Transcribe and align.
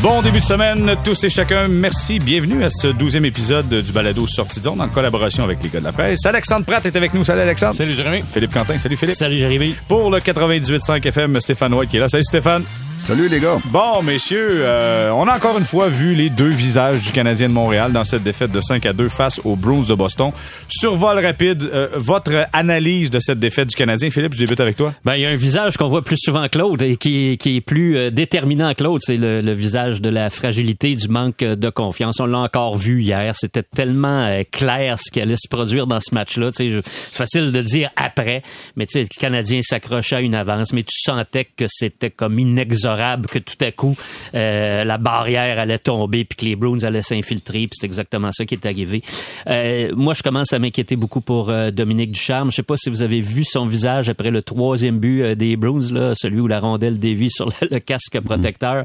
Bon 0.00 0.22
début 0.22 0.38
de 0.38 0.44
semaine, 0.44 0.94
tous 1.02 1.24
et 1.24 1.28
chacun. 1.28 1.66
Merci. 1.66 2.20
Bienvenue 2.20 2.62
à 2.62 2.70
ce 2.70 2.86
douzième 2.86 3.24
épisode 3.24 3.68
du 3.68 3.92
Balado 3.92 4.28
Sortie 4.28 4.60
de 4.60 4.64
zone 4.64 4.80
en 4.80 4.88
collaboration 4.88 5.42
avec 5.42 5.60
les 5.60 5.68
gars 5.68 5.80
de 5.80 5.84
la 5.84 5.92
presse. 5.92 6.24
Alexandre 6.24 6.64
Pratt 6.64 6.86
est 6.86 6.94
avec 6.94 7.12
nous. 7.14 7.24
Salut 7.24 7.40
Alexandre. 7.40 7.74
Salut 7.74 7.92
Jérémy. 7.92 8.22
Philippe 8.32 8.52
Quentin. 8.52 8.78
Salut 8.78 8.96
Philippe. 8.96 9.16
Salut 9.16 9.38
Jérémy. 9.38 9.74
Pour 9.88 10.08
le 10.10 10.20
98.5 10.20 11.04
FM, 11.04 11.40
Stéphane 11.40 11.74
White 11.74 11.90
qui 11.90 11.96
est 11.96 12.00
là. 12.00 12.08
Salut 12.08 12.22
Stéphane. 12.22 12.62
Salut 12.98 13.28
les 13.28 13.38
gars. 13.38 13.58
Bon, 13.66 14.02
messieurs, 14.02 14.48
euh, 14.50 15.10
on 15.10 15.26
a 15.28 15.36
encore 15.36 15.56
une 15.56 15.64
fois 15.64 15.88
vu 15.88 16.14
les 16.14 16.30
deux 16.30 16.48
visages 16.48 17.00
du 17.00 17.12
Canadien 17.12 17.48
de 17.48 17.54
Montréal 17.54 17.92
dans 17.92 18.04
cette 18.04 18.24
défaite 18.24 18.50
de 18.50 18.60
5 18.60 18.84
à 18.84 18.92
2 18.92 19.08
face 19.08 19.40
aux 19.44 19.56
Bruins 19.56 19.86
de 19.88 19.94
Boston. 19.94 20.32
Survol 20.68 21.24
rapide, 21.24 21.62
euh, 21.72 21.88
votre 21.94 22.46
analyse 22.52 23.10
de 23.10 23.20
cette 23.20 23.38
défaite 23.38 23.68
du 23.68 23.76
Canadien. 23.76 24.10
Philippe, 24.10 24.34
je 24.34 24.40
débute 24.40 24.60
avec 24.60 24.76
toi. 24.76 24.92
Ben, 25.04 25.14
il 25.14 25.22
y 25.22 25.26
a 25.26 25.30
un 25.30 25.36
visage 25.36 25.76
qu'on 25.76 25.86
voit 25.86 26.02
plus 26.02 26.18
souvent 26.18 26.46
Claude 26.48 26.82
et 26.82 26.96
qui, 26.96 27.38
qui 27.38 27.56
est 27.56 27.60
plus 27.60 27.96
euh, 27.96 28.10
déterminant 28.10 28.74
Claude, 28.74 29.00
c'est 29.02 29.16
le, 29.16 29.40
le, 29.40 29.52
visage 29.52 29.87
de 30.00 30.10
la 30.10 30.30
fragilité, 30.30 30.94
du 30.96 31.08
manque 31.08 31.38
de 31.38 31.70
confiance. 31.70 32.20
On 32.20 32.26
l'a 32.26 32.38
encore 32.38 32.76
vu 32.76 33.02
hier. 33.02 33.34
C'était 33.34 33.62
tellement 33.62 34.42
clair 34.50 34.98
ce 34.98 35.10
qui 35.10 35.20
allait 35.20 35.36
se 35.36 35.48
produire 35.48 35.86
dans 35.86 36.00
ce 36.00 36.14
match-là. 36.14 36.50
C'est 36.52 36.70
facile 36.84 37.52
de 37.52 37.62
dire 37.62 37.90
après, 37.96 38.42
mais 38.76 38.86
le 38.94 39.06
Canadien 39.18 39.60
s'accrochait 39.62 40.16
à 40.16 40.20
une 40.20 40.34
avance, 40.34 40.72
mais 40.72 40.82
tu 40.82 40.98
sentais 40.98 41.44
que 41.44 41.64
c'était 41.68 42.10
comme 42.10 42.38
inexorable 42.38 43.26
que 43.26 43.38
tout 43.38 43.62
à 43.64 43.72
coup 43.72 43.96
euh, 44.34 44.84
la 44.84 44.98
barrière 44.98 45.58
allait 45.58 45.78
tomber 45.78 46.24
puis 46.24 46.36
que 46.36 46.44
les 46.44 46.56
Bruins 46.56 46.82
allaient 46.82 47.02
s'infiltrer 47.02 47.68
puis 47.68 47.78
c'est 47.80 47.86
exactement 47.86 48.30
ça 48.32 48.44
qui 48.44 48.54
est 48.54 48.66
arrivé. 48.66 49.02
Euh, 49.48 49.92
moi 49.96 50.14
je 50.14 50.22
commence 50.22 50.52
à 50.52 50.58
m'inquiéter 50.58 50.96
beaucoup 50.96 51.20
pour 51.20 51.50
euh, 51.50 51.70
Dominique 51.70 52.12
Ducharme. 52.12 52.50
Je 52.50 52.56
sais 52.56 52.62
pas 52.62 52.76
si 52.76 52.90
vous 52.90 53.02
avez 53.02 53.20
vu 53.20 53.44
son 53.44 53.66
visage 53.66 54.08
après 54.08 54.30
le 54.30 54.42
troisième 54.42 54.98
but 54.98 55.22
euh, 55.22 55.34
des 55.34 55.56
Bruins 55.56 55.92
là, 55.92 56.14
celui 56.14 56.40
où 56.40 56.46
la 56.46 56.60
rondelle 56.60 56.98
dévie 56.98 57.30
sur 57.30 57.50
le, 57.70 57.78
casque 57.78 58.20
protecteur. 58.20 58.84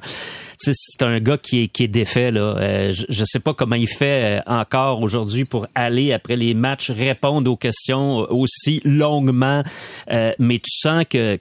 C'est 0.72 1.04
un 1.04 1.20
gars 1.20 1.38
qui 1.38 1.64
est, 1.64 1.68
qui 1.68 1.88
défait. 1.88 2.32
Euh, 2.34 2.92
je 2.92 3.20
ne 3.20 3.26
sais 3.26 3.40
pas 3.40 3.54
comment 3.54 3.76
il 3.76 3.88
fait 3.88 4.42
encore 4.46 5.02
aujourd'hui 5.02 5.46
pour 5.46 5.68
aller 5.76 6.14
après 6.14 6.36
les 6.36 6.54
matchs 6.54 6.92
répondre 6.92 7.52
aux 7.52 7.58
questions 7.58 8.20
aussi 8.32 8.82
longuement, 8.86 9.64
mais 10.10 10.60
tu 10.60 10.72
sens 10.72 11.06
que, 11.10 11.40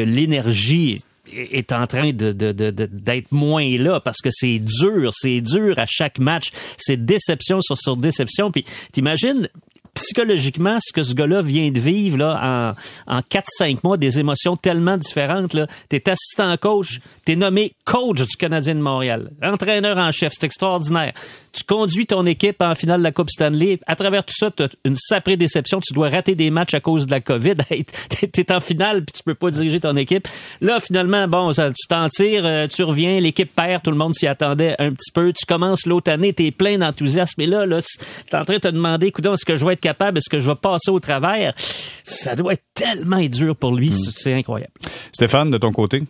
l'énergie 0.00 1.00
est 1.32 1.72
en 1.72 1.86
train 1.86 2.12
d'être 2.12 3.32
moins 3.32 3.68
là 3.78 4.00
parce 4.00 4.18
que 4.18 4.30
c'est 4.32 4.58
dur, 4.58 5.10
c'est 5.12 5.40
dur 5.40 5.78
à 5.78 5.86
chaque 5.86 6.18
match, 6.18 6.50
c'est 6.76 7.04
déception 7.04 7.60
sur, 7.60 7.78
sur 7.78 7.96
déception. 7.96 8.50
Puis 8.50 8.64
t'imagines 8.92 9.48
psychologiquement, 9.94 10.78
ce 10.80 10.92
que 10.92 11.02
ce 11.02 11.14
gars-là 11.14 11.42
vient 11.42 11.70
de 11.70 11.80
vivre 11.80 12.18
là, 12.18 12.74
en, 13.08 13.16
en 13.16 13.20
4-5 13.20 13.78
mois, 13.82 13.96
des 13.96 14.18
émotions 14.18 14.56
tellement 14.56 14.96
différentes. 14.96 15.56
Tu 15.88 15.96
es 15.96 16.08
assistant 16.08 16.56
coach, 16.56 17.00
tu 17.24 17.32
es 17.32 17.36
nommé 17.36 17.72
coach 17.84 18.20
du 18.20 18.36
Canadien 18.36 18.74
de 18.74 18.80
Montréal, 18.80 19.30
entraîneur 19.42 19.96
en 19.98 20.12
chef, 20.12 20.32
c'est 20.34 20.46
extraordinaire. 20.46 21.12
Tu 21.52 21.64
conduis 21.64 22.06
ton 22.06 22.24
équipe 22.26 22.60
en 22.62 22.74
finale 22.74 23.00
de 23.00 23.04
la 23.04 23.12
Coupe 23.12 23.30
Stanley. 23.30 23.80
À 23.86 23.96
travers 23.96 24.24
tout 24.24 24.34
ça, 24.36 24.50
tu 24.50 24.62
as 24.62 24.68
une 24.84 24.94
sacrée 24.94 25.36
déception. 25.36 25.80
Tu 25.80 25.92
dois 25.94 26.08
rater 26.08 26.34
des 26.34 26.50
matchs 26.50 26.74
à 26.74 26.80
cause 26.80 27.06
de 27.06 27.10
la 27.10 27.20
COVID. 27.20 27.56
tu 28.32 28.40
es 28.40 28.52
en 28.52 28.60
finale 28.60 29.04
puis 29.04 29.12
tu 29.16 29.22
peux 29.24 29.34
pas 29.34 29.50
diriger 29.50 29.80
ton 29.80 29.96
équipe. 29.96 30.28
Là, 30.60 30.78
finalement, 30.80 31.26
bon, 31.28 31.52
ça, 31.52 31.70
tu 31.70 31.86
t'en 31.88 32.08
tires, 32.08 32.44
euh, 32.44 32.66
tu 32.66 32.82
reviens, 32.82 33.20
l'équipe 33.20 33.54
perd, 33.54 33.82
tout 33.82 33.90
le 33.90 33.96
monde 33.96 34.14
s'y 34.14 34.26
attendait 34.26 34.76
un 34.78 34.92
petit 34.92 35.10
peu. 35.12 35.32
Tu 35.32 35.46
commences 35.46 35.86
l'autre 35.86 36.10
année, 36.10 36.32
tu 36.32 36.46
es 36.46 36.50
plein 36.50 36.78
d'enthousiasme. 36.78 37.40
Et 37.40 37.46
là, 37.46 37.66
là 37.66 37.80
tu 37.80 38.36
es 38.36 38.38
en 38.38 38.44
train 38.44 38.54
de 38.54 38.60
te 38.60 38.68
demander, 38.68 39.08
écoute, 39.08 39.26
est-ce 39.26 39.44
que 39.44 39.56
je 39.56 39.64
vais 39.64 39.72
être 39.72 39.80
capable? 39.80 40.18
Est-ce 40.18 40.30
que 40.30 40.38
je 40.38 40.48
vais 40.48 40.56
passer 40.56 40.90
au 40.90 41.00
travers? 41.00 41.54
Ça 42.04 42.36
doit 42.36 42.52
être 42.52 42.64
tellement 42.74 43.20
dur 43.20 43.56
pour 43.56 43.74
lui. 43.74 43.90
Hmm. 43.90 44.10
C'est 44.14 44.34
incroyable. 44.34 44.72
Stéphane, 45.12 45.50
de 45.50 45.58
ton 45.58 45.72
côté? 45.72 46.02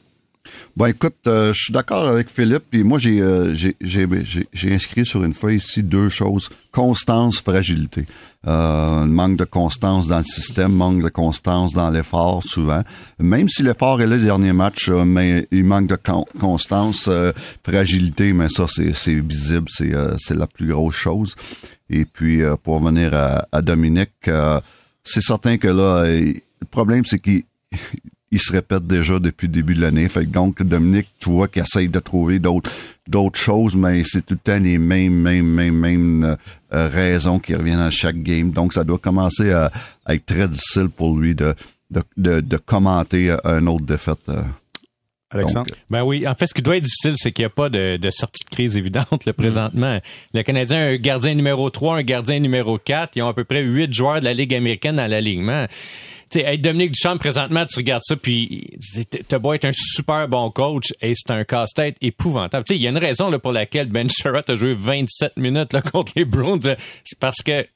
Bon, 0.77 0.87
écoute, 0.87 1.17
euh, 1.27 1.53
je 1.53 1.65
suis 1.65 1.73
d'accord 1.73 2.07
avec 2.07 2.31
Philippe. 2.31 2.65
Puis 2.71 2.85
moi, 2.85 2.99
j'ai, 2.99 3.21
euh, 3.21 3.55
j'ai, 3.55 4.73
inscrit 4.73 5.05
sur 5.05 5.25
une 5.25 5.35
feuille 5.35 5.57
ici 5.57 5.83
deux 5.83 6.09
choses 6.09 6.49
constance, 6.71 7.41
fragilité. 7.41 8.07
Euh, 8.47 9.05
manque 9.05 9.37
de 9.37 9.45
constance 9.45 10.07
dans 10.07 10.19
le 10.19 10.25
système, 10.25 10.73
manque 10.73 11.03
de 11.03 11.09
constance 11.09 11.75
dans 11.75 11.91
l'effort 11.91 12.43
souvent. 12.45 12.83
Même 13.19 13.49
si 13.49 13.63
l'effort 13.63 14.01
est 14.01 14.07
là 14.07 14.17
le 14.17 14.25
dernier 14.25 14.53
match, 14.53 14.89
mais 14.89 15.47
il 15.51 15.65
manque 15.65 15.89
de 15.89 15.99
constance, 16.39 17.11
fragilité. 17.65 18.33
Mais 18.33 18.49
ça, 18.49 18.67
c'est, 18.69 19.21
visible, 19.21 19.67
c'est, 19.69 19.93
c'est 20.19 20.37
la 20.37 20.47
plus 20.47 20.69
grosse 20.69 20.95
chose. 20.95 21.35
Et 21.91 22.05
puis, 22.05 22.41
pour 22.63 22.81
revenir 22.81 23.15
à, 23.15 23.47
à 23.51 23.63
Dominique, 23.63 24.31
c'est 25.03 25.23
certain 25.23 25.59
que 25.59 25.69
là, 25.69 26.05
le 26.07 26.67
problème, 26.71 27.05
c'est 27.05 27.19
qu'il 27.19 27.43
il 28.33 28.39
se 28.39 28.53
répète 28.53 28.87
déjà 28.87 29.19
depuis 29.19 29.49
le 29.49 29.53
début 29.53 29.75
de 29.75 29.81
l'année. 29.81 30.09
Fait 30.09 30.25
donc, 30.25 30.63
Dominique, 30.63 31.09
tu 31.19 31.31
vois 31.31 31.49
qu'il 31.49 31.63
essaye 31.63 31.89
de 31.89 31.99
trouver 31.99 32.39
d'autres 32.39 32.71
d'autres 33.09 33.41
choses, 33.41 33.75
mais 33.75 34.03
c'est 34.05 34.25
tout 34.25 34.35
le 34.35 34.53
temps 34.53 34.63
les 34.63 34.79
mêmes, 34.79 35.13
mêmes, 35.13 35.47
mêmes, 35.47 35.75
mêmes 35.75 36.37
euh, 36.73 36.89
raisons 36.89 37.41
qui 37.41 37.55
reviennent 37.55 37.81
à 37.81 37.91
chaque 37.91 38.23
game. 38.23 38.53
Donc, 38.53 38.73
ça 38.73 38.85
doit 38.85 38.99
commencer 38.99 39.51
à, 39.51 39.73
être 40.09 40.27
très 40.27 40.47
difficile 40.47 40.89
pour 40.89 41.17
lui 41.17 41.35
de, 41.35 41.55
de, 41.91 42.41
de, 42.41 42.57
commenter 42.57 43.35
un 43.43 43.67
autre 43.67 43.85
défaite. 43.85 44.29
Euh. 44.29 44.43
Alexandre? 45.33 45.73
ben 45.89 46.03
oui, 46.05 46.27
en 46.27 46.35
fait, 46.37 46.47
ce 46.47 46.55
qui 46.55 46.63
doit 46.63 46.77
être 46.77 46.85
difficile, 46.85 47.15
c'est 47.17 47.33
qu'il 47.33 47.43
n'y 47.43 47.47
a 47.47 47.51
pas 47.51 47.69
de, 47.69 47.97
de, 47.97 48.11
sortie 48.11 48.45
de 48.45 48.51
crise 48.51 48.77
évidente 48.77 49.25
le 49.27 49.33
présentement. 49.33 50.01
Le 50.35 50.43
Canadien 50.43 50.79
a 50.79 50.87
un 50.91 50.97
gardien 50.97 51.35
numéro 51.35 51.69
3, 51.69 51.97
un 51.97 52.03
gardien 52.03 52.39
numéro 52.39 52.79
4. 52.79 53.17
Ils 53.17 53.23
ont 53.23 53.29
à 53.29 53.35
peu 53.35 53.45
près 53.45 53.63
huit 53.63 53.93
joueurs 53.93 54.21
de 54.21 54.25
la 54.25 54.35
Ligue 54.35 54.55
américaine 54.55 54.97
dans 54.97 55.09
l'alignement 55.09 55.67
sais, 56.39 56.45
hey, 56.45 56.59
Dominique 56.59 56.93
Duchamp, 56.93 57.19
présentement, 57.19 57.67
tu 57.67 57.79
regardes 57.79 58.03
ça, 58.05 58.17
puis 58.17 58.69
t'as 59.29 59.39
beau 59.39 59.53
être 59.53 59.65
un 59.65 59.73
super 59.73 60.29
bon 60.29 60.51
coach, 60.51 60.93
et 61.01 61.15
c'est 61.15 61.33
un 61.33 61.45
casse-tête 61.45 61.97
épouvantable. 62.01 62.65
Tu 62.65 62.75
sais, 62.75 62.79
il 62.79 62.83
y 62.83 62.87
a 62.87 62.91
une 62.91 62.99
raison 62.99 63.31
là, 63.31 63.39
pour 63.39 63.53
laquelle 63.53 63.89
Ben 63.89 64.09
Sherratt 64.23 64.49
a 64.49 64.55
joué 64.55 64.75
27 64.75 65.37
minutes 65.37 65.73
là, 65.73 65.83
contre 65.83 66.13
les 66.17 66.25
Browns. 66.25 66.77
C'est 67.05 67.19
parce 67.19 67.43
que 67.43 67.67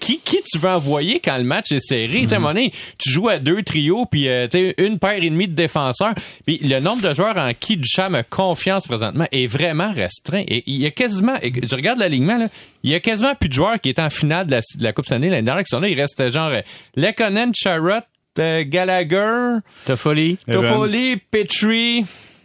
qui, 0.00 0.20
qui 0.20 0.42
tu 0.42 0.58
veux 0.58 0.68
envoyer 0.68 1.20
quand 1.20 1.36
le 1.36 1.44
match 1.44 1.72
est 1.72 1.80
serré? 1.80 2.22
Tu 2.22 2.28
sais, 2.28 2.36
à 2.36 2.54
tu 2.98 3.10
joues 3.10 3.28
à 3.28 3.38
deux 3.38 3.62
trios, 3.62 4.06
puis 4.06 4.28
euh, 4.28 4.48
tu 4.48 4.58
sais, 4.58 4.74
une 4.78 4.98
paire 4.98 5.22
et 5.22 5.30
demie 5.30 5.48
de 5.48 5.54
défenseurs. 5.54 6.14
Puis 6.46 6.58
le 6.58 6.80
nombre 6.80 7.02
de 7.02 7.14
joueurs 7.14 7.36
en 7.36 7.50
qui 7.58 7.76
Duchamp 7.76 8.14
a 8.14 8.22
confiance 8.22 8.86
présentement 8.86 9.26
est 9.32 9.46
vraiment 9.46 9.92
restreint. 9.92 10.44
Et 10.46 10.62
il 10.66 10.76
y 10.76 10.86
a 10.86 10.90
quasiment, 10.90 11.36
je 11.42 11.74
regarde 11.74 11.98
l'alignement, 11.98 12.38
là, 12.38 12.48
il 12.84 12.90
y 12.90 12.94
a 12.94 13.00
quasiment 13.00 13.34
plus 13.34 13.48
de 13.48 13.54
joueurs 13.54 13.80
qui 13.80 13.88
étaient 13.88 14.02
en 14.02 14.10
finale 14.10 14.46
de 14.46 14.60
la, 14.80 14.92
Coupe 14.92 15.06
Stanley 15.06 15.30
l'année 15.30 15.42
dernière 15.42 15.64
qui 15.64 15.70
sont 15.70 15.80
là. 15.80 15.88
Il 15.88 16.00
reste 16.00 16.30
genre 16.30 16.50
euh, 16.50 16.60
Lekonen, 16.94 17.52
Charrot, 17.54 18.04
euh, 18.38 18.64
Gallagher, 18.66 19.58
Toffoli, 19.86 20.38
Toffoli, 20.46 21.16
Petrie. 21.30 22.04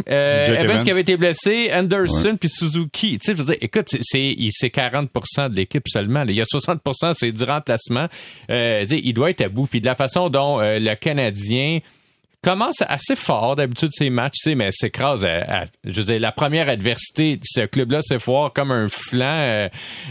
Euh, 0.10 0.46
Evans, 0.46 0.82
qui 0.82 0.92
avait 0.92 1.02
été 1.02 1.18
blessé, 1.18 1.72
Anderson 1.74 2.38
puis 2.40 2.50
Suzuki. 2.50 3.20
Tu 3.20 3.26
sais, 3.26 3.34
je 3.34 3.44
veux 3.44 3.46
dire, 3.46 3.58
écoute, 3.62 3.90
c'est 4.02 4.36
c'est 4.52 4.74
40% 4.74 5.50
de 5.50 5.56
l'équipe 5.56 5.84
seulement. 5.88 6.24
Il 6.28 6.36
y 6.36 6.42
a 6.42 6.46
60% 6.46 7.14
c'est 7.16 7.32
du 7.32 7.44
remplacement. 7.44 8.08
Euh, 8.50 8.86
il 8.90 9.14
doit 9.14 9.30
être 9.30 9.42
à 9.42 9.50
bout. 9.50 9.68
Puis 9.68 9.82
de 9.82 9.86
la 9.86 9.96
façon 9.96 10.30
dont 10.30 10.62
euh, 10.62 10.80
le 10.80 10.96
Canadien 10.96 11.80
commence 12.42 12.82
assez 12.88 13.16
fort 13.16 13.56
d'habitude 13.56 13.90
ces 13.92 14.10
matchs, 14.10 14.46
mais 14.48 14.72
s'écrase 14.72 15.26
à, 15.26 15.66
je 15.84 16.00
veux 16.00 16.06
dire, 16.06 16.20
la 16.20 16.32
première 16.32 16.70
adversité 16.70 17.36
de 17.38 17.44
ce 17.44 17.62
club-là, 17.62 18.00
c'est 18.02 18.20
fort 18.20 18.54
comme 18.54 18.72
un 18.72 18.88
flan, 18.90 19.26
euh, 19.26 19.70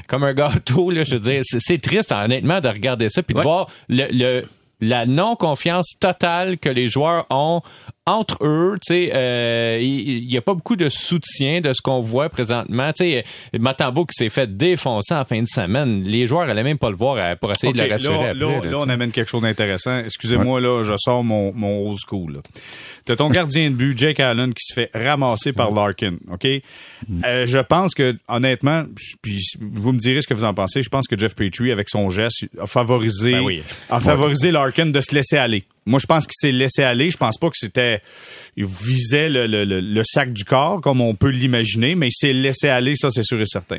comme 0.09 0.25
un 0.25 0.35
gâteau, 0.35 0.91
là, 0.91 1.05
je 1.05 1.15
veux 1.15 1.21
dire, 1.21 1.43
c'est 1.45 1.81
triste, 1.81 2.13
honnêtement, 2.13 2.61
de 2.61 2.69
regarder 2.69 3.09
ça, 3.09 3.23
puis 3.23 3.35
de 3.35 3.41
voir 3.41 3.69
le, 3.89 4.07
le 4.11 4.45
la 4.81 5.07
non-confiance 5.07 5.95
totale 5.99 6.59
que 6.59 6.69
les 6.69 6.89
joueurs 6.89 7.27
ont 7.31 7.63
entre 8.09 8.39
eux, 8.41 8.77
tu 8.81 8.95
sais, 8.95 9.11
euh, 9.13 9.79
il 9.83 10.27
n'y 10.27 10.37
a 10.39 10.41
pas 10.41 10.55
beaucoup 10.55 10.77
de 10.77 10.89
soutien 10.89 11.61
de 11.61 11.75
ce 11.75 11.83
qu'on 11.83 12.01
voit 12.01 12.31
présentement. 12.31 12.91
Tu 12.95 13.05
sais, 13.05 13.25
Matambo 13.59 14.07
qui 14.07 14.15
s'est 14.15 14.31
fait 14.31 14.57
défoncer 14.57 15.15
en 15.15 15.27
fin 15.27 15.43
de 15.43 15.47
semaine, 15.47 16.03
les 16.05 16.27
joueurs 16.27 16.47
n'allaient 16.47 16.63
même 16.63 16.79
pas 16.79 16.89
le 16.89 16.97
voir 16.97 17.37
pour 17.37 17.53
essayer 17.53 17.73
de 17.75 17.83
le 17.83 17.91
rassurer. 17.91 18.33
Là, 18.35 18.49
après, 18.57 18.71
là, 18.71 18.79
on 18.79 18.89
amène 18.89 19.11
quelque 19.11 19.29
chose 19.29 19.43
d'intéressant. 19.43 19.99
Excusez-moi, 19.99 20.59
là, 20.61 20.83
je 20.83 20.95
sors 20.97 21.23
mon, 21.23 21.53
mon 21.53 21.91
old 21.91 21.99
school. 21.99 22.41
T'as 23.05 23.17
ton 23.17 23.29
gardien 23.29 23.71
de 23.71 23.75
but, 23.75 23.99
Jake 23.99 24.21
Allen, 24.21 24.55
qui 24.55 24.65
se 24.65 24.73
fait 24.73 24.91
ramasser 24.95 25.53
par 25.53 25.71
Larkin, 25.71 26.17
OK? 26.31 26.47
Euh, 27.25 27.47
je 27.47 27.59
pense 27.59 27.95
que, 27.95 28.17
honnêtement, 28.27 28.85
puis 29.23 29.43
vous 29.61 29.93
me 29.93 29.99
direz 29.99 30.23
ce 30.23 30.29
que 30.29 30.35
vous 30.35 30.45
en 30.45 30.55
pensez, 30.55 30.83
je 30.83 30.89
pense 30.89 31.07
que 31.07 31.19
Jeff 31.19 31.35
Petrie, 31.35 31.73
avec 31.73 31.89
son 31.89 32.11
geste, 32.11 32.47
a 32.61 32.67
favorisé, 32.67 33.33
ben 33.33 33.61
a 33.91 34.01
favorisé 34.01 34.51
Larkin 34.51 34.87
de 34.87 35.01
se 35.01 35.15
laisser 35.15 35.37
aller. 35.37 35.65
Moi, 35.89 36.01
je 36.01 36.07
pense 36.07 36.27
qu'il 36.27 36.35
s'est 36.37 36.53
laissé 36.53 36.83
aller. 36.83 37.11
Je 37.11 37.17
pense 37.17 37.39
pas 37.39 37.49
que 37.49 37.57
c'était. 37.57 38.03
Il 38.57 38.67
visait 38.67 39.29
le, 39.31 40.03
sac 40.05 40.35
du 40.35 40.45
corps, 40.45 40.83
comme 40.83 41.01
on 41.01 41.15
peut 41.15 41.31
l'imaginer, 41.31 41.95
mais 41.95 42.09
il 42.09 42.15
s'est 42.15 42.35
laissé 42.35 42.69
aller, 42.69 42.95
ça, 42.95 43.11
c'est 43.11 43.23
sûr 43.23 43.41
et 43.41 43.47
certain. 43.47 43.79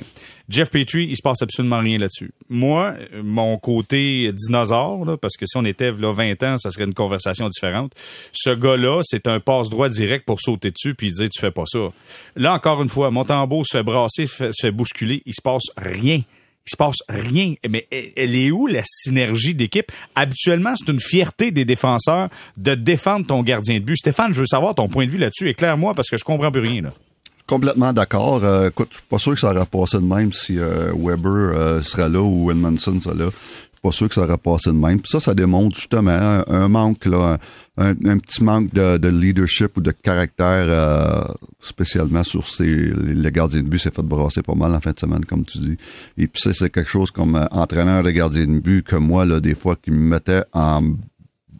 Jeff 0.50 0.72
Petrie, 0.72 1.06
il 1.08 1.16
se 1.16 1.22
passe 1.22 1.44
absolument 1.44 1.80
rien 1.80 2.00
là-dessus. 2.00 2.32
Moi, 2.50 2.96
mon 3.24 3.58
côté 3.58 4.32
dinosaure, 4.34 5.20
parce 5.22 5.38
que 5.38 5.46
si 5.46 5.56
on 5.58 5.66
était 5.66 5.92
là 5.92 6.12
20 6.12 6.42
ans, 6.44 6.58
ça 6.58 6.72
serait 6.72 6.86
une 6.86 6.96
conversation 6.96 7.48
différente. 7.48 7.92
Ce 8.32 8.50
gars-là, 8.50 9.02
c'est 9.04 9.28
un 9.28 9.40
passe-droit 9.40 9.90
direct 9.90 10.26
pour 10.26 10.42
sauter 10.42 10.72
dessus 10.72 10.96
puis 10.96 11.12
dire 11.12 11.30
tu 11.30 11.40
fais 11.40 11.52
pas 11.52 11.66
ça. 11.68 11.92
Là, 12.36 12.56
encore 12.56 12.82
une 12.82 12.90
fois, 12.90 13.12
Montembeau 13.12 13.64
se 13.64 13.78
fait 13.78 13.84
brasser, 13.84 14.26
se 14.26 14.50
fait 14.60 14.72
bousculer, 14.72 15.22
il 15.28 15.34
se 15.34 15.42
passe 15.44 15.66
rien 15.78 16.22
se 16.70 16.78
passe 16.78 16.98
rien. 17.08 17.56
Mais 17.70 17.88
elle 18.16 18.36
est 18.36 18.52
où 18.52 18.68
la 18.68 18.84
synergie 18.86 19.56
d'équipe? 19.56 19.92
Habituellement, 20.16 20.74
c'est 20.76 20.92
une 20.92 21.00
fierté 21.00 21.52
des 21.52 21.66
défenseurs 21.66 22.30
de 22.58 22.76
défendre 22.76 23.26
ton 23.26 23.44
gardien 23.44 23.76
de 23.80 23.84
but. 23.84 23.98
Stéphane, 23.98 24.34
je 24.34 24.42
veux 24.42 24.48
savoir 24.48 24.76
ton 24.76 24.88
point 24.88 25.06
de 25.06 25.12
vue 25.12 25.18
là-dessus. 25.18 25.50
Éclaire-moi 25.50 25.94
parce 25.94 26.10
que 26.10 26.18
je 26.18 26.24
comprends 26.24 26.52
plus 26.52 26.62
rien. 26.62 26.82
Là. 26.82 26.94
complètement 27.48 27.94
d'accord. 27.94 28.44
Euh, 28.44 28.70
écoute, 28.70 28.90
je 28.92 28.98
suis 28.98 29.08
pas 29.10 29.18
sûr 29.18 29.34
que 29.34 29.40
ça 29.40 29.52
aurait 29.52 29.66
passé 29.66 29.98
de 29.98 30.04
même 30.04 30.32
si 30.32 30.60
euh, 30.60 30.92
Weber 30.96 31.32
euh, 31.54 31.82
serait 31.82 32.10
là 32.10 32.22
ou 32.22 32.52
Edmondson 32.52 33.00
serait 33.02 33.16
là. 33.16 33.30
Pas 33.82 33.92
sûr 33.92 34.10
que 34.10 34.16
ça 34.16 34.24
aurait 34.24 34.38
passé 34.38 34.72
de 34.72 34.76
même. 34.76 35.00
Puis 35.00 35.10
ça, 35.10 35.20
ça 35.20 35.34
démontre 35.34 35.76
justement 35.76 36.42
un, 36.48 36.68
manque, 36.68 37.06
là, 37.06 37.38
un, 37.78 37.94
petit 37.94 38.44
manque 38.44 38.74
de, 38.74 38.98
de 38.98 39.08
leadership 39.08 39.78
ou 39.78 39.82
de 39.82 39.92
caractère, 39.92 40.66
euh, 40.68 41.34
spécialement 41.62 42.24
sur 42.24 42.46
ces, 42.46 42.92
les, 42.92 43.32
gardiens 43.32 43.64
de 43.64 43.70
but 43.70 43.80
s'est 43.80 43.92
fait 43.92 44.02
brasser 44.04 44.42
pas 44.42 44.56
mal 44.56 44.76
en 44.76 44.82
fin 44.82 44.92
de 44.92 45.00
semaine, 45.00 45.24
comme 45.24 45.46
tu 45.46 45.60
dis. 45.60 45.78
Et 46.18 46.28
puis 46.28 46.42
ça, 46.42 46.52
c'est 46.54 46.70
quelque 46.70 46.90
chose 46.90 47.10
comme 47.12 47.36
euh, 47.36 47.46
entraîneur 47.52 48.04
de 48.04 48.12
gardien 48.12 48.48
de 48.48 48.60
but 48.60 48.86
que 48.86 48.98
moi, 48.98 49.24
là, 49.24 49.40
des 49.40 49.56
fois, 49.56 49.78
qui 49.82 49.92
me 49.92 49.98
mettait 50.10 50.44
en 50.52 50.82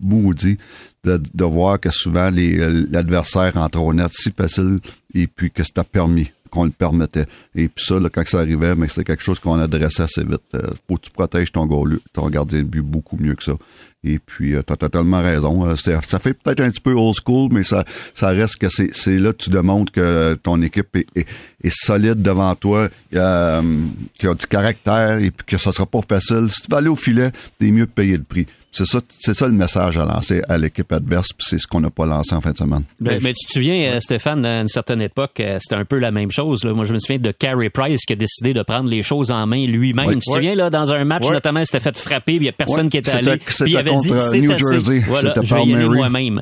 maudit 0.02 0.58
de, 1.04 1.22
de 1.34 1.44
voir 1.46 1.80
que 1.80 1.90
souvent 1.90 2.30
les- 2.30 2.58
l'adversaire 2.90 3.56
entre 3.58 3.80
au 3.82 3.94
net 3.94 4.12
si 4.14 4.32
facile 4.32 4.80
et 5.14 5.28
puis 5.28 5.52
que 5.52 5.64
c'était 5.64 5.84
permis 5.84 6.32
qu'on 6.50 6.66
le 6.66 6.72
permettait. 6.72 7.26
Et 7.56 7.68
puis 7.68 7.84
ça, 7.86 8.00
là, 8.00 8.10
quand 8.12 8.26
ça 8.28 8.40
arrivait, 8.40 8.76
mais 8.76 8.88
c'était 8.88 9.04
quelque 9.04 9.24
chose 9.24 9.40
qu'on 9.40 9.60
adressait 9.60 10.04
assez 10.04 10.24
vite. 10.24 10.42
Euh, 10.56 10.62
faut 10.88 10.96
que 10.96 11.02
tu 11.02 11.12
protèges 11.12 11.52
ton, 11.52 11.66
goal- 11.66 12.00
ton 12.14 12.30
gardien 12.30 12.60
de 12.60 12.64
but 12.68 12.82
beaucoup 12.82 13.18
mieux 13.20 13.36
que 13.36 13.44
ça. 13.44 13.54
Et 14.04 14.18
puis, 14.18 14.52
tu 14.52 14.58
as 14.58 14.78
totalement 14.78 15.22
raison. 15.22 15.66
Euh, 15.68 15.76
ça 15.76 16.20
fait 16.20 16.34
peut-être 16.34 16.62
un 16.62 16.70
petit 16.72 16.80
peu 16.80 16.94
old 16.94 17.16
school, 17.16 17.50
mais 17.52 17.64
ça, 17.64 17.84
ça 18.14 18.30
reste 18.30 18.56
que 18.56 18.70
c'est 18.70 19.20
là 19.20 19.34
que 19.34 19.38
tu 19.44 19.50
démontres 19.50 19.92
que 19.92 20.36
ton 20.42 20.62
équipe 20.62 20.96
est, 21.16 21.26
solide 21.70 22.22
devant 22.22 22.56
toi, 22.56 22.88
euh, 23.16 23.62
qu'il 24.18 24.30
a 24.30 24.34
du 24.34 24.48
caractère 24.48 25.18
et 25.18 25.32
puis 25.32 25.46
que 25.46 25.58
ça 25.58 25.74
sera 25.74 25.86
pas 25.86 26.02
facile. 26.08 26.48
Si 26.50 26.62
tu 26.62 26.72
vas 26.72 26.78
aller 26.78 26.88
au 26.88 26.96
filet, 26.96 27.32
t'es 27.58 27.72
mieux 27.72 27.86
de 27.86 27.92
payer 27.92 28.16
le 28.18 28.24
prix. 28.24 28.48
C'est 28.72 28.86
ça, 28.86 29.00
c'est 29.10 29.34
ça 29.34 29.48
le 29.48 29.54
message 29.54 29.98
à 29.98 30.06
lancer 30.06 30.42
à 30.48 30.58
l'équipe 30.58 30.92
adverse, 30.92 31.30
puis 31.36 31.46
c'est 31.50 31.58
ce 31.58 31.66
qu'on 31.66 31.80
n'a 31.82 31.90
pas 31.90 32.06
lancé 32.06 32.36
en 32.36 32.42
fin 32.42 32.52
de 32.52 32.58
semaine. 32.58 32.84
Mais, 33.00 33.18
mais 33.22 33.34
tu 33.34 33.48
te 33.48 33.52
souviens, 33.54 33.94
euh, 33.96 34.00
Stéphane, 34.00 34.46
à 34.46 34.62
une 34.62 34.68
certaine 34.68 35.02
époque, 35.02 35.40
euh, 35.40 35.58
c'était 35.60 35.76
un 35.76 35.86
peu 35.86 35.98
la 35.98 36.12
même 36.12 36.30
chose. 36.32 36.64
là. 36.64 36.74
Moi, 36.74 36.86
je 36.86 36.94
me 36.94 37.00
souviens 37.00 37.18
de 37.18 37.32
Carey 37.32 37.70
Price 37.72 38.06
qui 38.06 38.14
a 38.14 38.16
décidé 38.16 38.54
de 38.54 38.62
prendre 38.62 38.88
les 38.90 39.02
choses 39.02 39.32
en 39.32 39.48
main 39.48 39.66
lui-même. 39.66 40.06
Tu 40.14 40.20
te 40.20 40.30
Ouais. 40.30 40.36
souviens, 40.36 40.56
là, 40.56 40.70
dans 40.70 40.94
un 40.94 41.04
match, 41.04 41.26
Ouais. 41.26 41.32
notamment, 41.34 41.62
il 41.62 41.66
s'était 41.66 41.80
fait 41.80 41.98
frapper, 41.98 42.34
puis 42.34 42.36
il 42.36 42.44
y 42.44 42.50
a 42.50 42.52
personne 42.52 42.86
Ouais. 42.86 42.90
qui 42.90 42.98
était 42.98 43.10
allé. 43.12 43.40
c'était 43.48 43.64
Puis 43.66 43.74
il 43.74 43.78
avait 43.78 43.96
dit, 43.96 44.10
contre, 44.10 44.20
c'est 44.22 44.40
New 44.40 44.52
assez. 44.52 44.64
Jersey. 44.72 45.00
Voilà, 45.08 45.30
C'était 45.34 45.48
je 45.48 45.56
vais 45.56 45.64
y 45.66 45.74
aller 45.74 45.86
moi-même. 45.90 46.42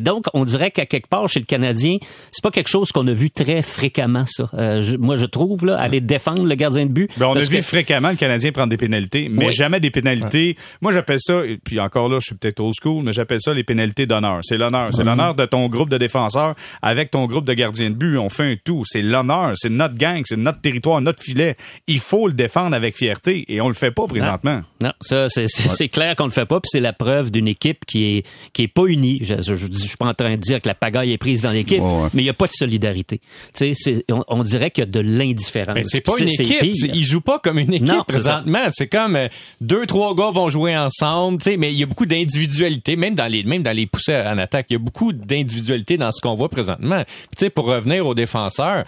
Donc, 0.00 0.26
on 0.34 0.44
dirait 0.44 0.70
qu'à 0.70 0.86
quelque 0.86 1.08
part, 1.08 1.28
chez 1.28 1.40
le 1.40 1.46
Canadien, 1.46 1.98
c'est 2.30 2.42
pas 2.42 2.50
quelque 2.50 2.68
chose 2.68 2.92
qu'on 2.92 3.06
a 3.08 3.12
vu 3.12 3.30
très 3.30 3.62
fréquemment, 3.62 4.24
ça. 4.26 4.48
Euh, 4.54 4.82
je- 4.82 4.96
moi, 4.96 5.16
je 5.16 5.26
trouve, 5.26 5.66
là, 5.66 5.78
aller 5.78 6.00
défendre 6.00 6.44
le 6.44 6.54
gardien 6.54 6.86
de 6.86 6.92
but. 6.92 7.10
Ben, 7.16 7.26
on 7.26 7.34
a 7.34 7.40
vu 7.40 7.56
que- 7.56 7.62
fréquemment 7.62 8.10
le 8.10 8.16
Canadien 8.16 8.52
prendre 8.52 8.70
des 8.70 8.76
pénalités, 8.76 9.28
mais 9.30 9.50
jamais 9.50 9.80
des 9.80 9.90
pénalités. 9.90 10.56
Moi, 10.80 10.91
j'appelle 10.92 11.18
ça, 11.20 11.44
et 11.46 11.56
puis 11.56 11.80
encore 11.80 12.08
là, 12.08 12.18
je 12.20 12.26
suis 12.26 12.34
peut-être 12.34 12.60
old 12.60 12.74
school, 12.80 13.04
mais 13.04 13.12
j'appelle 13.12 13.40
ça 13.40 13.52
les 13.54 13.64
pénalités 13.64 14.06
d'honneur. 14.06 14.40
C'est 14.42 14.56
l'honneur. 14.58 14.90
C'est 14.92 15.04
l'honneur 15.04 15.34
de 15.34 15.44
ton 15.46 15.68
groupe 15.68 15.88
de 15.88 15.98
défenseurs 15.98 16.54
avec 16.82 17.10
ton 17.10 17.26
groupe 17.26 17.44
de 17.44 17.52
gardiens 17.54 17.90
de 17.90 17.94
but. 17.94 18.18
On 18.18 18.28
fait 18.28 18.52
un 18.52 18.56
tout. 18.62 18.84
C'est 18.86 19.02
l'honneur. 19.02 19.52
C'est 19.56 19.68
notre 19.70 19.96
gang. 19.96 20.22
C'est 20.24 20.36
notre 20.36 20.60
territoire, 20.60 21.00
notre 21.00 21.22
filet. 21.22 21.56
Il 21.86 21.98
faut 21.98 22.26
le 22.26 22.32
défendre 22.34 22.74
avec 22.76 22.96
fierté 22.96 23.44
et 23.48 23.60
on 23.60 23.68
le 23.68 23.74
fait 23.74 23.90
pas 23.90 24.06
présentement. 24.06 24.62
Non, 24.80 24.92
ça, 25.00 25.28
c'est 25.28 25.88
clair 25.88 26.16
qu'on 26.16 26.24
le 26.26 26.30
fait 26.30 26.46
pas, 26.46 26.60
puis 26.60 26.68
c'est 26.70 26.80
la 26.80 26.92
preuve 26.92 27.30
d'une 27.30 27.48
équipe 27.48 27.84
qui 27.86 28.18
est 28.18 28.26
qui 28.52 28.62
est 28.62 28.68
pas 28.68 28.84
unie. 28.86 29.18
Je, 29.22 29.40
je, 29.42 29.54
je, 29.54 29.66
je 29.66 29.78
suis 29.78 29.96
pas 29.96 30.06
en 30.06 30.14
train 30.14 30.32
de 30.36 30.40
dire 30.40 30.60
que 30.60 30.68
la 30.68 30.74
pagaille 30.74 31.12
est 31.12 31.18
prise 31.18 31.42
dans 31.42 31.50
l'équipe, 31.52 31.80
ouais. 31.80 32.08
mais 32.14 32.22
il 32.22 32.26
y 32.26 32.30
a 32.30 32.34
pas 32.34 32.46
de 32.46 32.52
solidarité. 32.52 33.18
Tu 33.18 33.24
sais, 33.54 33.72
c'est- 33.74 34.04
on, 34.10 34.24
on 34.28 34.42
dirait 34.42 34.70
qu'il 34.70 34.84
y 34.84 34.86
a 34.86 34.90
de 34.90 35.00
l'indifférence. 35.00 35.74
Ben, 35.74 35.84
c'est 35.86 36.00
pas 36.00 36.18
une 36.18 36.28
équipe. 36.28 36.62
Ils 36.62 37.04
jouent 37.06 37.20
pas 37.20 37.38
comme 37.38 37.58
une 37.58 37.72
équipe 37.74 37.88
Non, 37.88 38.04
présentement. 38.06 38.58
C'est 38.72 38.88
comme 38.88 39.16
euh, 39.16 39.28
deux, 39.60 39.86
trois 39.86 40.14
gars 40.14 40.30
vont 40.30 40.50
jouer 40.50 40.74
ensemble, 40.84 41.42
mais 41.58 41.72
il 41.72 41.78
y 41.78 41.82
a 41.82 41.86
beaucoup 41.86 42.06
d'individualité, 42.06 42.96
même 42.96 43.14
dans 43.14 43.26
les, 43.30 43.42
même 43.44 43.62
dans 43.62 43.74
les 43.76 43.86
poussées 43.86 44.16
en 44.16 44.38
attaque. 44.38 44.66
Il 44.70 44.74
y 44.74 44.76
a 44.76 44.78
beaucoup 44.78 45.12
d'individualité 45.12 45.96
dans 45.96 46.12
ce 46.12 46.20
qu'on 46.20 46.34
voit 46.34 46.48
présentement. 46.48 47.02
Puis, 47.04 47.28
Tu 47.36 47.44
sais, 47.46 47.50
pour 47.50 47.66
revenir 47.66 48.06
aux 48.06 48.14
défenseurs, 48.14 48.84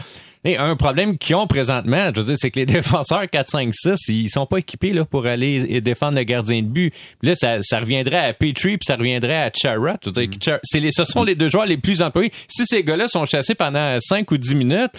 et 0.46 0.58
un 0.58 0.76
problème 0.76 1.16
qu'ils 1.16 1.36
ont 1.36 1.46
présentement, 1.46 2.10
je 2.14 2.20
veux 2.20 2.26
dire, 2.26 2.36
c'est 2.38 2.50
que 2.50 2.60
les 2.60 2.66
défenseurs 2.80 3.24
4, 3.30 3.48
5, 3.48 3.70
6, 3.74 3.94
ils 4.08 4.28
sont 4.28 4.44
pas 4.44 4.58
équipés 4.58 4.90
là, 4.90 5.06
pour 5.06 5.24
aller 5.24 5.80
défendre 5.80 6.18
le 6.18 6.24
gardien 6.24 6.60
de 6.60 6.66
but. 6.66 6.92
Puis 7.20 7.30
là, 7.30 7.34
ça, 7.34 7.62
ça 7.62 7.80
reviendrait 7.80 8.18
à 8.26 8.34
Petrie, 8.34 8.76
puis 8.76 8.84
ça 8.86 8.96
reviendrait 8.96 9.40
à 9.42 9.50
Chara. 9.54 9.96
Je 10.04 10.10
veux 10.10 10.26
dire, 10.26 10.38
Chara- 10.38 10.60
c'est 10.62 10.80
les, 10.80 10.92
ce 10.92 11.06
sont 11.06 11.22
les 11.22 11.34
deux 11.34 11.48
joueurs 11.48 11.64
les 11.64 11.78
plus 11.78 12.02
employés. 12.02 12.30
Si 12.46 12.66
ces 12.66 12.82
gars-là 12.84 13.08
sont 13.08 13.24
chassés 13.24 13.54
pendant 13.54 13.96
5 14.00 14.30
ou 14.32 14.36
10 14.36 14.54
minutes, 14.54 14.92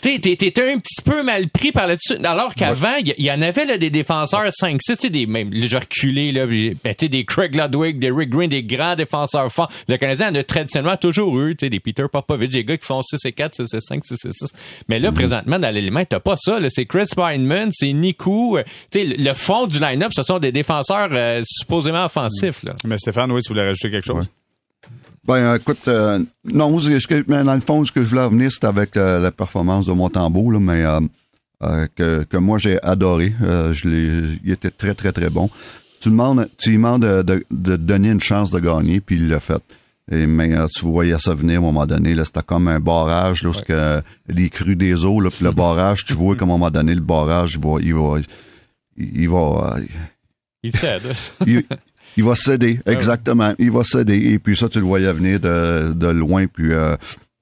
T'es, 0.00 0.18
t'es, 0.18 0.36
t'es 0.36 0.72
un 0.72 0.78
petit 0.78 1.02
peu 1.04 1.22
mal 1.22 1.48
pris 1.48 1.70
par 1.72 1.86
là-dessus. 1.86 2.14
Alors 2.24 2.54
qu'avant, 2.54 2.96
il 2.98 3.14
y, 3.24 3.30
en 3.30 3.42
avait 3.42 3.66
là, 3.66 3.76
des 3.78 3.90
défenseurs 3.90 4.48
5-6, 4.48 4.78
tu 4.78 4.94
sais, 4.94 5.10
des 5.10 5.26
même 5.26 5.50
les 5.52 5.68
reculés, 5.76 6.32
là, 6.32 6.46
ben, 6.46 6.74
tu 6.84 6.94
sais, 7.00 7.08
des 7.08 7.24
Craig 7.24 7.54
Ludwig, 7.54 7.98
des 7.98 8.10
Rick 8.10 8.30
Green, 8.30 8.48
des 8.48 8.62
grands 8.62 8.94
défenseurs 8.94 9.52
forts. 9.52 9.70
Le 9.88 9.96
Canadien 9.96 10.30
en 10.30 10.34
a 10.34 10.42
traditionnellement 10.42 10.96
toujours 10.96 11.38
eu, 11.40 11.54
tu 11.54 11.66
sais, 11.66 11.70
des 11.70 11.80
Peter 11.80 12.06
Popovich, 12.10 12.50
des 12.50 12.64
gars 12.64 12.76
qui 12.76 12.86
font 12.86 13.02
6 13.02 13.24
et 13.26 13.32
4, 13.32 13.54
6 13.66 13.74
et 13.74 13.80
5, 13.80 14.04
6 14.04 14.14
et 14.24 14.30
6. 14.30 14.52
Mais 14.88 14.98
là, 14.98 15.12
présentement, 15.12 15.58
dans 15.58 15.72
l'élément, 15.74 16.04
t'as 16.04 16.20
pas 16.20 16.36
ça. 16.38 16.58
Là. 16.58 16.68
C'est 16.70 16.86
Chris 16.86 17.08
Weinman, 17.16 17.70
c'est 17.72 17.92
Niku. 17.92 18.56
euh, 18.58 18.62
Tu 18.90 19.00
sais, 19.00 19.16
le 19.16 19.26
le 19.26 19.34
fond 19.34 19.66
du 19.66 19.78
line-up, 19.80 20.12
ce 20.14 20.22
sont 20.22 20.38
des 20.38 20.52
défenseurs 20.52 21.08
euh, 21.12 21.42
supposément 21.44 22.04
offensifs. 22.06 22.62
Là. 22.62 22.74
Mais 22.84 22.96
Stéphane, 22.96 23.30
oui, 23.32 23.40
tu 23.42 23.48
voulais 23.52 23.66
rajouter 23.66 23.90
quelque 23.90 24.06
chose? 24.06 24.30
Ben, 25.26 25.56
écoute, 25.56 25.88
euh, 25.88 26.20
non, 26.44 26.76
que- 26.78 27.24
mais 27.28 27.42
dans 27.42 27.54
le 27.54 27.60
fond, 27.60 27.84
ce 27.84 27.90
que 27.92 28.02
je 28.04 28.10
voulais 28.10 28.24
revenir, 28.24 28.50
c'était 28.52 28.66
avec 28.68 28.96
euh, 28.96 29.18
la 29.20 29.30
performance 29.32 29.86
de 29.86 29.92
Montembeau, 29.92 30.50
là, 30.50 30.60
mais 30.60 30.84
euh, 30.84 31.00
euh, 31.62 31.86
que, 31.96 32.22
que 32.24 32.36
moi 32.36 32.58
j'ai 32.58 32.80
adoré. 32.82 33.32
Euh, 33.42 33.72
je 33.72 33.88
l'ai, 33.88 34.38
il 34.44 34.52
était 34.52 34.70
très, 34.70 34.94
très, 34.94 35.12
très 35.12 35.30
bon. 35.30 35.50
Tu 36.00 36.10
demandes, 36.10 36.48
tu 36.58 36.70
lui 36.70 36.76
demandes 36.76 37.02
de, 37.02 37.22
de, 37.22 37.44
de 37.50 37.76
donner 37.76 38.10
une 38.10 38.20
chance 38.20 38.50
de 38.50 38.60
gagner, 38.60 39.00
puis 39.00 39.16
il 39.16 39.28
l'a 39.28 39.40
fait. 39.40 39.62
Et, 40.12 40.26
mais 40.28 40.56
euh, 40.56 40.66
tu 40.72 40.84
voyais 40.86 41.18
ça 41.18 41.34
venir 41.34 41.56
à 41.56 41.58
un 41.58 41.62
moment 41.62 41.86
donné, 41.86 42.14
là, 42.14 42.24
c'était 42.24 42.42
comme 42.44 42.68
un 42.68 42.78
barrage, 42.78 43.42
là, 43.42 43.50
que, 43.66 44.02
les 44.28 44.48
crues 44.50 44.76
des 44.76 45.04
eaux, 45.04 45.20
là, 45.20 45.30
puis 45.30 45.44
le 45.44 45.50
barrage, 45.50 46.04
tu 46.04 46.12
vois 46.12 46.36
qu'à 46.36 46.44
un 46.44 46.48
moment 46.48 46.70
donné, 46.70 46.94
le 46.94 47.00
barrage, 47.00 47.54
il 47.54 47.66
va, 47.66 47.78
il 47.80 47.94
va, 47.94 48.20
il, 48.96 49.28
va, 49.28 49.76
euh, 49.78 49.80
Il 50.62 50.76
cède. 50.76 51.02
il, 51.46 51.64
il 52.16 52.24
va 52.24 52.34
céder, 52.34 52.80
exactement. 52.86 53.52
Il 53.58 53.70
va 53.70 53.84
céder. 53.84 54.16
Et 54.32 54.38
puis 54.38 54.56
ça, 54.56 54.68
tu 54.68 54.78
le 54.78 54.84
voyais 54.86 55.12
venir 55.12 55.40
de, 55.40 55.92
de 55.92 56.08
loin. 56.08 56.46
Puis 56.46 56.72
euh, 56.72 56.96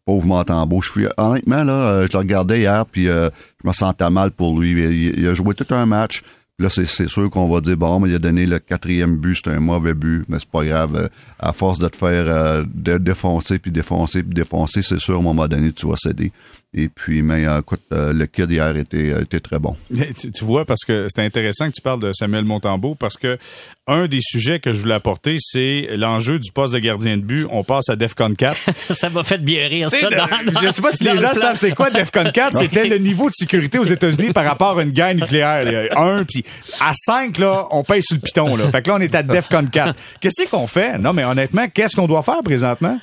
pauvre 0.04 0.26
Montembeau. 0.26 0.82
Je 0.82 0.90
suis 0.90 1.06
honnêtement 1.16 1.64
là, 1.64 1.72
euh, 1.72 2.06
je 2.06 2.12
le 2.12 2.18
regardais 2.18 2.60
hier, 2.60 2.84
puis 2.86 3.08
euh, 3.08 3.28
je 3.62 3.68
me 3.68 3.72
sentais 3.72 4.10
mal 4.10 4.30
pour 4.30 4.58
lui. 4.58 4.72
Il, 4.72 5.18
il 5.18 5.28
a 5.28 5.34
joué 5.34 5.54
tout 5.54 5.72
un 5.74 5.86
match. 5.86 6.22
Là, 6.60 6.68
c'est, 6.70 6.84
c'est 6.84 7.08
sûr 7.08 7.28
qu'on 7.30 7.48
va 7.48 7.60
dire 7.60 7.76
bon, 7.76 7.98
mais 7.98 8.10
il 8.10 8.14
a 8.14 8.18
donné 8.20 8.46
le 8.46 8.60
quatrième 8.60 9.16
but, 9.16 9.40
c'est 9.42 9.50
un 9.50 9.58
mauvais 9.58 9.92
but, 9.94 10.24
mais 10.28 10.38
c'est 10.38 10.48
pas 10.48 10.64
grave. 10.64 10.94
Euh, 10.94 11.08
À 11.40 11.52
force 11.52 11.80
de 11.80 11.88
te 11.88 11.96
faire 11.96 12.26
euh, 12.28 12.62
de 12.72 12.96
défoncer, 12.98 13.58
puis 13.58 13.72
défoncer, 13.72 14.22
puis 14.22 14.34
défoncer, 14.34 14.82
c'est 14.82 15.00
sûr, 15.00 15.16
à 15.16 15.18
un 15.18 15.22
moment 15.22 15.48
donné, 15.48 15.72
tu 15.72 15.88
vas 15.88 15.96
céder. 15.96 16.30
Et 16.76 16.88
puis, 16.88 17.22
mais 17.22 17.46
euh, 17.46 17.60
écoute, 17.60 17.82
euh, 17.92 18.12
le 18.12 18.26
kid 18.26 18.50
hier 18.50 18.76
était, 18.76 19.10
était 19.22 19.38
très 19.38 19.60
bon. 19.60 19.76
Tu, 20.20 20.32
tu 20.32 20.44
vois, 20.44 20.64
parce 20.64 20.80
que 20.84 21.06
c'est 21.14 21.22
intéressant 21.22 21.68
que 21.68 21.74
tu 21.76 21.80
parles 21.80 22.00
de 22.00 22.12
Samuel 22.12 22.44
Montembeau, 22.44 22.96
parce 22.96 23.16
que 23.16 23.38
un 23.86 24.08
des 24.08 24.18
sujets 24.20 24.58
que 24.58 24.72
je 24.72 24.80
voulais 24.82 24.94
apporter, 24.94 25.36
c'est 25.38 25.86
l'enjeu 25.96 26.40
du 26.40 26.50
poste 26.50 26.72
de 26.74 26.80
gardien 26.80 27.16
de 27.16 27.22
but. 27.22 27.46
On 27.50 27.62
passe 27.62 27.90
à 27.90 27.96
DEFCON 27.96 28.34
4. 28.34 28.56
ça 28.90 29.08
m'a 29.08 29.22
fait 29.22 29.38
bien 29.38 29.68
rire, 29.68 29.88
ça. 29.88 30.08
de- 30.08 30.16
dans- 30.16 30.52
dans- 30.52 30.60
je 30.62 30.70
sais 30.72 30.82
pas 30.82 30.90
si 30.90 31.04
les 31.04 31.12
le 31.12 31.18
gens 31.18 31.30
plan. 31.30 31.40
savent 31.42 31.56
c'est 31.56 31.74
quoi 31.76 31.90
DEFCON 31.90 32.30
4. 32.32 32.56
C'était 32.58 32.88
le 32.88 32.98
niveau 32.98 33.28
de 33.28 33.34
sécurité 33.34 33.78
aux 33.78 33.84
États-Unis 33.84 34.32
par 34.32 34.44
rapport 34.44 34.76
à 34.78 34.82
une 34.82 34.90
guerre 34.90 35.14
nucléaire. 35.14 35.62
Il 35.64 35.72
y 35.72 35.76
a 35.76 36.00
un, 36.00 36.24
puis 36.24 36.44
à 36.80 36.92
5, 36.92 37.38
là, 37.38 37.68
on 37.70 37.84
paye 37.84 38.02
sur 38.02 38.16
le 38.16 38.20
piton. 38.20 38.56
Là. 38.56 38.68
Fait 38.72 38.82
que 38.82 38.88
là, 38.90 38.96
on 38.98 39.00
est 39.00 39.14
à 39.14 39.22
DEFCON 39.22 39.66
4. 39.66 39.94
Qu'est-ce 40.20 40.48
qu'on 40.50 40.66
fait? 40.66 40.98
Non, 40.98 41.12
mais 41.12 41.24
honnêtement, 41.24 41.66
qu'est-ce 41.72 41.94
qu'on 41.94 42.08
doit 42.08 42.22
faire 42.24 42.40
présentement? 42.44 42.98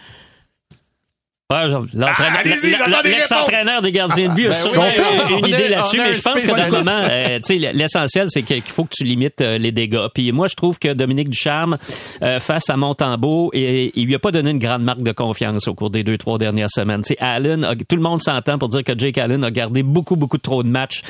Ah, 1.51 1.67
l'ex-entraîneur 3.03 3.81
des 3.81 3.91
gardiens 3.91 4.29
de 4.29 4.33
but 4.35 4.45
a 4.47 4.49
Ben 4.49 4.55
sûrement 4.55 4.83
on 5.31 5.37
une 5.39 5.45
a- 5.45 5.47
idée 5.47 5.67
là-dessus, 5.67 5.99
a 5.99 6.03
mais 6.07 6.13
je 6.13 6.21
pense 6.21 6.33
que 6.35 6.39
spécialiste. 6.41 6.75
simplement, 6.83 7.07
euh, 7.09 7.37
tu 7.45 7.59
sais, 7.59 7.73
l'essentiel, 7.73 8.27
c'est 8.29 8.43
qu'il 8.43 8.61
faut 8.63 8.83
que 8.85 8.93
tu 8.95 9.03
limites 9.03 9.41
euh, 9.41 9.57
les 9.57 9.71
dégâts. 9.71 10.07
Puis 10.13 10.31
moi, 10.31 10.47
je 10.47 10.55
trouve 10.55 10.79
que 10.79 10.93
Dominique 10.93 11.29
Ducharme, 11.29 11.77
euh, 12.21 12.39
face 12.39 12.69
à 12.69 12.77
Montembeau, 12.77 13.49
et, 13.53 13.91
il 13.95 14.05
lui 14.05 14.15
a 14.15 14.19
pas 14.19 14.31
donné 14.31 14.51
une 14.51 14.59
grande 14.59 14.83
marque 14.83 15.01
de 15.03 15.11
confiance 15.11 15.67
au 15.67 15.73
cours 15.73 15.89
des 15.89 16.03
deux, 16.03 16.17
trois 16.17 16.37
dernières 16.37 16.69
semaines. 16.69 17.01
Tu 17.01 17.13
sais, 17.13 17.17
Allen, 17.19 17.63
a- 17.63 17.75
tout 17.75 17.95
le 17.95 18.01
monde 18.01 18.21
s'entend 18.21 18.57
pour 18.57 18.69
dire 18.69 18.83
que 18.83 18.97
Jake 18.97 19.17
Allen 19.17 19.43
a 19.43 19.51
gardé 19.51 19.83
beaucoup, 19.83 20.15
beaucoup 20.15 20.37
trop 20.37 20.63
de 20.63 20.69
matchs, 20.69 21.01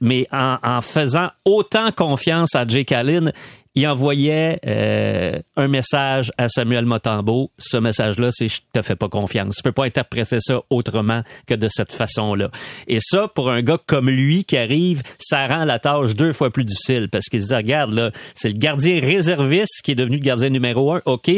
mais 0.00 0.26
en, 0.32 0.56
en 0.62 0.80
faisant 0.80 1.28
autant 1.44 1.90
confiance 1.92 2.54
à 2.54 2.66
Jake 2.66 2.92
Allen, 2.92 3.32
il 3.76 3.88
envoyait 3.88 4.60
euh, 4.66 5.40
un 5.56 5.66
message 5.66 6.30
à 6.38 6.48
Samuel 6.48 6.86
Motambo. 6.86 7.50
Ce 7.58 7.76
message-là, 7.76 8.28
c'est 8.30 8.46
je 8.46 8.60
te 8.72 8.82
fais 8.82 8.94
pas 8.94 9.08
confiance. 9.08 9.56
Tu 9.56 9.62
peux 9.64 9.72
pas 9.72 9.84
interpréter 9.84 10.36
ça 10.38 10.60
autrement 10.70 11.22
que 11.46 11.54
de 11.54 11.66
cette 11.68 11.92
façon-là. 11.92 12.50
Et 12.86 12.98
ça, 13.00 13.26
pour 13.26 13.50
un 13.50 13.62
gars 13.62 13.78
comme 13.84 14.08
lui 14.08 14.44
qui 14.44 14.56
arrive, 14.56 15.02
ça 15.18 15.48
rend 15.48 15.64
la 15.64 15.80
tâche 15.80 16.14
deux 16.14 16.32
fois 16.32 16.50
plus 16.50 16.64
difficile 16.64 17.08
parce 17.10 17.26
qu'il 17.26 17.40
se 17.40 17.48
dit 17.48 17.54
regarde 17.54 17.92
là, 17.92 18.12
c'est 18.34 18.50
le 18.50 18.58
gardien 18.58 19.00
réserviste 19.00 19.82
qui 19.82 19.90
est 19.90 19.96
devenu 19.96 20.16
le 20.18 20.22
gardien 20.22 20.50
numéro 20.50 20.92
un, 20.92 21.02
ok, 21.04 21.30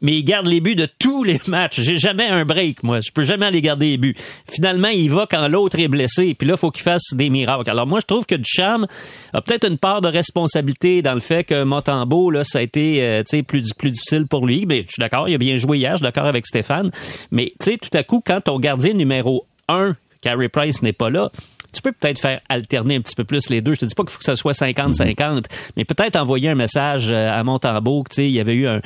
mais 0.00 0.16
il 0.16 0.24
garde 0.24 0.46
les 0.46 0.60
buts 0.60 0.74
de 0.74 0.88
tous 0.98 1.22
les 1.22 1.40
matchs. 1.46 1.80
J'ai 1.80 1.98
jamais 1.98 2.26
un 2.26 2.44
break, 2.44 2.82
moi. 2.82 3.00
Je 3.02 3.12
peux 3.12 3.24
jamais 3.24 3.46
aller 3.46 3.62
garder 3.62 3.90
les 3.90 3.98
buts. 3.98 4.16
Finalement, 4.50 4.88
il 4.88 5.10
va 5.10 5.26
quand 5.30 5.46
l'autre 5.46 5.78
est 5.78 5.88
blessé. 5.88 6.34
Puis 6.34 6.48
là, 6.48 6.56
faut 6.56 6.70
qu'il 6.72 6.82
fasse 6.82 7.14
des 7.14 7.30
miracles. 7.30 7.70
Alors 7.70 7.86
moi, 7.86 8.00
je 8.00 8.06
trouve 8.06 8.26
que 8.26 8.34
Ducharme 8.34 8.86
a 9.32 9.40
peut-être 9.40 9.68
une 9.68 9.78
part 9.78 10.00
de 10.00 10.08
responsabilité 10.08 11.02
dans 11.02 11.14
le 11.14 11.20
fait 11.20 11.44
que 11.44 11.62
Montembeau, 11.86 12.30
là, 12.30 12.44
ça 12.44 12.58
a 12.58 12.62
été 12.62 13.02
euh, 13.02 13.22
plus, 13.46 13.72
plus 13.72 13.90
difficile 13.90 14.26
pour 14.26 14.46
lui. 14.46 14.66
Mais 14.66 14.82
je 14.82 14.88
suis 14.88 15.00
d'accord, 15.00 15.28
il 15.28 15.34
a 15.34 15.38
bien 15.38 15.56
joué 15.56 15.78
hier, 15.78 15.92
je 15.92 15.96
suis 15.96 16.04
d'accord 16.04 16.26
avec 16.26 16.46
Stéphane. 16.46 16.90
Mais 17.30 17.52
tout 17.60 17.78
à 17.92 18.02
coup, 18.02 18.22
quand 18.24 18.40
ton 18.42 18.58
gardien 18.58 18.94
numéro 18.94 19.46
un, 19.68 19.94
Carey 20.20 20.48
Price 20.48 20.82
n'est 20.82 20.92
pas 20.92 21.10
là, 21.10 21.30
tu 21.74 21.82
peux 21.82 21.92
peut-être 21.92 22.20
faire 22.20 22.40
alterner 22.48 22.96
un 22.96 23.00
petit 23.00 23.14
peu 23.14 23.24
plus 23.24 23.50
les 23.50 23.60
deux. 23.60 23.74
Je 23.74 23.80
te 23.80 23.84
dis 23.84 23.94
pas 23.94 24.02
qu'il 24.02 24.12
faut 24.12 24.18
que 24.18 24.24
ça 24.24 24.36
soit 24.36 24.52
50-50, 24.52 25.44
mais 25.76 25.84
peut-être 25.84 26.16
envoyer 26.16 26.50
un 26.50 26.54
message 26.54 27.10
euh, 27.10 27.30
à 27.30 27.42
Montembeau 27.44 28.04
tu 28.10 28.16
sais, 28.16 28.26
il 28.26 28.32
y 28.32 28.40
avait 28.40 28.54
eu 28.54 28.66
un, 28.66 28.80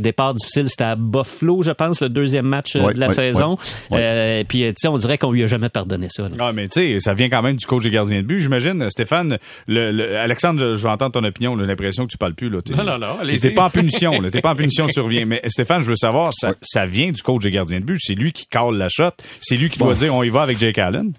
départ 0.00 0.34
difficile, 0.34 0.68
c'était 0.68 0.84
à 0.84 0.96
Buffalo, 0.96 1.62
je 1.62 1.70
pense, 1.70 2.00
le 2.02 2.08
deuxième 2.08 2.46
match 2.46 2.76
euh, 2.76 2.92
de 2.92 3.00
la 3.00 3.10
saison. 3.10 3.58
Euh, 3.92 4.44
puis, 4.48 4.60
tu 4.60 4.74
sais, 4.76 4.88
on 4.88 4.96
dirait 4.96 5.18
qu'on 5.18 5.32
lui 5.32 5.42
a 5.42 5.46
jamais 5.46 5.68
pardonné 5.68 6.08
ça. 6.10 6.28
Ah, 6.38 6.52
mais 6.52 6.68
tu 6.68 6.80
sais, 6.80 7.00
ça 7.00 7.14
vient 7.14 7.28
quand 7.28 7.42
même 7.42 7.56
du 7.56 7.66
coach 7.66 7.82
des 7.82 7.90
gardiens 7.90 8.22
de 8.22 8.26
but. 8.26 8.40
J'imagine, 8.40 8.88
Stéphane, 8.90 9.38
le, 9.66 10.16
Alexandre, 10.16 10.74
je, 10.74 10.82
veux 10.82 10.88
entendre 10.88 11.12
ton 11.12 11.24
opinion. 11.24 11.58
J'ai 11.58 11.66
l'impression 11.66 12.06
que 12.06 12.10
tu 12.10 12.18
parles 12.18 12.34
plus. 12.34 12.48
Là. 12.48 12.60
Non, 12.76 12.84
non, 12.84 12.98
non. 12.98 13.18
T'es 13.40 13.50
pas 13.50 13.64
en 13.64 13.70
punition. 13.70 14.12
T'es 14.30 14.40
pas 14.40 14.52
en 14.52 14.56
punition, 14.56 14.86
tu 14.88 15.00
reviens. 15.00 15.26
Mais 15.26 15.42
Stéphane, 15.48 15.82
je 15.82 15.90
veux 15.90 15.96
savoir, 15.96 16.32
ça, 16.34 16.54
ça 16.62 16.86
vient 16.86 17.10
du 17.10 17.22
coach 17.22 17.42
des 17.42 17.50
gardiens 17.50 17.80
de 17.80 17.84
but. 17.84 17.98
C'est 18.00 18.14
lui 18.14 18.32
qui 18.32 18.46
cale 18.46 18.76
la 18.76 18.88
shot. 18.88 19.10
C'est 19.40 19.56
lui 19.56 19.70
qui 19.70 19.78
doit 19.78 19.94
dire 19.94 20.14
on 20.14 20.22
y 20.22 20.30
va 20.30 20.42
avec 20.42 20.58
Jake 20.58 20.78
Allen? 20.78 21.12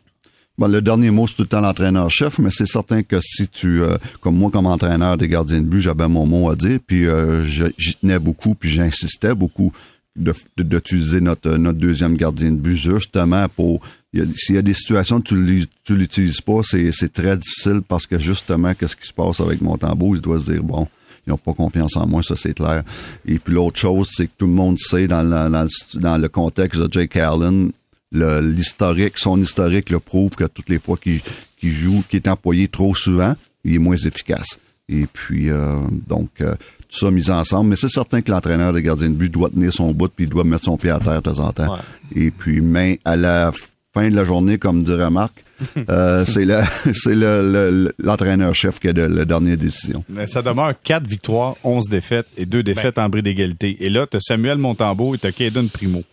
Le 0.60 0.82
dernier 0.82 1.12
mot, 1.12 1.28
c'est 1.28 1.36
tout 1.36 1.42
le 1.44 1.48
temps 1.48 1.62
l'entraîneur-chef, 1.62 2.40
mais 2.40 2.50
c'est 2.52 2.68
certain 2.68 3.04
que 3.04 3.20
si 3.22 3.48
tu, 3.48 3.82
euh, 3.82 3.98
comme 4.22 4.38
moi, 4.38 4.52
comme 4.52 4.68
entraîneur 4.68 5.18
des 5.18 5.28
gardiens 5.28 5.62
de 5.62 5.66
but, 5.66 5.82
j'avais 5.82 6.08
mon 6.08 6.26
mot 6.26 6.50
à 6.50 6.56
dire, 6.56 6.80
puis 6.86 7.08
euh, 7.08 7.44
j'y 7.46 7.96
tenais 7.96 8.20
beaucoup, 8.20 8.56
puis 8.56 8.70
j'insistais 8.70 9.34
beaucoup 9.34 9.74
d'utiliser 10.16 11.22
notre, 11.22 11.52
notre 11.52 11.80
deuxième 11.80 12.18
gardien 12.18 12.52
de 12.52 12.58
but 12.58 12.76
justement 12.76 13.48
pour 13.48 13.82
s'il 14.36 14.56
y 14.56 14.58
a 14.58 14.62
des 14.62 14.74
situations 14.74 15.18
où 15.18 15.22
tu 15.22 15.96
l'utilises 15.96 16.42
pas, 16.42 16.62
c'est 16.64 17.14
très 17.14 17.38
difficile 17.38 17.82
parce 17.88 18.06
que 18.06 18.20
justement, 18.20 18.74
qu'est-ce 18.74 18.98
qui 18.98 19.08
se 19.08 19.14
passe 19.14 19.40
avec 19.40 19.62
mon 19.62 19.78
tambour? 19.78 20.16
Il 20.16 20.22
doit 20.22 20.38
se 20.38 20.52
dire, 20.52 20.64
bon, 20.64 20.88
ils 21.26 21.30
n'ont 21.30 21.38
pas 21.38 21.54
confiance 21.54 21.96
en 21.96 22.08
moi, 22.08 22.22
ça 22.22 22.36
c'est 22.36 22.54
clair. 22.54 22.84
Et 23.26 23.40
puis 23.40 23.54
l'autre 23.54 23.80
chose, 23.80 24.10
c'est 24.12 24.26
que 24.26 24.32
tout 24.38 24.48
le 24.48 24.54
monde 24.54 24.78
sait 24.78 25.08
dans, 25.08 25.24
dans, 25.24 25.68
dans 25.96 26.18
le 26.18 26.28
contexte 26.28 26.82
de 26.82 26.92
Jake 26.92 27.16
Allen, 27.16 27.72
l'historique, 28.12 29.18
son 29.18 29.42
historique 29.42 29.90
le 29.90 30.00
prouve 30.00 30.32
que 30.32 30.44
toutes 30.46 30.70
les 30.70 30.80
fois 30.80 30.98
qu'il 30.98 31.22
joue, 31.62 32.04
qu'il 32.10 32.18
est 32.18 32.28
employé 32.28 32.68
trop 32.68 32.94
souvent, 32.94 33.36
il 33.64 33.76
est 33.76 33.80
moins 33.80 33.96
efficace. 33.96 34.60
Et 34.90 35.06
puis, 35.12 35.50
euh, 35.50 35.76
donc, 36.08 36.30
euh, 36.42 36.56
tout 36.90 36.98
ça 36.98 37.12
mis 37.12 37.30
ensemble. 37.30 37.70
Mais 37.70 37.76
c'est 37.78 37.90
certain 37.90 38.22
que 38.22 38.30
l'entraîneur 38.30 38.74
de 38.74 38.80
gardien 38.80 39.10
de 39.10 39.14
but 39.14 39.32
doit 39.32 39.50
tenir 39.50 39.72
son 39.72 39.92
bout 39.94 40.12
puis 40.14 40.26
il 40.26 40.30
doit 40.30 40.44
mettre 40.44 40.66
son 40.66 40.76
pied 40.76 40.90
à 40.90 41.00
terre 41.00 41.22
de 41.22 41.30
temps 41.30 41.40
en 41.40 41.54
temps. 41.54 41.78
Et 42.14 42.30
puis, 42.32 42.60
mais 42.60 43.00
à 43.06 43.16
la 43.16 43.52
fin 43.94 44.08
de 44.10 44.16
la 44.16 44.26
journée, 44.26 44.58
comme 44.58 44.84
dirait 44.84 45.10
Marc, 45.10 45.44
euh, 45.90 46.26
c'est 46.26 46.46
l'entraîneur-chef 48.00 48.80
qui 48.80 48.88
a 48.88 48.94
de, 48.94 49.02
la 49.02 49.26
dernière 49.26 49.58
décision. 49.58 50.04
Mais 50.10 50.28
ça 50.28 50.42
demeure 50.42 50.74
quatre 50.82 51.08
victoires, 51.08 51.56
onze 51.64 51.90
défaites 51.90 52.28
et 52.38 52.46
deux 52.46 52.64
défaites 52.64 52.96
ben. 52.96 53.06
en 53.06 53.10
bris 53.10 53.24
d'égalité. 53.24 53.78
Et 53.80 53.90
là, 53.90 54.08
tu 54.08 54.18
as 54.18 54.22
Samuel 54.22 54.58
Montembeau 54.58 55.16
et 55.16 55.18
tu 55.18 55.28
as 55.28 55.32
Caden 55.32 55.70
Primo. 55.70 56.04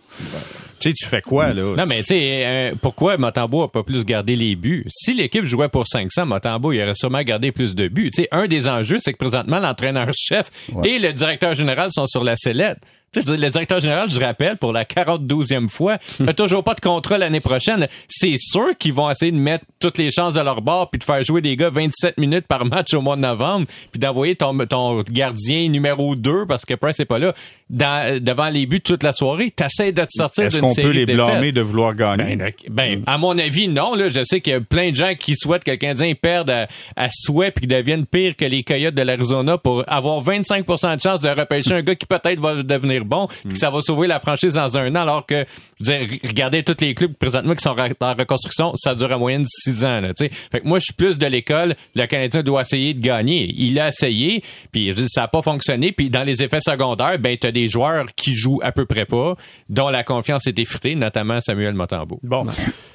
Tu 0.81 0.91
sais, 0.91 0.95
tu 0.95 1.07
fais 1.07 1.21
quoi, 1.21 1.53
là? 1.53 1.75
Non, 1.77 1.85
mais 1.89 1.99
tu 1.99 2.15
sais, 2.15 2.47
euh, 2.47 2.75
pourquoi 2.81 3.17
Motambo 3.17 3.65
a 3.65 3.73
pas 3.73 3.83
plus 3.83 4.05
gardé 4.05 4.37
les 4.37 4.55
buts? 4.55 4.85
Si 4.89 5.13
l'équipe 5.13 5.45
jouait 5.45 5.69
pour 5.69 5.89
500, 5.89 6.25
Motambo, 6.27 6.73
il 6.73 6.81
aurait 6.81 6.95
sûrement 6.95 7.23
gardé 7.23 7.51
plus 7.51 7.75
de 7.75 7.89
buts. 7.89 8.11
Tu 8.15 8.23
sais, 8.23 8.29
un 8.31 8.47
des 8.47 8.69
enjeux, 8.69 8.99
c'est 9.01 9.13
que 9.13 9.19
présentement, 9.19 9.59
l'entraîneur-chef 9.59 10.51
et 10.85 11.01
le 11.01 11.13
directeur 11.13 11.55
général 11.55 11.91
sont 11.91 12.07
sur 12.07 12.23
la 12.23 12.37
sellette. 12.37 12.79
Le 13.27 13.49
directeur 13.49 13.81
général, 13.81 14.11
je 14.11 14.21
rappelle, 14.21 14.57
pour 14.57 14.73
la 14.73 14.85
42e 14.85 15.69
fois, 15.69 15.99
n'a 16.21 16.33
toujours 16.33 16.65
pas 16.65 16.75
de 16.75 16.81
contrat 16.81 17.19
l'année 17.19 17.41
prochaine. 17.41 17.87
C'est 18.09 18.37
sûr 18.39 18.77
qu'ils 18.79 18.93
vont 18.93 19.11
essayer 19.11 19.33
de 19.33 19.37
mettre 19.37 19.65
toutes 19.81 19.99
les 19.99 20.11
chances 20.11 20.35
de 20.35 20.41
leur 20.41 20.63
bord 20.63 20.91
puis 20.91 20.99
de 20.99 21.05
faire 21.05 21.23
jouer 21.23 21.41
des 21.41 21.57
gars 21.57 21.71
27 21.71 22.19
minutes 22.19 22.47
par 22.47 22.65
match 22.65 22.95
au 22.95 23.01
mois 23.01 23.17
de 23.17 23.23
novembre 23.23 23.67
puis 23.93 24.01
d'envoyer 24.01 24.37
ton, 24.37 24.57
ton 24.67 25.03
gardien 25.11 25.69
numéro 25.69 26.15
2 26.17 26.47
parce 26.47 26.65
que 26.65 26.75
Price 26.75 26.99
n'est 26.99 27.05
pas 27.05 27.19
là 27.19 27.33
devant 27.71 28.49
les 28.49 28.67
buts 28.67 28.81
toute 28.81 29.03
la 29.03 29.13
soirée. 29.13 29.51
T'essaies 29.51 29.93
de 29.93 30.03
te 30.03 30.11
sortir 30.11 30.49
d'une 30.49 30.51
série 30.51 30.67
Est-ce 30.67 30.81
qu'on 30.81 30.83
peut 30.83 30.91
les 30.91 31.07
blâmer 31.07 31.53
de 31.53 31.61
vouloir 31.61 31.95
gagner? 31.95 32.37
Ben, 32.37 32.51
ben, 32.71 33.03
à 33.07 33.19
mon 33.19 33.37
avis, 33.39 33.69
non. 33.69 33.95
Là, 33.95 34.09
je 34.09 34.25
sais 34.25 34.41
qu'il 34.41 34.53
y 34.53 34.57
a 34.57 34.61
plein 34.61 34.91
de 34.91 34.97
gens 34.97 35.15
qui 35.19 35.35
souhaitent 35.35 35.65
que 35.65 35.71
le 35.71 35.77
Canadien 35.77 36.15
perde 36.15 36.51
à, 36.51 36.69
à 36.97 37.09
souhait 37.11 37.51
puis 37.51 37.67
devienne 37.67 38.07
pire 38.07 38.37
que 38.37 38.45
les 38.45 38.63
Coyotes 38.63 38.95
de 38.95 39.03
l'Arizona 39.03 39.59
pour 39.59 39.85
avoir 39.87 40.23
25% 40.23 40.97
de 40.97 41.01
chance 41.01 41.21
de 41.21 41.29
repêcher 41.29 41.75
un 41.75 41.83
gars 41.83 41.95
qui 41.95 42.07
peut-être 42.07 42.41
va 42.41 42.63
devenir 42.63 43.05
bon 43.09 43.27
puis 43.27 43.55
que 43.55 43.59
ça 43.59 43.71
va 43.71 43.81
sauver 43.81 44.07
la 44.07 44.21
franchise 44.21 44.55
dans 44.55 44.79
un 44.79 44.95
an 44.95 45.01
alors 45.01 45.27
que, 45.27 45.45
je 45.81 45.91
veux 45.91 46.07
dire, 46.07 46.19
regardez 46.25 46.63
tous 46.63 46.77
les 46.81 46.95
clubs 46.95 47.13
présentement 47.15 47.55
qui 47.55 47.63
sont 47.63 47.77
en 48.01 48.15
reconstruction, 48.15 48.73
ça 48.77 48.95
dure 48.95 49.11
en 49.13 49.19
moyenne 49.19 49.45
six 49.47 49.85
ans. 49.85 50.01
Là, 50.01 50.13
fait 50.17 50.61
que 50.61 50.67
moi, 50.67 50.79
je 50.79 50.85
suis 50.85 50.95
plus 50.95 51.19
de 51.19 51.27
l'école. 51.27 51.75
Le 51.95 52.07
Canadien 52.07 52.43
doit 52.43 52.63
essayer 52.63 52.95
de 52.95 53.01
gagner. 53.01 53.53
Il 53.57 53.79
a 53.81 53.89
essayé, 53.89 54.43
puis 54.73 54.95
ça 55.09 55.23
n'a 55.23 55.29
pas 55.29 55.43
fonctionné. 55.43 55.93
Puis 55.93 56.11
dans 56.11 56.25
les 56.25 56.43
effets 56.43 56.61
secondaires, 56.61 57.19
ben 57.19 57.37
t'as 57.37 57.51
des 57.51 57.69
joueurs 57.69 58.07
qui 58.17 58.35
jouent 58.35 58.61
à 58.63 58.73
peu 58.73 58.87
près 58.87 59.05
pas, 59.05 59.37
dont 59.69 59.89
la 59.89 60.05
confiance 60.05 60.47
est 60.47 60.59
effritée, 60.59 60.95
notamment 60.95 61.41
Samuel 61.41 61.75
Motambo. 61.75 62.21
Bon. 62.23 62.47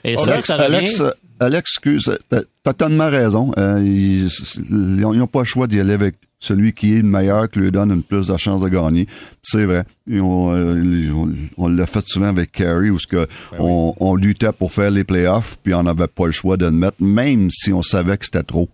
Et 0.04 0.18
ça, 0.18 0.34
Alex, 0.34 0.50
Alex, 0.50 1.04
Alex, 1.40 1.70
excuse, 1.72 2.18
t'as 2.30 2.42
totalement 2.64 3.10
raison. 3.10 3.52
Euh, 3.58 3.82
ils 3.84 4.30
n'ont 4.70 5.28
pas 5.28 5.40
le 5.40 5.46
choix 5.46 5.68
d'y 5.68 5.80
aller 5.80 5.94
avec 5.94 6.16
celui 6.44 6.74
qui 6.74 6.94
est 6.94 7.02
le 7.02 7.08
meilleur, 7.08 7.50
qui 7.50 7.60
lui 7.60 7.72
donne 7.72 7.92
une 7.92 8.04
plus 8.04 8.28
de 8.28 8.38
chance 8.38 8.62
de 8.62 8.68
gagner. 8.68 9.08
C'est 9.42 9.66
vrai. 9.66 9.84
Euh, 10.12 10.20
on, 10.20 11.32
on, 11.58 11.68
l'a 11.68 11.86
fait 11.86 12.06
souvent 12.06 12.28
avec 12.28 12.52
Carey, 12.52 12.90
où 12.90 13.00
ce 13.00 13.08
que 13.08 13.28
ben 13.52 13.58
on, 13.60 13.96
on, 14.00 14.16
luttait 14.16 14.52
pour 14.52 14.72
faire 14.72 14.92
les 14.92 15.06
playoffs, 15.06 15.58
puis 15.64 15.74
on 15.74 15.84
n'avait 15.84 16.08
pas 16.08 16.26
le 16.26 16.32
choix 16.32 16.58
de 16.58 16.66
le 16.66 16.72
mettre, 16.72 16.98
même 17.00 17.50
si 17.50 17.72
on 17.72 17.82
savait 17.82 18.18
que 18.18 18.26
c'était 18.26 18.44
trop. 18.44 18.68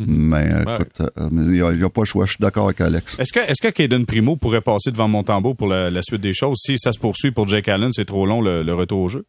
Mhm. 0.00 0.06
Mais 0.08 0.46
écoute, 0.46 1.00
euh, 1.00 1.28
il 1.32 1.50
n'y 1.50 1.60
a, 1.62 1.88
pas 1.88 2.02
le 2.02 2.06
choix. 2.06 2.26
Je 2.26 2.32
suis 2.32 2.42
d'accord 2.42 2.66
avec 2.66 2.80
Alex. 2.80 3.18
Est-ce 3.18 3.32
que, 3.32 3.40
est-ce 3.40 3.62
que 3.62 3.72
Caden 3.72 4.04
Primo 4.06 4.36
pourrait 4.36 4.60
passer 4.60 4.90
devant 4.90 5.08
Montembeau 5.08 5.54
pour 5.54 5.68
la, 5.68 6.02
suite 6.02 6.20
des 6.20 6.34
choses? 6.34 6.58
Si 6.58 6.78
ça 6.78 6.92
se 6.92 6.98
poursuit 6.98 7.30
pour 7.30 7.48
Jake 7.48 7.68
Allen, 7.68 7.90
c'est 7.92 8.04
trop 8.04 8.26
long 8.26 8.40
le, 8.40 8.74
retour 8.74 9.00
au 9.00 9.08
jeu? 9.08 9.24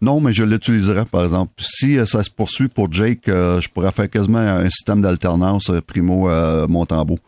Non, 0.00 0.20
mais 0.20 0.32
je 0.32 0.44
l'utiliserai, 0.44 1.04
par 1.06 1.24
exemple. 1.24 1.52
Si 1.58 1.98
euh, 1.98 2.06
ça 2.06 2.22
se 2.22 2.30
poursuit 2.30 2.68
pour 2.68 2.92
Jake, 2.92 3.28
euh, 3.28 3.60
je 3.60 3.68
pourrais 3.68 3.92
faire 3.92 4.10
quasiment 4.10 4.38
un 4.38 4.68
système 4.70 5.00
d'alternance 5.00 5.70
Primo 5.86 6.28
Montembeau. 6.68 7.18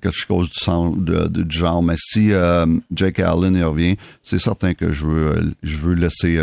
quelque 0.00 0.10
chose 0.12 0.50
du, 0.96 1.44
du 1.44 1.56
genre. 1.56 1.82
Mais 1.82 1.96
si 1.96 2.30
Jake 2.94 3.18
Allen 3.20 3.56
y 3.56 3.62
revient, 3.62 3.96
c'est 4.22 4.38
certain 4.38 4.74
que 4.74 4.92
je 4.92 5.06
veux, 5.06 5.54
je 5.62 5.76
veux 5.78 5.94
laisser 5.94 6.40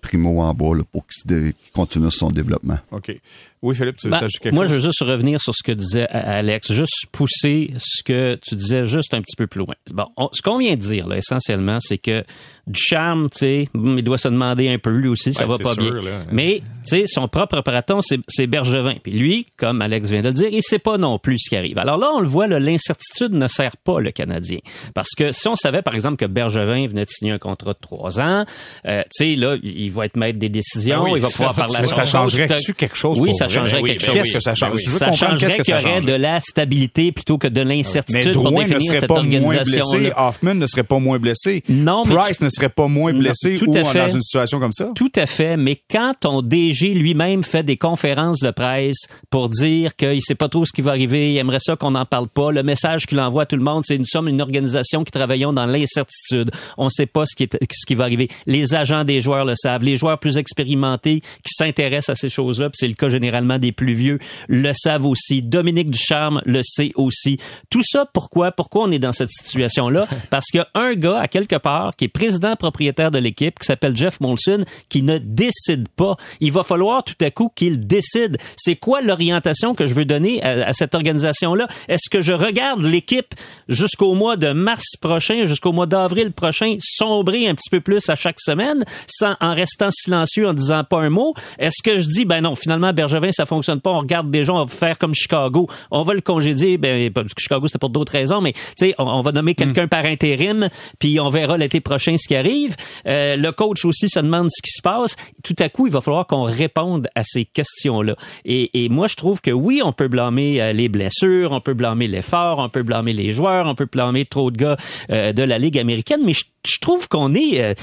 Primo 0.00 0.40
en 0.40 0.54
bas 0.54 0.82
pour 0.90 1.06
qu'il 1.06 1.52
continue 1.72 2.10
son 2.10 2.30
développement. 2.30 2.78
OK. 2.90 3.12
Oui, 3.60 3.74
Philippe, 3.74 3.96
tu 3.96 4.08
ben, 4.08 4.18
quelque 4.20 4.54
moi, 4.54 4.64
je 4.64 4.74
veux 4.74 4.80
juste 4.80 5.00
revenir 5.00 5.40
sur 5.40 5.52
ce 5.52 5.64
que 5.64 5.72
disait 5.72 6.06
Alex, 6.08 6.72
juste 6.72 7.06
pousser 7.10 7.74
ce 7.78 8.04
que 8.04 8.38
tu 8.40 8.54
disais 8.54 8.84
juste 8.84 9.14
un 9.14 9.20
petit 9.20 9.34
peu 9.36 9.48
plus 9.48 9.58
loin. 9.58 9.74
Bon, 9.92 10.06
ce 10.32 10.42
qu'on 10.42 10.58
vient 10.58 10.76
de 10.76 10.80
dire, 10.80 11.08
là, 11.08 11.16
essentiellement, 11.16 11.78
c'est 11.80 11.98
que 11.98 12.24
du 12.68 12.80
charme, 12.80 13.28
tu 13.30 13.38
sais, 13.38 13.68
il 13.74 14.02
doit 14.02 14.18
se 14.18 14.28
demander 14.28 14.68
un 14.68 14.78
peu, 14.78 14.90
lui 14.90 15.08
aussi, 15.08 15.32
ça 15.32 15.46
va 15.46 15.58
pas 15.58 15.74
bien. 15.74 15.92
Mais, 16.30 16.62
tu 16.77 16.77
sais, 16.88 17.04
son 17.06 17.28
propre 17.28 17.60
praton, 17.60 18.00
c'est 18.00 18.46
Bergevin. 18.46 18.94
Puis 19.02 19.12
lui, 19.12 19.46
comme 19.56 19.82
Alex 19.82 20.10
vient 20.10 20.20
de 20.20 20.28
le 20.28 20.32
dire, 20.32 20.48
il 20.50 20.62
sait 20.62 20.78
pas 20.78 20.98
non 20.98 21.18
plus 21.18 21.38
ce 21.38 21.50
qui 21.50 21.56
arrive. 21.56 21.78
Alors 21.78 21.98
là, 21.98 22.10
on 22.14 22.20
le 22.20 22.28
voit, 22.28 22.46
l'incertitude 22.46 23.32
ne 23.32 23.48
sert 23.48 23.76
pas 23.76 24.00
le 24.00 24.10
Canadien. 24.10 24.58
Parce 24.94 25.10
que 25.16 25.32
si 25.32 25.48
on 25.48 25.56
savait, 25.56 25.82
par 25.82 25.94
exemple, 25.94 26.16
que 26.16 26.26
Bergevin 26.26 26.86
venait 26.86 27.04
de 27.04 27.10
signer 27.10 27.32
un 27.32 27.38
contrat 27.38 27.72
de 27.72 27.78
trois 27.80 28.20
ans, 28.20 28.44
euh, 28.86 29.02
tu 29.02 29.24
sais, 29.24 29.36
là, 29.36 29.56
il 29.62 29.90
va 29.90 30.06
être 30.06 30.16
maître 30.16 30.38
des 30.38 30.48
décisions, 30.48 31.04
ben 31.04 31.16
il 31.16 31.22
va 31.22 31.28
pouvoir 31.28 31.54
parler 31.54 31.76
à 31.76 31.84
Ça 31.84 32.04
changerait-tu 32.04 32.74
quelque 32.74 32.96
chose 32.96 33.20
Oui, 33.20 33.34
ça 33.34 33.48
changerait 33.48 33.82
quelque 33.82 34.02
chose. 34.02 34.14
Qu'est-ce 34.14 34.32
que 34.32 34.40
ça 34.40 34.54
change? 34.54 34.78
ça 34.80 35.12
changerait 35.12 35.58
qu'il 35.58 35.74
y 35.74 35.78
aurait 35.78 36.00
de 36.00 36.12
la 36.12 36.40
stabilité 36.40 37.12
plutôt 37.12 37.38
que 37.38 37.48
de 37.48 37.60
l'incertitude 37.60 38.32
pour 38.32 38.50
définir 38.50 38.78
ne 38.78 38.80
serait 38.80 38.98
cette 39.00 39.08
pas 39.08 39.14
organisation. 39.14 39.84
Moins 39.88 39.98
blessé, 39.98 40.12
Hoffman 40.16 40.54
ne 40.54 40.66
serait 40.66 40.82
pas 40.84 40.98
moins 40.98 41.18
blessé. 41.18 41.62
Non, 41.68 42.02
Price 42.02 42.40
ne 42.40 42.48
serait 42.48 42.68
pas 42.68 42.88
moins 42.88 43.12
blessé 43.12 43.60
ou 43.66 43.72
dans 43.72 44.08
une 44.08 44.22
situation 44.22 44.60
comme 44.60 44.72
ça? 44.72 44.90
Tout 44.94 45.12
à 45.16 45.26
fait. 45.26 45.56
Mais 45.56 45.80
quand 45.90 46.14
ton 46.20 46.42
DG 46.78 46.94
lui-même 46.94 47.42
fait 47.42 47.62
des 47.62 47.76
conférences 47.76 48.40
de 48.40 48.50
presse 48.50 49.08
pour 49.30 49.48
dire 49.48 49.96
qu'il 49.96 50.22
sait 50.22 50.34
pas 50.34 50.48
trop 50.48 50.64
ce 50.64 50.72
qui 50.72 50.82
va 50.82 50.90
arriver, 50.90 51.32
il 51.32 51.36
aimerait 51.36 51.60
ça 51.60 51.76
qu'on 51.76 51.92
n'en 51.92 52.04
parle 52.04 52.28
pas, 52.28 52.52
le 52.52 52.62
message 52.62 53.06
qu'il 53.06 53.20
envoie 53.20 53.42
à 53.42 53.46
tout 53.46 53.56
le 53.56 53.62
monde, 53.62 53.82
c'est 53.84 53.98
nous 53.98 54.06
sommes 54.06 54.28
une 54.28 54.40
organisation 54.40 55.04
qui 55.04 55.10
travaillons 55.10 55.52
dans 55.52 55.66
l'incertitude. 55.66 56.50
On 56.76 56.84
ne 56.84 56.90
sait 56.90 57.06
pas 57.06 57.24
ce 57.26 57.34
qui, 57.34 57.44
est, 57.44 57.58
ce 57.72 57.86
qui 57.86 57.94
va 57.94 58.04
arriver. 58.04 58.28
Les 58.46 58.74
agents 58.74 59.04
des 59.04 59.20
joueurs 59.20 59.44
le 59.44 59.54
savent. 59.56 59.82
Les 59.82 59.96
joueurs 59.96 60.18
plus 60.18 60.38
expérimentés 60.38 61.20
qui 61.20 61.54
s'intéressent 61.54 62.10
à 62.10 62.14
ces 62.14 62.28
choses-là, 62.28 62.70
c'est 62.74 62.88
le 62.88 62.94
cas 62.94 63.08
généralement 63.08 63.58
des 63.58 63.72
plus 63.72 63.94
vieux, 63.94 64.18
le 64.48 64.72
savent 64.74 65.06
aussi. 65.06 65.42
Dominique 65.42 65.90
Ducharme 65.90 66.42
le 66.44 66.60
sait 66.62 66.92
aussi. 66.94 67.38
Tout 67.70 67.82
ça, 67.84 68.06
pourquoi? 68.12 68.52
Pourquoi 68.52 68.84
on 68.84 68.90
est 68.90 68.98
dans 68.98 69.12
cette 69.12 69.30
situation-là? 69.30 70.06
Parce 70.30 70.46
qu'il 70.46 70.58
y 70.58 70.62
a 70.62 70.68
un 70.74 70.94
gars, 70.94 71.20
à 71.20 71.28
quelque 71.28 71.56
part, 71.56 71.96
qui 71.96 72.06
est 72.06 72.08
président 72.08 72.56
propriétaire 72.56 73.10
de 73.10 73.18
l'équipe, 73.18 73.58
qui 73.58 73.66
s'appelle 73.66 73.96
Jeff 73.96 74.20
Molson, 74.20 74.64
qui 74.88 75.02
ne 75.02 75.18
décide 75.18 75.88
pas. 75.88 76.16
Il 76.40 76.52
va 76.52 76.62
falloir 76.68 77.02
tout 77.02 77.14
à 77.20 77.30
coup 77.30 77.50
qu'il 77.54 77.86
décide. 77.86 78.36
C'est 78.56 78.76
quoi 78.76 79.00
l'orientation 79.00 79.74
que 79.74 79.86
je 79.86 79.94
veux 79.94 80.04
donner 80.04 80.42
à, 80.42 80.72
cette 80.72 80.94
organisation-là? 80.94 81.66
Est-ce 81.88 82.10
que 82.10 82.20
je 82.20 82.32
regarde 82.32 82.82
l'équipe 82.82 83.34
jusqu'au 83.68 84.14
mois 84.14 84.36
de 84.36 84.52
mars 84.52 84.96
prochain, 85.00 85.44
jusqu'au 85.44 85.72
mois 85.72 85.86
d'avril 85.86 86.32
prochain, 86.32 86.76
sombrer 86.80 87.48
un 87.48 87.54
petit 87.54 87.70
peu 87.70 87.80
plus 87.80 88.08
à 88.08 88.14
chaque 88.14 88.40
semaine, 88.40 88.84
sans, 89.06 89.34
en 89.40 89.54
restant 89.54 89.90
silencieux, 89.90 90.46
en 90.46 90.52
disant 90.52 90.84
pas 90.84 91.00
un 91.00 91.10
mot? 91.10 91.34
Est-ce 91.58 91.82
que 91.82 91.98
je 91.98 92.06
dis, 92.08 92.24
ben 92.24 92.42
non, 92.42 92.54
finalement, 92.54 92.92
Bergevin 92.92 93.32
ça 93.32 93.46
fonctionne 93.46 93.80
pas. 93.80 93.90
On 93.90 94.00
regarde 94.00 94.30
déjà, 94.30 94.52
on 94.52 94.64
va 94.64 94.66
faire 94.66 94.98
comme 94.98 95.14
Chicago. 95.14 95.68
On 95.90 96.02
va 96.02 96.14
le 96.14 96.20
congédier. 96.20 96.78
Ben, 96.78 97.10
parce 97.12 97.34
que 97.34 97.40
Chicago, 97.40 97.66
c'est 97.68 97.78
pour 97.78 97.90
d'autres 97.90 98.12
raisons, 98.12 98.40
mais 98.40 98.52
tu 98.52 98.60
sais, 98.78 98.94
on, 98.98 99.04
on, 99.04 99.20
va 99.20 99.32
nommer 99.32 99.54
quelqu'un 99.54 99.88
par 99.88 100.04
intérim, 100.04 100.68
puis 100.98 101.18
on 101.20 101.30
verra 101.30 101.56
l'été 101.56 101.80
prochain 101.80 102.16
ce 102.16 102.28
qui 102.28 102.36
arrive. 102.36 102.76
Euh, 103.06 103.36
le 103.36 103.52
coach 103.52 103.84
aussi 103.84 104.08
se 104.08 104.20
demande 104.20 104.48
ce 104.50 104.62
qui 104.62 104.70
se 104.70 104.82
passe. 104.82 105.16
Tout 105.42 105.56
à 105.58 105.68
coup, 105.68 105.86
il 105.86 105.92
va 105.92 106.00
falloir 106.00 106.26
qu'on 106.26 106.44
réponde 106.58 107.08
à 107.14 107.22
ces 107.24 107.44
questions-là. 107.44 108.16
Et, 108.44 108.84
et, 108.84 108.88
moi, 108.88 109.06
je 109.06 109.16
trouve 109.16 109.40
que 109.40 109.50
oui, 109.50 109.80
on 109.84 109.92
peut 109.92 110.08
blâmer 110.08 110.60
euh, 110.60 110.72
les 110.72 110.88
blessures, 110.88 111.52
on 111.52 111.60
peut 111.60 111.74
blâmer 111.74 112.08
l'effort, 112.08 112.58
on 112.58 112.68
peut 112.68 112.82
blâmer 112.82 113.12
les 113.12 113.32
joueurs, 113.32 113.66
on 113.66 113.74
peut 113.74 113.88
blâmer 113.90 114.24
trop 114.24 114.50
de 114.50 114.56
gars 114.56 114.76
euh, 115.10 115.32
de 115.32 115.42
la 115.42 115.58
Ligue 115.58 115.78
américaine, 115.78 116.20
mais 116.24 116.32
je, 116.34 116.78
trouve 116.80 117.08
qu'on 117.08 117.34
est 117.34 117.62
euh, 117.62 117.74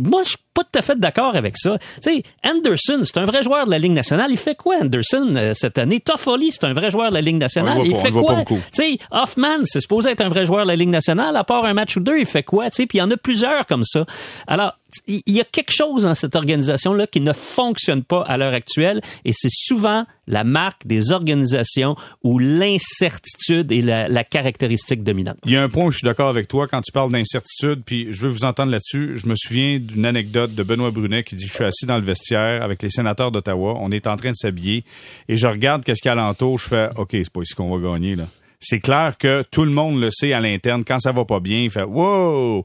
moi, 0.00 0.22
je 0.22 0.36
pas 0.54 0.62
tout 0.62 0.78
à 0.78 0.82
fait 0.82 0.98
d'accord 0.98 1.34
avec 1.34 1.56
ça. 1.56 1.78
Tu 2.00 2.14
sais, 2.14 2.22
Anderson, 2.44 3.00
c'est 3.02 3.18
un 3.18 3.24
vrai 3.24 3.42
joueur 3.42 3.66
de 3.66 3.70
la 3.72 3.78
Ligue 3.78 3.92
nationale. 3.92 4.30
Il 4.30 4.36
fait 4.36 4.54
quoi, 4.54 4.76
Anderson, 4.80 5.34
euh, 5.36 5.52
cette 5.52 5.78
année? 5.78 6.00
Toffoli, 6.00 6.52
c'est 6.52 6.64
un 6.64 6.72
vrai 6.72 6.90
joueur 6.90 7.10
de 7.10 7.14
la 7.14 7.20
Ligue 7.20 7.38
nationale. 7.38 7.80
il 7.84 7.96
fait 7.96 8.12
quoi? 8.12 8.44
Tu 8.46 8.56
sais, 8.72 8.98
Hoffman, 9.10 9.64
c'est 9.64 9.80
supposé 9.80 10.10
être 10.10 10.20
un 10.20 10.28
vrai 10.28 10.46
joueur 10.46 10.62
de 10.62 10.68
la 10.68 10.76
Ligue 10.76 10.90
nationale. 10.90 11.36
À 11.36 11.44
part 11.44 11.64
un 11.64 11.74
match 11.74 11.96
ou 11.96 12.00
deux, 12.00 12.18
il 12.18 12.26
fait 12.26 12.44
quoi? 12.44 12.70
Tu 12.70 12.76
sais, 12.76 12.86
puis 12.86 12.98
il 12.98 13.00
y 13.00 13.04
en 13.04 13.10
a 13.10 13.16
plusieurs 13.16 13.66
comme 13.66 13.84
ça. 13.84 14.06
Alors, 14.46 14.74
il 15.06 15.22
y 15.26 15.40
a 15.40 15.44
quelque 15.44 15.72
chose 15.72 16.04
dans 16.04 16.14
cette 16.14 16.36
organisation-là 16.36 17.06
qui 17.06 17.20
ne 17.20 17.32
fonctionne 17.32 18.04
pas 18.04 18.22
à 18.22 18.36
l'heure 18.36 18.54
actuelle 18.54 19.00
et 19.24 19.32
c'est 19.32 19.50
souvent 19.50 20.06
la 20.26 20.44
marque 20.44 20.86
des 20.86 21.12
organisations 21.12 21.96
où 22.22 22.38
l'incertitude 22.38 23.70
est 23.72 23.82
la, 23.82 24.08
la, 24.08 24.24
caractéristique 24.24 25.02
dominante. 25.02 25.36
Il 25.44 25.52
y 25.52 25.56
a 25.56 25.62
un 25.62 25.68
point 25.68 25.84
où 25.84 25.90
je 25.90 25.98
suis 25.98 26.04
d'accord 26.04 26.28
avec 26.28 26.48
toi 26.48 26.66
quand 26.66 26.80
tu 26.80 26.92
parles 26.92 27.12
d'incertitude, 27.12 27.82
puis 27.84 28.06
je 28.10 28.22
veux 28.22 28.28
vous 28.28 28.44
entendre 28.44 28.72
là-dessus. 28.72 29.12
Je 29.16 29.26
me 29.26 29.34
souviens 29.34 29.78
d'une 29.78 30.06
anecdote 30.06 30.43
de 30.46 30.62
Benoît 30.62 30.90
Brunet 30.90 31.22
qui 31.24 31.34
dit, 31.34 31.46
je 31.46 31.52
suis 31.52 31.64
assis 31.64 31.86
dans 31.86 31.96
le 31.96 32.04
vestiaire 32.04 32.62
avec 32.62 32.82
les 32.82 32.90
sénateurs 32.90 33.30
d'Ottawa, 33.30 33.76
on 33.80 33.90
est 33.90 34.06
en 34.06 34.16
train 34.16 34.30
de 34.30 34.36
s'habiller 34.36 34.84
et 35.28 35.36
je 35.36 35.46
regarde 35.46 35.84
qu'est-ce 35.84 36.02
qu'il 36.02 36.08
y 36.08 36.10
a 36.10 36.12
alentour, 36.12 36.58
je 36.58 36.68
fais, 36.68 36.88
OK, 36.96 37.10
c'est 37.12 37.30
pas 37.30 37.42
ici 37.42 37.54
qu'on 37.54 37.76
va 37.76 37.90
gagner, 37.90 38.16
là 38.16 38.26
c'est 38.64 38.80
clair 38.80 39.16
que 39.18 39.42
tout 39.50 39.64
le 39.64 39.70
monde 39.70 40.00
le 40.00 40.10
sait 40.10 40.32
à 40.32 40.40
l'interne. 40.40 40.84
Quand 40.84 40.98
ça 40.98 41.12
va 41.12 41.24
pas 41.24 41.40
bien, 41.40 41.62
il 41.62 41.70
fait 41.70 41.82
wow! 41.82 42.64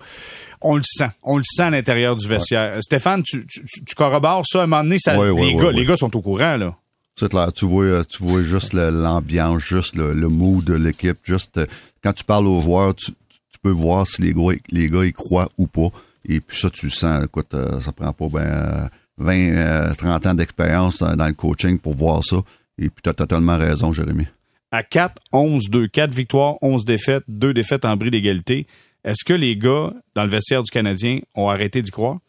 On 0.61 0.75
le 0.75 0.83
sent. 0.83 1.09
On 1.23 1.37
le 1.37 1.43
sent 1.43 1.63
à 1.63 1.69
l'intérieur 1.69 2.15
du 2.15 2.27
vestiaire. 2.27 2.75
Ouais. 2.75 2.81
Stéphane, 2.81 3.23
tu, 3.23 3.45
tu, 3.45 3.63
tu, 3.85 3.95
corrobores 3.95 4.45
ça? 4.45 4.61
À 4.61 4.63
un 4.63 4.67
moment 4.67 4.83
donné, 4.83 4.97
ça, 4.99 5.17
ouais, 5.17 5.33
les, 5.33 5.55
gars, 5.55 5.71
les 5.71 5.85
gars 5.85 5.97
sont 5.97 6.15
au 6.15 6.21
courant, 6.21 6.57
là. 6.57 6.75
C'est 7.15 7.29
clair. 7.29 7.51
Tu 7.53 7.65
vois, 7.65 8.03
tu 8.05 8.23
vois 8.23 8.41
juste 8.41 8.73
l'ambiance, 8.73 9.61
juste 9.61 9.95
le, 9.95 10.13
le 10.13 10.27
mood 10.29 10.63
de 10.63 10.73
l'équipe. 10.73 11.17
Juste 11.23 11.59
quand 12.03 12.13
tu 12.13 12.23
parles 12.23 12.47
aux 12.47 12.61
joueurs, 12.61 12.95
tu, 12.95 13.11
tu, 13.11 13.59
peux 13.61 13.71
voir 13.71 14.07
si 14.07 14.21
les 14.21 14.33
gars, 14.33 14.57
les 14.71 14.89
gars 14.89 15.05
y 15.05 15.11
croient 15.11 15.49
ou 15.57 15.67
pas. 15.67 15.89
Et 16.25 16.39
puis 16.41 16.57
ça, 16.57 16.69
tu 16.69 16.87
le 16.87 16.91
sens. 16.91 17.23
Écoute, 17.23 17.55
ça 17.81 17.91
prend 17.91 18.13
pas 18.13 18.27
ben 18.27 18.89
20, 19.17 19.93
30 19.97 20.25
ans 20.25 20.33
d'expérience 20.33 20.99
dans, 20.99 21.27
le 21.27 21.33
coaching 21.33 21.79
pour 21.79 21.95
voir 21.95 22.23
ça. 22.23 22.37
Et 22.77 22.89
puis 22.89 23.01
tu 23.03 23.09
as 23.09 23.13
totalement 23.13 23.57
raison, 23.57 23.93
Jérémy 23.93 24.27
à 24.71 24.83
4, 24.83 25.21
11, 25.33 25.69
2. 25.69 25.87
4 25.87 26.13
victoires, 26.13 26.55
11 26.61 26.85
défaites, 26.85 27.23
2 27.27 27.53
défaites 27.53 27.85
en 27.85 27.95
bris 27.97 28.11
d'égalité. 28.11 28.67
Est-ce 29.03 29.23
que 29.25 29.33
les 29.33 29.55
gars, 29.55 29.93
dans 30.15 30.23
le 30.23 30.29
vestiaire 30.29 30.63
du 30.63 30.71
Canadien, 30.71 31.19
ont 31.35 31.49
arrêté 31.49 31.81
d'y 31.81 31.91
croire? 31.91 32.19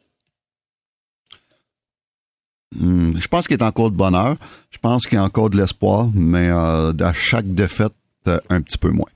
Hum, 2.80 3.14
je 3.18 3.26
pense 3.26 3.48
qu'il 3.48 3.56
est 3.56 3.62
encore 3.62 3.90
de 3.90 3.96
bonheur. 3.96 4.36
Je 4.70 4.78
pense 4.78 5.06
qu'il 5.06 5.16
y 5.16 5.20
a 5.20 5.24
encore 5.24 5.50
de 5.50 5.56
l'espoir, 5.56 6.08
mais 6.14 6.48
euh, 6.48 6.92
à 7.00 7.12
chaque 7.12 7.46
défaite, 7.46 7.92
euh, 8.28 8.38
un 8.48 8.60
petit 8.60 8.78
peu 8.78 8.90
moins. 8.90 9.10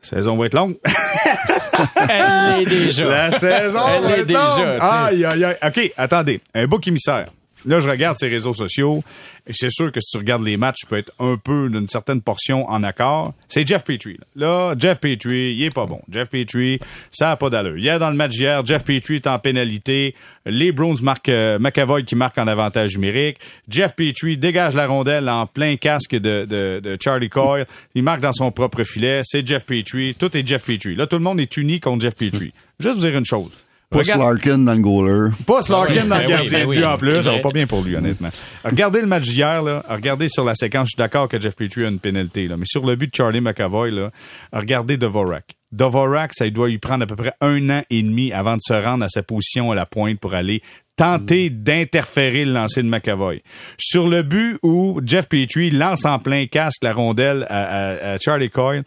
Saison 0.00 0.36
va 0.36 0.46
être 0.46 0.54
longue. 0.54 0.76
Elle 2.08 2.62
est 2.62 2.66
déjà. 2.66 3.04
La 3.04 3.30
saison 3.32 3.80
Elle 3.96 4.02
va 4.02 4.16
est 4.16 4.20
être 4.20 4.26
déjà, 4.26 4.56
longue. 4.56 4.78
Aïe, 4.80 5.24
aïe, 5.24 5.44
aïe. 5.44 5.56
OK, 5.66 5.92
attendez. 5.96 6.40
Un 6.54 6.66
bouc 6.66 6.86
émissaire. 6.88 7.26
Là, 7.66 7.80
je 7.80 7.88
regarde 7.88 8.16
ces 8.18 8.28
réseaux 8.28 8.54
sociaux 8.54 9.02
c'est 9.50 9.70
sûr 9.70 9.90
que 9.92 10.00
si 10.00 10.12
tu 10.12 10.18
regardes 10.18 10.44
les 10.44 10.56
matchs, 10.56 10.80
tu 10.80 10.86
peux 10.86 10.98
être 10.98 11.12
un 11.18 11.36
peu 11.36 11.68
d'une 11.70 11.88
certaine 11.88 12.20
portion 12.20 12.68
en 12.68 12.82
accord. 12.82 13.34
C'est 13.48 13.66
Jeff 13.66 13.84
Petrie. 13.84 14.18
Là. 14.36 14.74
Jeff 14.78 15.00
Petrie, 15.00 15.54
il 15.54 15.62
est 15.64 15.74
pas 15.74 15.86
bon. 15.86 16.00
Jeff 16.10 16.28
Petrie, 16.28 16.78
ça 17.10 17.32
a 17.32 17.36
pas 17.36 17.50
d'allure. 17.50 17.76
Hier, 17.76 17.98
dans 17.98 18.10
le 18.10 18.16
match 18.16 18.36
hier, 18.38 18.64
Jeff 18.64 18.84
Petrie 18.84 19.16
est 19.16 19.26
en 19.26 19.38
pénalité. 19.38 20.14
Les 20.46 20.72
Browns 20.72 20.98
marquent 21.02 21.28
euh, 21.28 21.58
McAvoy 21.58 22.04
qui 22.04 22.16
marque 22.16 22.38
en 22.38 22.46
avantage 22.46 22.94
numérique. 22.94 23.38
Jeff 23.68 23.94
Petrie 23.94 24.36
dégage 24.36 24.74
la 24.74 24.86
rondelle 24.86 25.28
en 25.28 25.46
plein 25.46 25.76
casque 25.76 26.16
de 26.16 26.98
Charlie 27.02 27.28
Coyle. 27.28 27.66
Il 27.94 28.02
marque 28.02 28.20
dans 28.20 28.32
son 28.32 28.50
propre 28.50 28.82
filet. 28.84 29.20
C'est 29.24 29.46
Jeff 29.46 29.64
Petrie. 29.64 30.14
Tout 30.18 30.36
est 30.36 30.46
Jeff 30.46 30.64
Petrie. 30.64 30.94
Là, 30.94 31.06
tout 31.06 31.16
le 31.16 31.22
monde 31.22 31.40
est 31.40 31.56
uni 31.56 31.80
contre 31.80 32.02
Jeff 32.02 32.14
Petrie. 32.14 32.52
Juste 32.78 32.96
vous 32.96 33.06
dire 33.06 33.18
une 33.18 33.26
chose. 33.26 33.58
Pas 33.90 34.02
Larkin 34.16 34.58
dans 34.58 34.74
le 34.74 34.78
goaler. 34.78 35.30
Pas 35.46 35.60
Larkin 35.68 36.04
dans 36.04 36.18
le 36.18 36.22
Ben 36.22 36.26
oui, 36.26 36.28
gardien 36.28 36.58
ben 36.58 36.60
de 36.62 36.66
oui, 36.68 36.76
but 36.76 36.84
en 36.84 36.96
c'est 36.96 37.10
plus. 37.10 37.22
Ça 37.24 37.32
va 37.32 37.38
pas 37.40 37.50
bien 37.50 37.66
pour 37.66 37.82
lui, 37.82 37.96
honnêtement. 37.96 38.28
Regardez 38.64 39.00
le 39.00 39.08
match 39.08 39.24
d'hier, 39.24 39.62
là. 39.62 39.84
Regardez 39.88 40.28
sur 40.28 40.44
la 40.44 40.54
séquence. 40.54 40.86
Je 40.86 40.90
suis 40.90 40.96
d'accord 40.96 41.28
que 41.28 41.40
Jeff 41.40 41.56
Petrie 41.56 41.84
a 41.84 41.88
une 41.88 41.98
pénalité, 41.98 42.46
là. 42.46 42.56
Mais 42.56 42.66
sur 42.66 42.86
le 42.86 42.94
but 42.94 43.10
de 43.10 43.16
Charlie 43.16 43.40
McAvoy, 43.40 43.90
là, 43.90 44.12
regardez 44.52 44.96
Dvorak. 44.96 45.56
Dvorak, 45.72 46.32
ça 46.34 46.48
doit 46.50 46.68
lui 46.68 46.78
prendre 46.78 47.04
à 47.04 47.06
peu 47.06 47.16
près 47.16 47.32
un 47.40 47.70
an 47.70 47.82
et 47.90 48.02
demi 48.02 48.32
avant 48.32 48.54
de 48.56 48.60
se 48.62 48.72
rendre 48.72 49.04
à 49.04 49.08
sa 49.08 49.22
position 49.22 49.70
à 49.70 49.74
la 49.74 49.86
pointe 49.86 50.18
pour 50.18 50.34
aller 50.34 50.62
tenter 50.96 51.48
d'interférer 51.48 52.44
le 52.44 52.52
lancer 52.52 52.82
de 52.82 52.88
McAvoy. 52.88 53.40
Sur 53.78 54.06
le 54.08 54.22
but 54.22 54.58
où 54.62 55.00
Jeff 55.04 55.28
Petrie 55.28 55.70
lance 55.70 56.04
en 56.04 56.18
plein 56.18 56.46
casque 56.46 56.82
la 56.82 56.92
rondelle 56.92 57.46
à, 57.48 57.64
à- 57.64 58.12
à 58.14 58.18
Charlie 58.18 58.50
Coyle, 58.50 58.82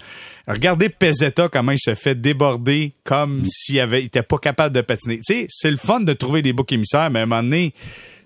regardez 0.48 0.90
Pezzetta 0.90 1.48
comment 1.50 1.72
il 1.72 1.80
se 1.80 1.96
fait 1.96 2.14
déborder 2.20 2.94
comme 3.04 3.44
s'il 3.46 3.80
avait, 3.80 4.02
il 4.02 4.06
était 4.08 4.22
pas 4.22 4.38
capable 4.38 4.76
de 4.76 4.82
patiner. 4.82 5.20
Tu 5.26 5.34
sais, 5.34 5.46
c'est 5.50 5.72
le 5.72 5.78
fun 5.78 6.02
de 6.02 6.14
trouver 6.14 6.42
des 6.44 6.54
boucs 6.54 6.72
émissaires, 6.72 7.10
mais 7.10 7.20
à 7.20 7.24
un 7.24 7.26
moment 7.26 7.42
donné, 7.42 7.74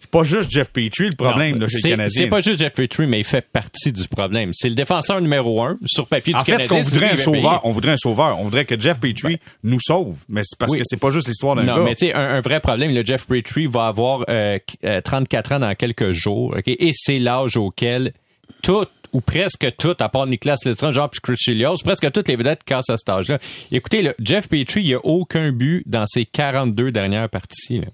c'est 0.08 0.12
pas 0.12 0.24
juste 0.24 0.50
Jeff 0.52 0.70
Petrie 0.70 1.10
le 1.10 1.16
problème 1.16 1.56
Non, 1.56 1.62
là, 1.62 1.68
chez 1.68 1.78
le 1.84 1.90
Canadien. 1.90 2.22
C'est 2.24 2.28
pas 2.30 2.42
juste 2.42 2.60
Jeff 2.60 2.74
Petrie, 2.74 3.08
mais 3.08 3.20
il 3.20 3.24
fait 3.26 3.46
partie 3.52 3.92
du 3.92 4.08
problème. 4.08 4.52
C'est 4.54 4.70
le 4.70 4.76
défenseur 4.76 5.20
numéro 5.22 5.62
un 5.62 5.78
sur 5.86 6.08
papier 6.08 6.34
du 6.34 6.40
En 6.40 6.44
fait, 6.44 6.64
ce 6.64 6.70
Canadien. 6.70 6.78
qu'on 6.78 6.90
voudrait 6.90 7.12
un 7.12 7.16
sauveur, 7.16 7.62
on 7.66 7.72
voudrait 7.72 7.92
un 7.92 7.98
sauveur. 7.98 8.40
On 8.40 8.44
voudrait 8.46 8.66
que 8.66 8.80
Jeff 8.80 9.00
Petrie 9.00 9.38
nous 9.64 9.80
sauve. 9.80 10.16
Mais 10.30 10.42
c'est 10.44 10.58
parce 10.58 10.72
Oui. 10.72 10.80
que 10.80 10.84
c'est 10.86 11.00
pas 11.00 11.10
juste 11.12 11.28
l'histoire 11.28 11.56
d'un 11.56 11.64
Non, 11.64 11.78
gars. 11.78 11.84
mais 11.84 11.96
tu 11.96 12.08
sais, 12.08 12.14
un, 12.14 12.22
un 12.36 12.42
vrai 12.42 12.60
problème, 12.60 12.94
le 12.94 13.04
Jeff 13.06 13.26
Petrie 13.26 13.68
va 13.68 13.88
avoir 13.88 14.24
euh, 14.30 14.58
euh, 14.86 15.02
34 15.02 15.52
ans 15.54 15.60
dans 15.60 15.76
quelques 15.76 16.12
jours, 16.12 16.56
ok, 16.58 16.68
et 16.68 16.92
c'est 16.94 17.20
l'âge 17.20 17.58
auquel 17.58 18.14
tout 18.64 18.86
ou 19.14 19.22
presque 19.22 19.68
tout, 19.78 19.96
à 20.00 20.10
part 20.10 20.28
Nicolas 20.28 20.56
Lidstrom, 20.66 20.92
genre 20.92 21.10
puis 21.10 21.22
Chris 21.24 21.36
Chilios, 21.38 21.76
presque 21.84 22.12
toutes 22.12 22.28
les 22.28 22.36
vedettes 22.36 22.64
cassent 22.66 22.90
à 22.90 22.98
cet 22.98 23.08
âge-là. 23.10 23.40
Écoutez, 23.72 24.02
là, 24.02 24.14
Jeff 24.20 24.50
Petrie, 24.50 24.82
il 24.82 24.88
n'y 24.88 24.94
a 24.94 25.00
aucun 25.06 25.52
but 25.54 25.84
dans 25.86 26.06
ses 26.06 26.26
42 26.26 26.92
dernières 26.92 27.30
parties. 27.30 27.78
là. 27.80 27.88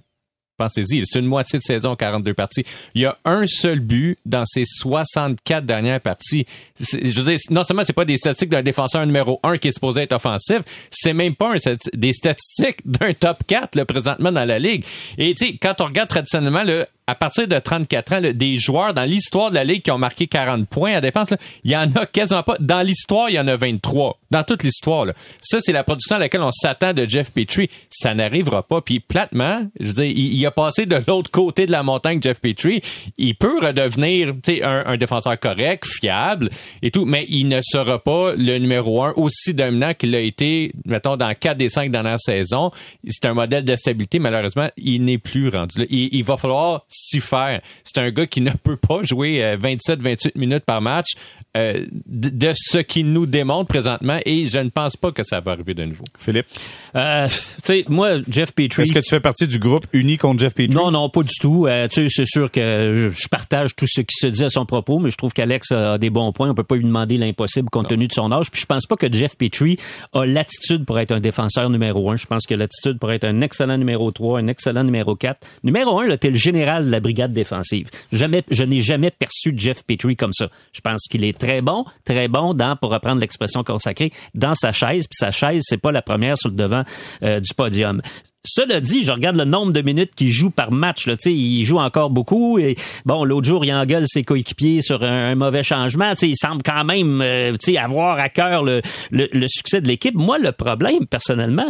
C'est 0.69 0.83
une 1.15 1.25
moitié 1.25 1.59
de 1.59 1.63
saison, 1.63 1.95
42 1.95 2.33
parties. 2.33 2.63
Il 2.95 3.01
y 3.01 3.05
a 3.05 3.17
un 3.25 3.45
seul 3.47 3.79
but 3.79 4.17
dans 4.25 4.45
ses 4.45 4.63
64 4.65 5.65
dernières 5.65 6.01
parties. 6.01 6.45
Je 6.79 7.21
veux 7.21 7.31
dire, 7.31 7.39
non 7.49 7.63
seulement 7.63 7.83
c'est 7.85 7.93
pas 7.93 8.05
des 8.05 8.17
statistiques 8.17 8.49
d'un 8.49 8.63
défenseur 8.63 9.05
numéro 9.05 9.39
1 9.43 9.57
qui 9.57 9.69
est 9.69 9.71
supposé 9.71 10.01
être 10.01 10.13
offensif, 10.13 10.59
c'est 10.91 11.13
même 11.13 11.35
pas 11.35 11.53
des 11.93 12.13
statistiques 12.13 12.79
d'un 12.85 13.13
top 13.13 13.43
4 13.47 13.75
là, 13.75 13.85
présentement 13.85 14.31
dans 14.31 14.45
la 14.45 14.59
ligue. 14.59 14.83
Et 15.17 15.33
tu 15.33 15.45
sais, 15.45 15.57
quand 15.61 15.81
on 15.81 15.85
regarde 15.85 16.09
traditionnellement, 16.09 16.63
là, 16.63 16.85
à 17.07 17.15
partir 17.15 17.47
de 17.47 17.59
34 17.59 18.13
ans, 18.13 18.19
là, 18.19 18.33
des 18.33 18.57
joueurs 18.57 18.93
dans 18.93 19.03
l'histoire 19.03 19.49
de 19.49 19.55
la 19.55 19.63
ligue 19.63 19.83
qui 19.83 19.91
ont 19.91 19.97
marqué 19.97 20.27
40 20.27 20.67
points 20.67 20.95
à 20.95 21.01
défense, 21.01 21.33
il 21.63 21.71
y 21.71 21.75
en 21.75 21.91
a 21.95 22.05
quasiment 22.05 22.43
pas. 22.43 22.55
Dans 22.59 22.81
l'histoire, 22.81 23.29
il 23.29 23.35
y 23.35 23.39
en 23.39 23.47
a 23.47 23.55
23. 23.55 24.19
Dans 24.31 24.43
toute 24.43 24.63
l'histoire. 24.63 25.07
Ça, 25.41 25.59
c'est 25.61 25.71
la 25.71 25.83
production 25.83 26.15
à 26.15 26.19
laquelle 26.19 26.41
on 26.41 26.51
s'attend 26.51 26.93
de 26.93 27.05
Jeff 27.07 27.31
Petrie. 27.31 27.69
Ça 27.89 28.15
n'arrivera 28.15 28.63
pas. 28.63 28.81
Puis 28.81 28.99
platement, 28.99 29.67
je 29.79 29.87
veux 29.87 29.93
dire, 29.93 30.05
il, 30.05 30.45
a 30.45 30.51
passé 30.51 30.85
de 30.85 30.99
l'autre 31.07 31.29
côté 31.29 31.65
de 31.65 31.71
la 31.71 31.83
montagne, 31.83 32.19
Jeff 32.21 32.39
Petrie. 32.39 32.81
Il 33.17 33.35
peut 33.35 33.59
redevenir 33.59 34.33
un, 34.63 34.83
un 34.85 34.97
défenseur 34.97 35.39
correct, 35.39 35.85
fiable 35.85 36.49
et 36.81 36.89
tout, 36.89 37.05
mais 37.05 37.25
il 37.27 37.47
ne 37.47 37.59
sera 37.61 37.99
pas 37.99 38.33
le 38.35 38.57
numéro 38.57 39.03
un 39.03 39.13
aussi 39.17 39.53
dominant 39.53 39.93
qu'il 39.93 40.11
l'a 40.11 40.21
été, 40.21 40.71
mettons, 40.85 41.15
dans 41.15 41.33
quatre 41.35 41.57
des 41.57 41.69
cinq 41.69 41.91
dernières 41.91 42.19
saisons. 42.19 42.71
C'est 43.07 43.25
un 43.25 43.33
modèle 43.33 43.65
de 43.65 43.75
stabilité. 43.75 44.19
Malheureusement, 44.19 44.69
il 44.77 45.03
n'est 45.05 45.17
plus 45.17 45.49
rendu 45.49 45.79
là. 45.79 45.85
Il, 45.89 46.09
il 46.11 46.23
va 46.23 46.37
falloir 46.37 46.85
s'y 46.93 47.19
faire. 47.19 47.61
C'est 47.83 47.99
un 47.99 48.09
gars 48.11 48.27
qui 48.27 48.41
ne 48.41 48.51
peut 48.51 48.77
pas 48.77 49.03
jouer 49.03 49.41
27-28 49.59 50.31
minutes 50.37 50.63
par 50.65 50.81
match 50.81 51.13
euh, 51.55 51.85
de, 52.07 52.51
ce 52.55 52.79
qu'il 52.79 53.11
nous 53.13 53.25
démontre 53.27 53.67
présentement 53.67 54.17
et 54.25 54.47
je 54.47 54.57
ne 54.57 54.69
pense 54.69 54.95
pas 54.97 55.11
que 55.11 55.21
ça 55.23 55.39
va 55.39 55.51
arriver 55.51 55.73
de 55.75 55.85
nouveau. 55.85 56.03
Philippe, 56.17 56.47
Euh, 56.95 57.27
tu 57.27 57.33
sais, 57.61 57.85
moi, 57.89 58.17
Jeff 58.27 58.53
Petrie. 58.53 58.83
est-ce 58.83 58.93
que 58.93 58.99
tu 58.99 59.09
fais 59.09 59.19
partie 59.19 59.47
du 59.47 59.59
groupe 59.59 59.85
uni 59.93 60.17
contre 60.17 60.39
Jeff 60.39 60.53
Petrie? 60.53 60.75
Non, 60.75 60.89
non, 60.91 61.09
pas 61.09 61.21
du 61.23 61.33
tout. 61.39 61.67
Euh, 61.67 61.87
tu 61.87 62.03
sais, 62.03 62.07
c'est 62.09 62.25
sûr 62.27 62.49
que 62.51 62.93
je, 62.95 63.09
je 63.09 63.27
partage 63.27 63.75
tout 63.75 63.85
ce 63.87 64.01
qui 64.01 64.15
se 64.15 64.27
dit 64.27 64.43
à 64.43 64.49
son 64.49 64.65
propos, 64.65 64.99
mais 64.99 65.09
je 65.11 65.17
trouve 65.17 65.33
qu'Alex 65.33 65.71
a 65.71 65.97
des 65.97 66.09
bons 66.09 66.31
points. 66.31 66.49
On 66.49 66.55
peut 66.55 66.63
pas 66.63 66.75
lui 66.75 66.83
demander 66.85 67.17
l'impossible 67.17 67.69
compte 67.69 67.87
tenu 67.87 68.07
de 68.07 68.13
son 68.13 68.31
âge. 68.31 68.49
Puis 68.51 68.61
je 68.61 68.65
pense 68.65 68.85
pas 68.85 68.95
que 68.95 69.11
Jeff 69.11 69.35
Petrie 69.37 69.77
a 70.13 70.25
l'attitude 70.25 70.85
pour 70.85 70.99
être 70.99 71.11
un 71.11 71.19
défenseur 71.19 71.69
numéro 71.69 72.09
un. 72.11 72.15
Je 72.15 72.25
pense 72.25 72.45
que 72.47 72.55
l'attitude 72.55 72.97
pour 72.99 73.11
être 73.11 73.23
un 73.25 73.41
excellent 73.41 73.77
numéro 73.77 74.11
3, 74.11 74.39
un 74.39 74.47
excellent 74.47 74.83
numéro 74.83 75.15
4. 75.15 75.39
Numéro 75.63 75.99
un, 75.99 76.07
là, 76.07 76.17
t'es 76.17 76.29
le 76.29 76.35
général 76.37 76.82
de 76.83 76.91
la 76.91 76.99
brigade 76.99 77.33
défensive. 77.33 77.89
Jamais, 78.11 78.43
je 78.49 78.63
n'ai 78.63 78.81
jamais 78.81 79.11
perçu 79.11 79.53
Jeff 79.55 79.83
Petrie 79.83 80.15
comme 80.15 80.33
ça. 80.33 80.49
Je 80.73 80.81
pense 80.81 81.07
qu'il 81.09 81.23
est 81.23 81.37
très 81.37 81.61
bon, 81.61 81.85
très 82.05 82.27
bon 82.27 82.53
dans, 82.53 82.75
pour 82.75 82.91
reprendre 82.91 83.19
l'expression 83.19 83.63
consacrée, 83.63 84.11
dans 84.33 84.53
sa 84.55 84.71
chaise. 84.71 85.07
Puis 85.07 85.17
sa 85.17 85.31
chaise, 85.31 85.63
c'est 85.65 85.77
pas 85.77 85.91
la 85.91 86.01
première 86.01 86.37
sur 86.37 86.49
le 86.49 86.55
devant 86.55 86.83
euh, 87.23 87.39
du 87.39 87.53
podium 87.53 88.01
Cela 88.45 88.81
dit, 88.81 89.03
je 89.03 89.11
regarde 89.13 89.37
le 89.37 89.45
nombre 89.45 89.71
de 89.71 89.81
minutes 89.81 90.15
qu'il 90.15 90.31
joue 90.31 90.49
par 90.49 90.69
match. 90.69 91.07
Là, 91.07 91.15
il 91.25 91.63
joue 91.63 91.79
encore 91.79 92.09
beaucoup. 92.09 92.59
Et 92.59 92.75
bon, 93.05 93.23
l'autre 93.23 93.47
jour, 93.47 93.63
il 93.63 93.73
engueule 93.73 94.03
ses 94.05 94.25
coéquipiers 94.25 94.81
sur 94.81 95.01
un, 95.01 95.33
mauvais 95.35 95.63
changement. 95.63 96.11
il 96.21 96.35
semble 96.35 96.61
quand 96.61 96.83
même 96.83 97.21
euh, 97.21 97.53
avoir 97.79 98.19
à 98.19 98.27
cœur 98.27 98.63
le, 98.63 98.81
le, 99.11 99.47
succès 99.47 99.79
de 99.79 99.87
l'équipe. 99.87 100.13
Moi, 100.13 100.39
le 100.39 100.51
problème, 100.51 101.05
personnellement, 101.05 101.67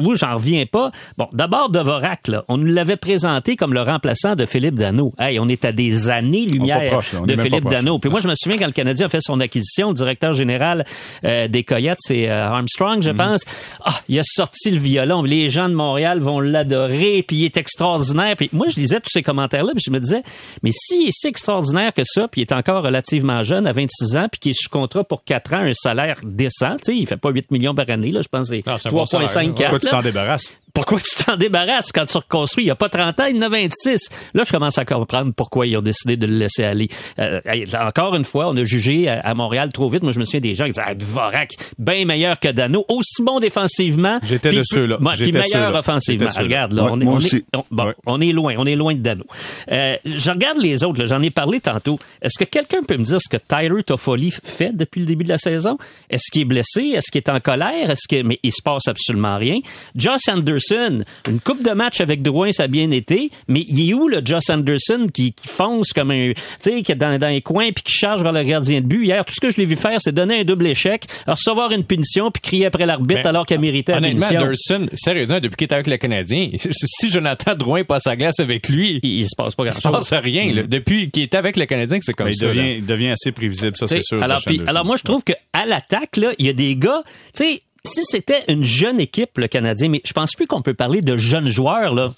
où 0.00 0.16
j'en 0.16 0.34
reviens 0.34 0.66
pas. 0.66 0.90
Bon, 1.16 1.28
d'abord, 1.32 1.70
Devorak, 1.70 2.26
là, 2.26 2.44
on 2.48 2.56
nous 2.56 2.72
l'avait 2.72 2.96
présenté 2.96 3.54
comme 3.54 3.72
le 3.72 3.82
remplaçant 3.82 4.34
de 4.34 4.46
Philippe 4.46 4.74
Dano. 4.74 5.12
Hey, 5.16 5.38
on 5.38 5.48
est 5.48 5.64
à 5.64 5.70
des 5.70 6.10
années-lumière 6.10 7.00
de 7.24 7.36
Philippe 7.36 7.68
Dano. 7.68 8.00
Puis 8.00 8.10
moi, 8.10 8.20
je 8.20 8.26
me 8.26 8.34
souviens 8.34 8.58
quand 8.58 8.66
le 8.66 8.72
Canadien 8.72 9.06
a 9.06 9.08
fait 9.08 9.20
son 9.20 9.38
acquisition, 9.38 9.90
le 9.90 9.94
directeur 9.94 10.32
général 10.32 10.84
euh, 11.24 11.46
des 11.46 11.62
Coyotes, 11.62 11.98
c'est 12.00 12.28
euh, 12.28 12.48
Armstrong, 12.48 13.00
je 13.00 13.10
mhm. 13.10 13.16
pense. 13.16 13.42
Ah, 13.84 13.94
il 14.08 14.18
a 14.18 14.24
sorti 14.24 14.72
le 14.72 14.78
violon. 14.78 15.22
Les 15.22 15.50
gens 15.50 15.67
de 15.68 15.74
Montréal 15.74 16.20
vont 16.20 16.40
l'adorer, 16.40 17.22
puis 17.22 17.36
il 17.36 17.44
est 17.44 17.56
extraordinaire. 17.56 18.34
Puis 18.36 18.50
moi, 18.52 18.66
je 18.68 18.76
lisais 18.76 19.00
tous 19.00 19.10
ces 19.10 19.22
commentaires-là, 19.22 19.72
puis 19.74 19.84
je 19.86 19.90
me 19.90 20.00
disais, 20.00 20.22
mais 20.62 20.70
s'il 20.72 21.08
est 21.08 21.12
si 21.12 21.28
extraordinaire 21.28 21.94
que 21.94 22.02
ça, 22.04 22.28
puis 22.28 22.40
il 22.40 22.44
est 22.44 22.52
encore 22.52 22.82
relativement 22.82 23.42
jeune, 23.42 23.66
à 23.66 23.72
26 23.72 24.16
ans, 24.16 24.28
puis 24.30 24.40
qu'il 24.40 24.50
est 24.50 24.60
sous 24.60 24.68
contrat 24.68 25.04
pour 25.04 25.24
4 25.24 25.54
ans, 25.54 25.60
un 25.60 25.74
salaire 25.74 26.16
décent, 26.24 26.76
tu 26.76 26.92
sais, 26.92 26.96
il 26.96 27.06
fait 27.06 27.16
pas 27.16 27.30
8 27.30 27.50
millions 27.50 27.74
par 27.74 27.88
année, 27.90 28.10
là, 28.10 28.20
je 28.20 28.28
pense 28.28 28.48
c'est 28.48 28.60
3,5 28.60 29.54
Pourquoi 29.54 29.78
tu 29.78 29.88
t'en 29.88 30.00
débarrasses? 30.00 30.54
Pourquoi 30.78 31.00
tu 31.00 31.24
t'en 31.24 31.36
débarrasses 31.36 31.90
quand 31.90 32.06
tu 32.06 32.16
reconstruis? 32.16 32.62
Il 32.62 32.66
n'y 32.66 32.70
a 32.70 32.76
pas 32.76 32.88
30 32.88 33.18
ans, 33.18 33.24
il 33.24 33.34
y 33.34 33.38
en 33.40 33.42
a 33.42 33.48
26. 33.48 34.10
Là, 34.32 34.44
je 34.46 34.52
commence 34.52 34.78
à 34.78 34.84
comprendre 34.84 35.32
pourquoi 35.34 35.66
ils 35.66 35.76
ont 35.76 35.82
décidé 35.82 36.16
de 36.16 36.24
le 36.28 36.34
laisser 36.38 36.62
aller. 36.62 36.88
Euh, 37.18 37.40
encore 37.80 38.14
une 38.14 38.24
fois, 38.24 38.48
on 38.48 38.56
a 38.56 38.62
jugé 38.62 39.08
à, 39.08 39.34
Montréal 39.34 39.72
trop 39.72 39.90
vite. 39.90 40.04
Moi, 40.04 40.12
je 40.12 40.20
me 40.20 40.24
souviens 40.24 40.38
des 40.38 40.54
gens 40.54 40.66
qui 40.66 40.74
disaient, 40.74 40.86
ah, 40.86 40.94
Dvorak, 40.94 41.56
bien 41.78 42.04
meilleur 42.04 42.38
que 42.38 42.46
Dano, 42.46 42.84
aussi 42.88 43.24
bon 43.24 43.40
défensivement. 43.40 44.20
J'étais 44.22 44.52
de 44.52 44.62
ceux-là. 44.62 44.98
Puis 45.16 45.32
meilleur 45.32 45.74
offensivement. 45.74 46.28
Regarde, 46.38 46.72
là, 46.72 46.90
on, 46.92 47.00
est, 47.00 47.06
on, 47.06 47.18
est, 47.18 47.44
bon, 47.72 47.92
on, 48.06 48.20
est, 48.20 48.30
loin, 48.30 48.54
on 48.56 48.64
est 48.64 48.76
loin 48.76 48.94
de 48.94 49.00
Dano. 49.00 49.24
Euh, 49.72 49.96
je 50.04 50.30
regarde 50.30 50.58
les 50.58 50.84
autres, 50.84 51.06
j'en 51.06 51.22
ai 51.22 51.30
parlé 51.30 51.58
tantôt. 51.58 51.98
Est-ce 52.22 52.38
que 52.38 52.44
quelqu'un 52.44 52.84
peut 52.86 52.96
me 52.96 53.04
dire 53.04 53.18
ce 53.20 53.28
que 53.28 53.42
Tyler 53.42 53.82
Toffoli 53.82 54.30
fait 54.30 54.72
depuis 54.72 55.00
le 55.00 55.06
début 55.06 55.24
de 55.24 55.30
la 55.30 55.38
saison? 55.38 55.76
Est-ce 56.08 56.30
qu'il 56.30 56.42
est 56.42 56.44
blessé? 56.44 56.92
Est-ce 56.94 57.10
qu'il 57.10 57.18
est 57.18 57.30
en 57.30 57.40
colère? 57.40 57.90
Est-ce 57.90 58.06
que, 58.08 58.22
mais 58.22 58.38
il 58.44 58.52
se 58.52 58.62
passe 58.62 58.86
absolument 58.86 59.38
rien. 59.38 59.58
Josh 59.96 60.28
Anderson, 60.28 60.67
une 60.74 61.40
coupe 61.40 61.62
de 61.64 61.70
match 61.70 62.00
avec 62.00 62.22
Drouin, 62.22 62.52
ça 62.52 62.64
a 62.64 62.66
bien 62.66 62.90
été, 62.90 63.30
mais 63.46 63.64
il 63.68 63.90
est 63.90 63.94
où 63.94 64.08
le 64.08 64.20
Josh 64.24 64.50
Anderson 64.50 65.06
qui, 65.12 65.34
fonce 65.46 65.92
comme 65.92 66.10
un, 66.10 66.32
tu 66.32 66.42
sais, 66.60 66.82
qui 66.82 66.92
est 66.92 66.96
dans, 66.96 67.18
dans 67.18 67.28
les 67.28 67.42
coins 67.42 67.70
puis 67.72 67.82
qui 67.82 67.92
charge 67.92 68.22
vers 68.22 68.32
le 68.32 68.42
gardien 68.42 68.80
de 68.80 68.86
but? 68.86 69.04
Hier, 69.04 69.24
tout 69.24 69.34
ce 69.34 69.40
que 69.40 69.50
je 69.50 69.56
l'ai 69.56 69.64
vu 69.64 69.76
faire, 69.76 70.00
c'est 70.00 70.12
donner 70.12 70.40
un 70.40 70.44
double 70.44 70.66
échec, 70.66 71.04
recevoir 71.26 71.72
une 71.72 71.84
punition 71.84 72.30
puis 72.30 72.40
crier 72.40 72.66
après 72.66 72.86
l'arbitre 72.86 73.26
alors 73.26 73.46
qu'il 73.46 73.56
a 73.56 73.60
mérité 73.60 73.92
la 73.92 74.00
punition. 74.00 74.40
Anderson, 74.40 74.86
sérieusement, 74.94 75.40
depuis 75.40 75.56
qu'il 75.56 75.68
est 75.68 75.74
avec 75.74 75.86
le 75.86 75.96
Canadien, 75.96 76.50
si 76.70 77.10
Jonathan 77.10 77.54
Drouin 77.54 77.84
passe 77.84 78.06
à 78.06 78.16
glace 78.16 78.40
avec 78.40 78.68
lui, 78.68 79.00
il, 79.02 79.28
se 79.28 79.36
passe 79.36 79.54
pas 79.54 79.64
grand-chose. 79.64 79.80
Il 79.84 79.88
se 80.04 80.10
passe 80.10 80.22
rien. 80.22 80.52
Mm. 80.52 80.66
Depuis 80.66 81.10
qu'il 81.10 81.22
est 81.22 81.34
avec 81.34 81.56
le 81.56 81.66
Canadien, 81.66 81.98
c'est 82.00 82.14
comme 82.14 82.32
ça. 82.32 82.46
Il 82.46 82.48
devient, 82.48 82.74
il 82.78 82.86
devient 82.86 83.10
assez 83.10 83.32
prévisible, 83.32 83.76
ça, 83.76 83.86
c'est 83.86 84.02
sûr. 84.02 84.22
Alors, 84.22 84.40
alors 84.66 84.84
moi, 84.84 84.96
je 84.96 85.04
trouve 85.04 85.22
qu'à 85.24 85.66
l'attaque, 85.66 86.16
là, 86.16 86.32
il 86.38 86.46
y 86.46 86.48
a 86.48 86.52
des 86.52 86.76
gars, 86.76 87.02
tu 87.34 87.44
sais, 87.44 87.62
si 87.84 88.04
c'était 88.04 88.44
une 88.48 88.64
jeune 88.64 89.00
équipe, 89.00 89.38
le 89.38 89.48
Canadien, 89.48 89.88
mais 89.88 90.02
je 90.04 90.12
pense 90.12 90.32
plus 90.34 90.46
qu'on 90.46 90.62
peut 90.62 90.74
parler 90.74 91.00
de 91.00 91.16
jeunes 91.16 91.48
joueurs, 91.48 91.94
là 91.94 92.12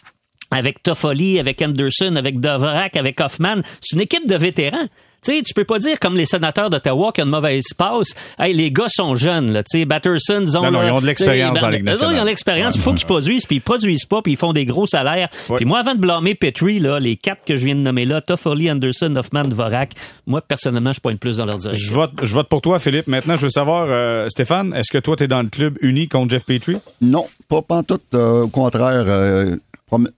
avec 0.51 0.83
Toffoli, 0.83 1.39
avec 1.39 1.63
Anderson, 1.63 2.17
avec 2.17 2.41
Dvorak, 2.41 2.97
avec 2.97 3.21
Hoffman. 3.21 3.63
C'est 3.81 3.95
une 3.95 4.03
équipe 4.03 4.29
de 4.29 4.35
vétérans. 4.37 4.89
Tu 5.23 5.33
sais, 5.33 5.43
tu 5.43 5.55
peux 5.55 5.65
pas 5.65 5.79
dire 5.79 5.99
comme 6.01 6.17
les 6.17 6.27
sénateurs 6.27 6.71
d'Ottawa 6.71 7.13
qui 7.13 7.21
ont 7.21 7.25
une 7.25 7.31
mauvaise 7.31 7.75
passe. 7.77 8.15
Hey, 8.39 8.55
les 8.55 8.71
gars 8.71 8.87
sont 8.89 9.15
jeunes, 9.15 9.53
là. 9.53 9.63
Tu 9.63 9.79
sais, 9.79 9.85
Batterson, 9.85 10.43
ils 10.47 10.57
ont, 10.57 10.63
non, 10.63 10.71
non, 10.71 10.83
ils 10.83 10.91
ont 10.91 11.01
de 11.01 11.07
l'expérience 11.07 11.61
dans 11.61 11.69
la 11.69 11.77
Ligue 11.77 11.85
nationale. 11.85 12.15
Ils 12.15 12.19
ont 12.19 12.23
de 12.23 12.29
l'expérience. 12.29 12.75
Il 12.75 12.81
faut 12.81 12.95
qu'ils 12.95 13.07
produisent, 13.07 13.47
puis 13.47 13.57
ils 13.57 13.61
produisent 13.61 14.05
pas, 14.07 14.23
puis 14.23 14.33
ils 14.33 14.39
font 14.39 14.53
des 14.53 14.65
gros 14.65 14.87
salaires. 14.87 15.29
Puis 15.57 15.65
moi, 15.65 15.81
avant 15.81 15.95
de 15.95 16.01
blâmer 16.01 16.35
Petrie, 16.35 16.81
là, 16.81 16.99
les 16.99 17.17
quatre 17.17 17.45
que 17.45 17.57
je 17.57 17.65
viens 17.65 17.75
de 17.75 17.81
nommer 17.81 18.05
là, 18.05 18.21
Toffoli, 18.21 18.71
Anderson, 18.71 19.15
Hoffman, 19.17 19.45
Dvorak, 19.45 19.93
moi, 20.27 20.41
personnellement, 20.41 20.93
je 20.93 21.01
pointe 21.01 21.19
plus 21.19 21.37
dans 21.39 21.47
leur 21.47 21.59
direction. 21.59 21.87
Je 21.87 21.93
vote, 21.93 22.13
je 22.23 22.33
vote 22.33 22.49
pour 22.49 22.63
toi, 22.63 22.79
Philippe. 22.79 23.07
Maintenant, 23.07 23.37
je 23.37 23.43
veux 23.43 23.51
savoir, 23.51 23.87
euh, 23.89 24.29
Stéphane, 24.29 24.73
est-ce 24.75 24.91
que 24.91 24.99
toi, 24.99 25.17
tu 25.17 25.25
es 25.25 25.29
dans 25.29 25.43
le 25.43 25.49
club 25.49 25.77
uni 25.81 26.09
contre 26.09 26.31
Jeff 26.31 26.45
Petrie? 26.45 26.79
Non, 27.01 27.27
pas 27.49 27.63
pantoute. 27.63 28.03
Euh, 28.15 28.43
au 28.43 28.49
contraire, 28.49 29.05
euh, 29.07 29.57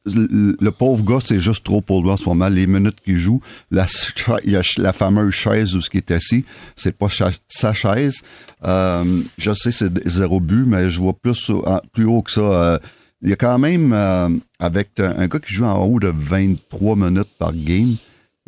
le 0.04 0.70
pauvre 0.70 1.04
gars, 1.04 1.18
c'est 1.24 1.40
juste 1.40 1.64
trop 1.64 1.80
pour 1.80 2.02
lui 2.02 2.11
en 2.11 2.16
ce 2.16 2.28
moment. 2.28 2.48
Les 2.48 2.66
minutes 2.66 3.00
qu'il 3.04 3.16
joue, 3.16 3.40
la, 3.70 3.87
fameuse 4.92 5.32
chaise 5.32 5.74
où 5.74 5.80
ce 5.80 5.90
qui 5.90 5.98
est 5.98 6.11
assis, 6.11 6.44
c'est 6.76 6.96
pas 6.96 7.08
sa 7.48 7.72
chaise. 7.72 8.22
Euh, 8.64 9.22
je 9.38 9.52
sais, 9.52 9.72
c'est 9.72 10.06
zéro 10.08 10.40
but, 10.40 10.64
mais 10.66 10.90
je 10.90 11.00
vois 11.00 11.14
plus, 11.14 11.50
plus 11.92 12.04
haut 12.04 12.22
que 12.22 12.30
ça. 12.30 12.40
Euh, 12.40 12.78
il 13.22 13.30
y 13.30 13.32
a 13.32 13.37
quand 13.37 13.58
même, 13.58 13.92
euh, 13.92 14.28
avec 14.58 14.98
un 14.98 15.26
gars 15.28 15.38
qui 15.38 15.54
joue 15.54 15.64
en 15.64 15.85
haut 15.85 16.00
de 16.00 16.12
23 16.14 16.96
minutes 16.96 17.30
par 17.38 17.52
game, 17.54 17.96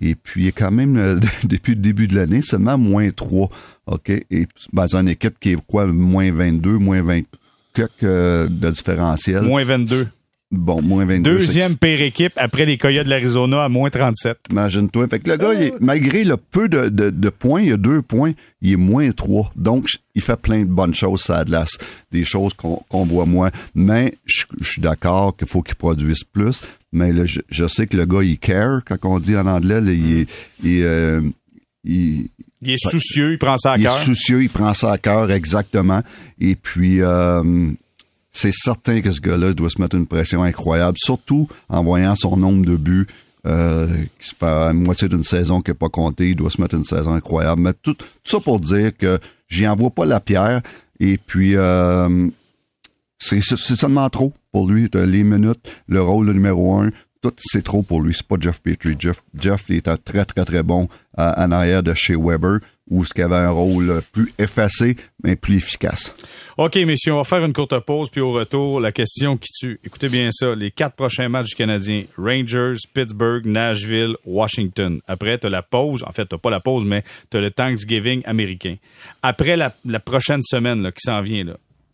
et 0.00 0.16
puis 0.16 0.42
il 0.42 0.44
y 0.46 0.48
a 0.48 0.52
quand 0.52 0.72
même, 0.72 1.20
depuis 1.44 1.74
le 1.74 1.80
début 1.80 2.08
de 2.08 2.16
l'année, 2.16 2.42
seulement 2.42 2.76
moins 2.76 3.10
3. 3.10 3.50
OK? 3.86 4.10
Et 4.10 4.46
dans 4.72 4.96
une 4.96 5.08
équipe 5.08 5.38
qui 5.38 5.50
est 5.50 5.66
quoi, 5.66 5.86
moins 5.86 6.30
22, 6.32 6.78
moins 6.78 7.02
20 7.02 7.22
que 7.74 8.46
de 8.48 8.70
différentiel. 8.70 9.42
Moins 9.42 9.64
22. 9.64 10.06
Bon, 10.56 10.80
moins 10.82 11.04
22. 11.04 11.38
Deuxième 11.38 11.76
pire 11.76 12.00
équipe 12.00 12.32
après 12.36 12.64
les 12.64 12.78
Coyotes 12.78 13.04
de 13.04 13.10
l'Arizona 13.10 13.64
à 13.64 13.68
moins 13.68 13.90
37. 13.90 14.38
Imagine-toi. 14.50 15.08
Fait 15.08 15.18
que 15.18 15.30
le 15.30 15.36
gars, 15.36 15.76
malgré 15.80 16.24
le 16.24 16.36
peu 16.36 16.68
de, 16.68 16.88
de, 16.88 17.28
points, 17.30 17.60
il 17.60 17.68
y 17.68 17.72
a 17.72 17.76
deux 17.76 18.02
points, 18.02 18.32
il 18.62 18.72
est 18.72 18.76
moins 18.76 19.10
trois. 19.10 19.52
Donc, 19.56 19.88
il 20.14 20.22
fait 20.22 20.36
plein 20.36 20.60
de 20.60 20.70
bonnes 20.70 20.94
choses, 20.94 21.22
ça 21.22 21.44
glace. 21.44 21.76
Des 22.12 22.24
choses 22.24 22.54
qu'on 22.54 23.04
voit 23.04 23.26
moins. 23.26 23.50
Mais 23.74 24.14
je, 24.24 24.44
suis 24.62 24.80
d'accord 24.80 25.36
qu'il 25.36 25.48
faut 25.48 25.62
qu'il 25.62 25.74
produise 25.74 26.22
plus. 26.24 26.60
Mais 26.92 27.12
je, 27.26 27.66
sais 27.66 27.86
que 27.86 27.96
le 27.96 28.06
gars, 28.06 28.22
il 28.22 28.38
care, 28.38 28.82
quand 28.84 28.98
on 29.02 29.18
dit 29.18 29.36
en 29.36 29.46
anglais, 29.46 29.80
il, 29.84 30.20
est, 30.20 30.26
il, 30.62 30.82
euh, 30.84 31.20
il, 31.82 32.28
il 32.62 32.72
est 32.72 32.88
soucieux, 32.88 33.32
il 33.32 33.38
prend 33.38 33.58
ça 33.58 33.72
à 33.72 33.78
cœur. 33.78 33.94
Il 33.96 34.00
est 34.00 34.04
soucieux, 34.04 34.42
il 34.42 34.48
prend 34.48 34.72
ça 34.72 34.92
à 34.92 34.98
cœur, 34.98 35.30
exactement. 35.30 36.02
Et 36.40 36.54
puis, 36.54 37.02
euh, 37.02 37.42
c'est 38.34 38.52
certain 38.52 39.00
que 39.00 39.10
ce 39.10 39.20
gars-là 39.20 39.54
doit 39.54 39.70
se 39.70 39.80
mettre 39.80 39.96
une 39.96 40.06
pression 40.06 40.42
incroyable, 40.42 40.98
surtout 41.00 41.48
en 41.68 41.82
voyant 41.82 42.16
son 42.16 42.36
nombre 42.36 42.66
de 42.66 42.76
buts 42.76 43.06
euh, 43.46 43.86
qui 44.20 44.28
se 44.28 44.34
fait 44.34 44.46
à 44.46 44.72
moitié 44.72 45.08
d'une 45.08 45.22
saison 45.22 45.60
qui 45.60 45.70
n'est 45.70 45.76
pas 45.76 45.88
compté, 45.88 46.30
il 46.30 46.36
doit 46.36 46.50
se 46.50 46.60
mettre 46.60 46.74
une 46.74 46.84
saison 46.84 47.12
incroyable. 47.12 47.62
Mais 47.62 47.72
tout, 47.80 47.96
ça 48.24 48.40
pour 48.40 48.58
dire 48.58 48.96
que 48.96 49.20
j'y 49.48 49.68
envoie 49.68 49.90
pas 49.90 50.04
la 50.04 50.18
pierre 50.18 50.62
et 50.98 51.16
puis 51.16 51.54
euh, 51.54 52.28
c'est 53.18 53.40
seulement 53.40 54.10
trop 54.10 54.32
pour 54.50 54.68
lui. 54.68 54.90
Les 54.92 55.22
minutes, 55.22 55.70
le 55.86 56.02
rôle 56.02 56.30
numéro 56.32 56.74
un, 56.74 56.90
tout 57.22 57.32
c'est 57.38 57.62
trop 57.62 57.82
pour 57.82 58.02
lui. 58.02 58.14
C'est 58.14 58.26
pas 58.26 58.36
Jeff 58.40 58.60
Petrie. 58.60 58.96
Jeff, 58.98 59.22
Jeff 59.38 59.66
il 59.68 59.76
était 59.76 59.96
très 59.96 60.24
très 60.24 60.44
très 60.44 60.62
bon 60.62 60.88
en 61.16 61.52
arrière 61.52 61.82
de 61.82 61.94
chez 61.94 62.16
Weber 62.16 62.58
ou 62.90 63.04
ce 63.04 63.14
qui 63.14 63.22
avait 63.22 63.34
un 63.36 63.50
rôle 63.50 64.02
plus 64.12 64.32
effacé, 64.38 64.96
mais 65.22 65.36
plus 65.36 65.56
efficace. 65.56 66.14
OK, 66.58 66.76
messieurs, 66.76 67.14
on 67.14 67.16
va 67.16 67.24
faire 67.24 67.44
une 67.44 67.52
courte 67.52 67.78
pause, 67.80 68.10
puis 68.10 68.20
au 68.20 68.32
retour, 68.32 68.80
la 68.80 68.92
question 68.92 69.36
qui 69.36 69.50
tue. 69.52 69.80
Écoutez 69.84 70.08
bien 70.08 70.28
ça, 70.30 70.54
les 70.54 70.70
quatre 70.70 70.94
prochains 70.94 71.28
matchs 71.28 71.50
du 71.50 71.54
Canadien, 71.54 72.04
Rangers, 72.18 72.76
Pittsburgh, 72.92 73.46
Nashville, 73.46 74.16
Washington. 74.26 75.00
Après, 75.06 75.38
tu 75.38 75.48
la 75.48 75.62
pause, 75.62 76.04
en 76.06 76.12
fait, 76.12 76.26
tu 76.26 76.36
pas 76.36 76.50
la 76.50 76.60
pause, 76.60 76.84
mais 76.84 77.02
tu 77.30 77.40
le 77.40 77.50
Thanksgiving 77.50 78.22
américain. 78.26 78.76
Après 79.22 79.56
la, 79.56 79.70
prochaine 80.00 80.42
semaine 80.42 80.90
qui 80.92 81.00
s'en 81.00 81.22
vient, 81.22 81.44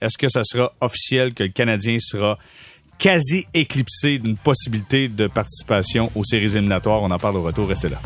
est-ce 0.01 0.19
que 0.19 0.29
ça 0.29 0.43
sera 0.45 0.73
officiel 0.81 1.35
que 1.35 1.45
le 1.45 1.51
Canadien 1.51 1.97
sera 2.01 2.39
quasi 2.99 3.47
éclipsé 3.55 4.19
d'une 4.19 4.37
possibilité 4.37 5.09
de 5.09 5.29
participation 5.29 6.11
aux 6.17 6.25
séries 6.25 6.57
éliminatoires? 6.57 7.03
On 7.03 7.11
en 7.11 7.19
parle 7.19 7.37
au 7.37 7.43
retour, 7.43 7.69
restez 7.69 7.89
là. 7.89 8.01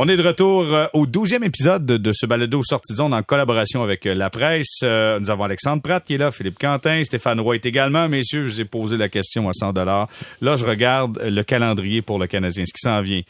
On 0.00 0.06
est 0.06 0.16
de 0.16 0.22
retour 0.22 0.62
euh, 0.62 0.86
au 0.92 1.06
douzième 1.06 1.42
épisode 1.42 1.84
de, 1.84 2.12
ce 2.12 2.24
balado 2.24 2.62
sorti 2.62 2.94
zone 2.94 3.12
en 3.12 3.24
collaboration 3.24 3.82
avec 3.82 4.06
euh, 4.06 4.14
la 4.14 4.30
presse. 4.30 4.78
Euh, 4.84 5.18
nous 5.18 5.28
avons 5.28 5.42
Alexandre 5.42 5.82
Pratt 5.82 6.04
qui 6.04 6.14
est 6.14 6.18
là, 6.18 6.30
Philippe 6.30 6.56
Quentin, 6.56 7.02
Stéphane 7.02 7.40
Roy 7.40 7.56
également. 7.56 8.08
Messieurs, 8.08 8.46
je 8.46 8.52
vous 8.52 8.60
ai 8.60 8.64
posé 8.64 8.96
la 8.96 9.08
question 9.08 9.48
à 9.48 9.52
100 9.52 9.72
dollars. 9.72 10.08
Là, 10.40 10.54
je 10.54 10.64
regarde 10.64 11.20
le 11.20 11.42
calendrier 11.42 12.00
pour 12.00 12.20
le 12.20 12.28
Canadien, 12.28 12.62
ce 12.64 12.72
qui 12.72 12.80
s'en 12.80 13.00
vient. 13.00 13.22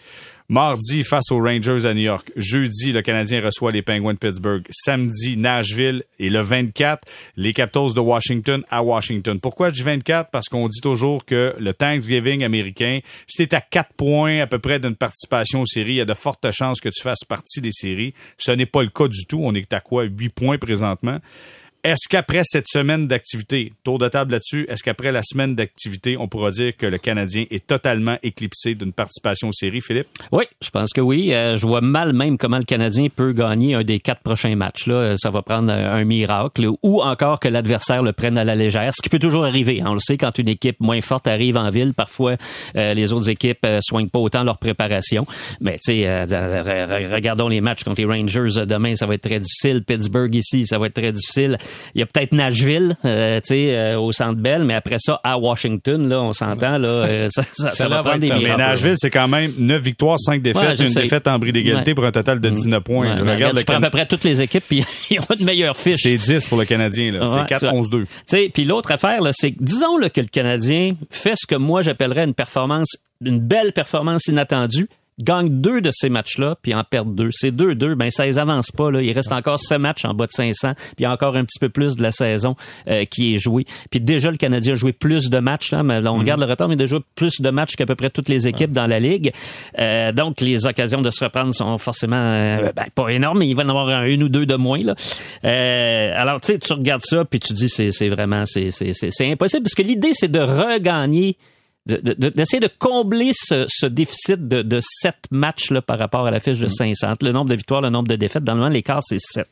Mardi, 0.51 1.05
face 1.05 1.31
aux 1.31 1.43
Rangers 1.43 1.85
à 1.85 1.93
New 1.93 2.01
York. 2.01 2.33
Jeudi, 2.35 2.93
le 2.93 3.03
Canadien 3.03 3.43
reçoit 3.45 3.71
les 3.71 3.83
Penguins 3.83 4.15
de 4.15 4.19
Pittsburgh. 4.19 4.65
Samedi, 4.71 5.37
Nashville. 5.37 6.05
Et 6.19 6.31
le 6.31 6.41
24, 6.41 7.07
les 7.37 7.53
Capitals 7.53 7.93
de 7.93 8.01
Washington 8.01 8.65
à 8.71 8.83
Washington. 8.83 9.39
Pourquoi 9.41 9.71
dis 9.71 9.83
24? 9.83 10.31
Parce 10.31 10.49
qu'on 10.49 10.67
dit 10.67 10.81
toujours 10.81 11.27
que 11.27 11.55
le 11.59 11.75
Thanksgiving 11.75 12.45
américain, 12.45 13.01
si 13.27 13.47
t'es 13.47 13.55
à 13.55 13.61
4 13.61 13.93
points 13.93 14.41
à 14.41 14.47
peu 14.47 14.59
près 14.59 14.81
d'une 14.81 14.97
participation 14.97 15.61
aux 15.61 15.67
séries, 15.67 15.93
il 15.93 15.97
y 15.97 16.01
a 16.01 16.07
de 16.07 16.15
fortes 16.15 16.51
chances 16.51 16.81
que 16.81 16.89
tu 16.89 17.03
fasses 17.03 17.25
partie 17.29 17.61
des 17.61 17.71
séries. 17.71 18.15
Ce 18.39 18.51
n'est 18.51 18.65
pas 18.65 18.83
le 18.83 18.89
cas 18.89 19.09
du 19.09 19.27
tout. 19.27 19.41
On 19.43 19.55
est 19.55 19.71
à 19.75 19.81
quoi? 19.81 20.05
8 20.05 20.31
points 20.31 20.57
présentement. 20.57 21.19
Est-ce 21.85 22.09
qu'après 22.09 22.43
cette 22.43 22.67
semaine 22.67 23.07
d'activité, 23.07 23.73
tour 23.85 24.01
de 24.01 24.09
table 24.09 24.33
là-dessus, 24.33 24.67
est-ce 24.69 24.83
qu'après 24.83 25.13
la 25.13 25.23
semaine 25.23 25.55
d'activité, 25.55 26.17
on 26.19 26.27
pourra 26.27 26.51
dire 26.51 26.77
que 26.77 26.87
le 26.87 26.99
Canadien 26.99 27.45
est 27.53 27.65
totalement 27.69 28.17
éclipsé 28.25 28.75
d'une 28.75 28.93
participation 28.93 29.51
aux 29.51 29.53
séries, 29.53 29.81
Philippe? 29.81 30.09
Oui, 30.33 30.45
je 30.61 30.71
pense 30.71 30.93
que 30.93 31.01
oui. 31.01 31.33
Euh, 31.33 31.57
je 31.57 31.65
vois 31.65 31.81
mal 31.81 32.15
même 32.15 32.37
comment 32.37 32.59
le 32.59 32.65
Canadien 32.65 33.07
peut 33.15 33.33
gagner 33.33 33.75
un 33.75 33.85
des 33.85 34.01
quatre 34.01 34.23
prochains 34.23 34.57
matchs. 34.57 34.89
Là, 34.89 34.95
euh, 34.95 35.17
ça 35.17 35.31
va 35.31 35.43
prendre 35.43 35.73
un 35.73 36.05
miracle 36.05 36.69
ou 36.83 37.01
encore 37.01 37.39
que 37.39 37.47
l'adversaire 37.47 38.03
le 38.03 38.13
prenne 38.13 38.39
à 38.39 38.45
la 38.45 38.57
légère, 38.57 38.93
ce 38.93 39.01
qui 39.01 39.09
peut 39.09 39.21
toujours 39.21 39.45
arriver. 39.45 39.81
Hein. 39.81 39.91
On 39.91 39.95
le 39.95 40.01
sait, 40.01 40.19
quand 40.19 40.37
une 40.37 40.49
équipe 40.49 40.81
moins 40.81 41.01
forte 41.01 41.29
arrive 41.29 41.57
en 41.57 41.71
ville, 41.71 41.95
parfois 41.95 42.35
euh, 42.77 42.93
les 42.93 43.13
autres 43.13 43.31
équipes 43.31 43.65
soignent 43.83 44.09
pas 44.09 44.19
autant 44.19 44.43
leur 44.43 44.59
préparation. 44.59 45.29
Mais 45.61 45.79
tu 45.79 45.93
sais, 45.93 46.25
regardons 47.15 47.49
les 47.49 47.61
matchs 47.61 47.85
contre 47.85 48.01
les 48.01 48.07
Rangers 48.07 48.67
demain, 48.67 48.97
ça 48.97 49.07
va 49.07 49.15
être 49.15 49.29
très 49.29 49.39
difficile. 49.39 49.85
Pittsburgh 49.85 50.35
ici, 50.35 50.67
ça 50.67 50.79
va 50.79 50.87
être 50.87 50.95
très 50.95 51.13
difficile. 51.13 51.57
Il 51.95 52.01
y 52.01 52.03
a 52.03 52.07
peut-être 52.07 52.33
Nashville, 52.33 52.97
euh, 53.05 53.37
tu 53.41 53.49
sais, 53.49 53.77
euh, 53.77 53.99
au 53.99 54.13
Centre 54.13 54.41
Bell, 54.41 54.65
mais 54.65 54.75
après 54.75 54.97
ça, 54.99 55.21
à 55.25 55.39
Washington, 55.39 56.09
là, 56.09 56.21
on 56.21 56.33
s'entend, 56.33 56.79
là, 56.79 56.89
euh, 56.89 57.29
ça, 57.31 57.43
ça, 57.43 57.89
va 57.89 58.03
prendre 58.03 58.19
des 58.19 58.29
Mais 58.29 58.57
Nashville, 58.57 58.95
c'est 58.97 59.11
quand 59.11 59.29
même 59.29 59.53
9 59.59 59.83
victoires, 59.83 60.19
5 60.19 60.43
défaites, 60.43 60.81
une 60.81 60.93
défaite 60.93 61.27
en 61.29 61.39
bris 61.39 61.53
d'égalité 61.53 61.95
pour 61.95 62.05
un 62.05 62.13
total 62.13 62.41
de 62.41 62.51
19 62.51 62.83
points. 62.83 63.17
Je 63.17 63.23
regarde 63.23 63.57
le 63.57 63.71
à 63.71 63.81
peu 63.81 63.91
près 63.91 64.07
toutes 64.07 64.25
les 64.25 64.41
équipes, 64.41 64.65
puis 64.67 64.85
ils 65.11 65.21
ont 65.21 65.35
de 65.39 65.45
meilleures 65.45 65.77
fiches. 65.77 66.03
C'est 66.03 66.17
10 66.17 66.47
pour 66.47 66.59
le 66.59 66.65
Canadien, 66.65 67.13
là. 67.13 67.27
c'est 67.49 67.67
4-11-2. 67.67 67.91
Tu 67.91 68.07
sais, 68.27 68.51
puis 68.53 68.65
l'autre 68.65 68.91
affaire, 68.91 69.21
là, 69.21 69.31
c'est 69.33 69.55
disons 69.59 69.99
là, 69.99 70.11
que 70.11 70.21
le 70.21 70.29
Canadien 70.29 70.93
fait 71.11 71.35
ce 71.37 71.47
que 71.47 71.55
moi 71.55 71.83
j'appellerais 71.83 72.25
une 72.25 72.35
performance, 72.35 72.97
une 73.25 73.41
belle 73.41 73.73
performance 73.73 74.27
inattendue, 74.27 74.89
gagne 75.19 75.61
deux 75.61 75.81
de 75.81 75.91
ces 75.93 76.09
matchs-là, 76.09 76.57
puis 76.63 76.75
en 76.75 76.85
perd 76.85 77.15
deux. 77.15 77.31
Ces 77.33 77.51
deux-deux, 77.51 77.95
ben 77.95 78.11
ça 78.11 78.27
les 78.27 78.39
avance 78.39 78.71
pas. 78.71 78.91
Là. 78.91 79.03
Il 79.03 79.13
reste 79.13 79.33
encore 79.33 79.59
sept 79.59 79.79
matchs 79.79 80.05
en 80.05 80.15
bas 80.15 80.27
de 80.27 80.33
500, 80.33 80.75
puis 80.75 80.85
il 81.01 81.03
y 81.03 81.07
a 81.07 81.13
encore 81.13 81.37
un 81.37 81.45
petit 81.45 81.59
peu 81.59 81.69
plus 81.69 81.97
de 81.97 82.03
la 82.03 82.13
saison 82.13 82.57
euh, 82.89 83.05
qui 83.05 83.35
est 83.35 83.39
jouée. 83.39 83.65
Puis 83.91 84.01
déjà, 84.01 84.31
le 84.31 84.37
Canadien 84.37 84.75
a 84.75 84.77
joué 84.77 84.93
plus 84.93 85.31
de 85.31 85.39
matchs. 85.39 85.73
Là, 85.73 85.83
mais 85.83 85.99
on 86.07 86.15
mhm. 86.15 86.21
regarde 86.21 86.41
le 86.41 86.47
retard, 86.47 86.69
mais 86.69 86.77
déjà 86.77 86.99
plus 87.15 87.41
de 87.41 87.51
matchs 87.51 87.77
qu'à 87.77 87.87
peu 87.87 87.95
près 87.95 88.11
toutes 88.11 88.29
les 88.29 88.49
équipes 88.49 88.73
dans 88.73 88.87
la 88.87 89.01
Ligue. 89.01 89.33
Euh, 89.79 90.13
donc, 90.13 90.41
les 90.41 90.67
occasions 90.67 91.03
de 91.03 91.11
se 91.11 91.25
reprendre 91.25 91.55
sont 91.55 91.79
forcément 91.79 92.17
euh, 92.17 92.73
ben, 92.75 92.87
pas 92.95 93.09
énormes, 93.09 93.41
mais 93.41 93.49
il 93.49 93.55
va 93.55 93.65
en 93.65 93.69
avoir 93.69 93.89
un, 93.89 94.05
une 94.05 94.23
ou 94.23 94.29
deux 94.29 94.47
de 94.47 94.55
moins. 94.55 94.81
Là. 94.81 94.95
alors, 96.17 96.41
tu 96.41 96.53
sais, 96.53 96.59
tu 96.59 96.73
regardes 96.73 97.03
ça, 97.03 97.25
puis 97.25 97.41
tu 97.41 97.53
dis 97.53 97.69
c'est 97.69 98.09
vraiment 98.09 98.45
c'est 98.47 99.31
impossible, 99.31 99.63
parce 99.63 99.75
que 99.75 99.83
l'idée, 99.83 100.11
c'est 100.13 100.31
de 100.31 100.41
regagner 100.41 101.37
d'essayer 101.89 102.61
de, 102.61 102.67
de, 102.67 102.73
combler 102.79 103.31
ce, 103.33 103.65
ce 103.69 103.87
déficit 103.87 104.47
de, 104.47 104.63
de 104.63 104.81
7 104.83 105.15
matchs 105.31 105.71
là, 105.71 105.83
par 105.83 105.99
rapport 105.99 106.27
à 106.27 106.31
la 106.31 106.41
fiche 106.41 106.59
de 106.59 106.69
500. 106.69 107.09
Mm. 107.09 107.15
Le 107.23 107.33
nombre 107.33 107.51
de 107.51 107.55
victoires, 107.55 107.81
le 107.81 107.91
nombre 107.91 108.09
de 108.09 108.17
défaites, 108.17 108.45
dans 108.45 108.53
le 108.53 108.61
moment, 108.61 108.71
l'écart, 108.71 109.01
c'est 109.03 109.19
7 109.21 109.47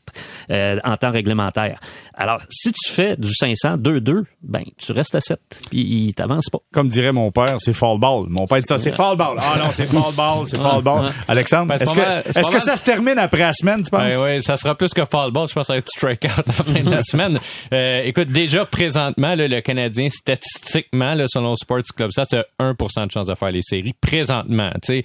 euh, 0.51 0.79
en 0.83 0.95
temps 0.97 1.11
réglementaire. 1.11 1.79
Alors, 2.13 2.41
si 2.49 2.71
tu 2.71 2.91
fais 2.91 3.15
du 3.17 3.33
500, 3.33 3.77
2-2, 3.77 4.23
ben, 4.43 4.63
tu 4.77 4.91
restes 4.91 5.15
à 5.15 5.21
7, 5.21 5.39
puis 5.69 5.79
il 5.79 6.13
t'avance 6.13 6.49
pas. 6.49 6.59
Comme 6.71 6.87
dirait 6.87 7.11
mon 7.11 7.31
père, 7.31 7.57
c'est 7.59 7.73
fall 7.73 7.99
ball. 7.99 8.25
Mon 8.29 8.45
père 8.45 8.59
dit 8.59 8.65
ça, 8.67 8.77
c'est 8.77 8.91
fall 8.91 9.17
ball. 9.17 9.35
Ah 9.37 9.55
non, 9.57 9.71
c'est 9.71 9.85
fall 9.85 10.13
ball, 10.15 10.45
c'est 10.47 10.57
fall 10.57 10.81
ball. 10.81 11.11
Alexandre, 11.27 11.67
ben, 11.67 11.75
est-ce 11.75 11.93
que, 11.93 12.39
est 12.39 12.51
que 12.51 12.59
ça 12.59 12.75
se 12.75 12.83
termine 12.83 13.17
après 13.17 13.39
la 13.39 13.53
semaine, 13.53 13.83
tu 13.83 13.89
penses? 13.89 14.13
Ben, 14.13 14.23
oui, 14.23 14.41
ça 14.41 14.57
sera 14.57 14.75
plus 14.75 14.93
que 14.93 15.05
fall 15.05 15.31
ball. 15.31 15.47
Je 15.47 15.53
pense 15.53 15.63
que 15.63 15.67
ça 15.67 15.73
va 15.73 15.79
être 15.79 15.89
strikeout 15.89 16.27
à 16.27 16.43
la 16.45 16.53
fin 16.53 16.83
de 16.83 16.89
la 16.89 17.01
semaine. 17.03 17.39
Euh, 17.73 18.01
écoute, 18.03 18.29
déjà, 18.29 18.65
présentement, 18.65 19.35
là, 19.35 19.47
le 19.47 19.61
Canadien, 19.61 20.09
statistiquement, 20.09 21.13
là, 21.13 21.25
selon 21.27 21.55
Sports 21.55 21.83
Club, 21.95 22.11
ça, 22.11 22.25
c'est 22.29 22.45
1% 22.59 23.07
de 23.07 23.11
chance 23.11 23.27
de 23.27 23.35
faire 23.35 23.51
les 23.51 23.61
séries 23.61 23.93
présentement. 23.93 24.71
sais, 24.83 25.03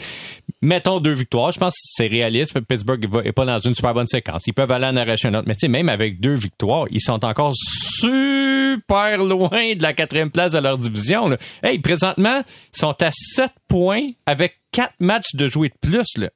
Mettons 0.60 1.00
deux 1.00 1.12
victoires. 1.12 1.52
Je 1.52 1.58
pense 1.58 1.74
que 1.74 1.80
c'est 1.82 2.06
réaliste. 2.06 2.58
Pittsburgh 2.60 3.24
n'est 3.24 3.32
pas 3.32 3.44
dans 3.44 3.58
une 3.58 3.74
super 3.74 3.94
bonne 3.94 4.06
séquence. 4.06 4.46
Ils 4.46 4.54
peuvent 4.54 4.70
aller 4.70 4.86
en 4.86 4.96
arracher 4.96 5.28
un 5.28 5.34
autre. 5.34 5.48
Mais 5.48 5.68
même 5.68 5.88
avec 5.88 6.20
deux 6.20 6.34
victoires, 6.34 6.86
ils 6.90 7.00
sont 7.00 7.24
encore 7.24 7.52
super 7.54 9.18
loin 9.18 9.74
de 9.74 9.82
la 9.82 9.92
quatrième 9.92 10.30
place 10.30 10.52
de 10.52 10.58
leur 10.58 10.78
division. 10.78 11.36
Hey, 11.62 11.78
présentement, 11.78 12.42
ils 12.74 12.78
sont 12.78 12.94
à 13.02 13.10
7 13.12 13.50
points 13.68 14.10
avec 14.26 14.58
quatre 14.70 14.94
matchs 15.00 15.34
de 15.34 15.48
jouer 15.48 15.68
de 15.68 15.88
plus. 15.88 16.28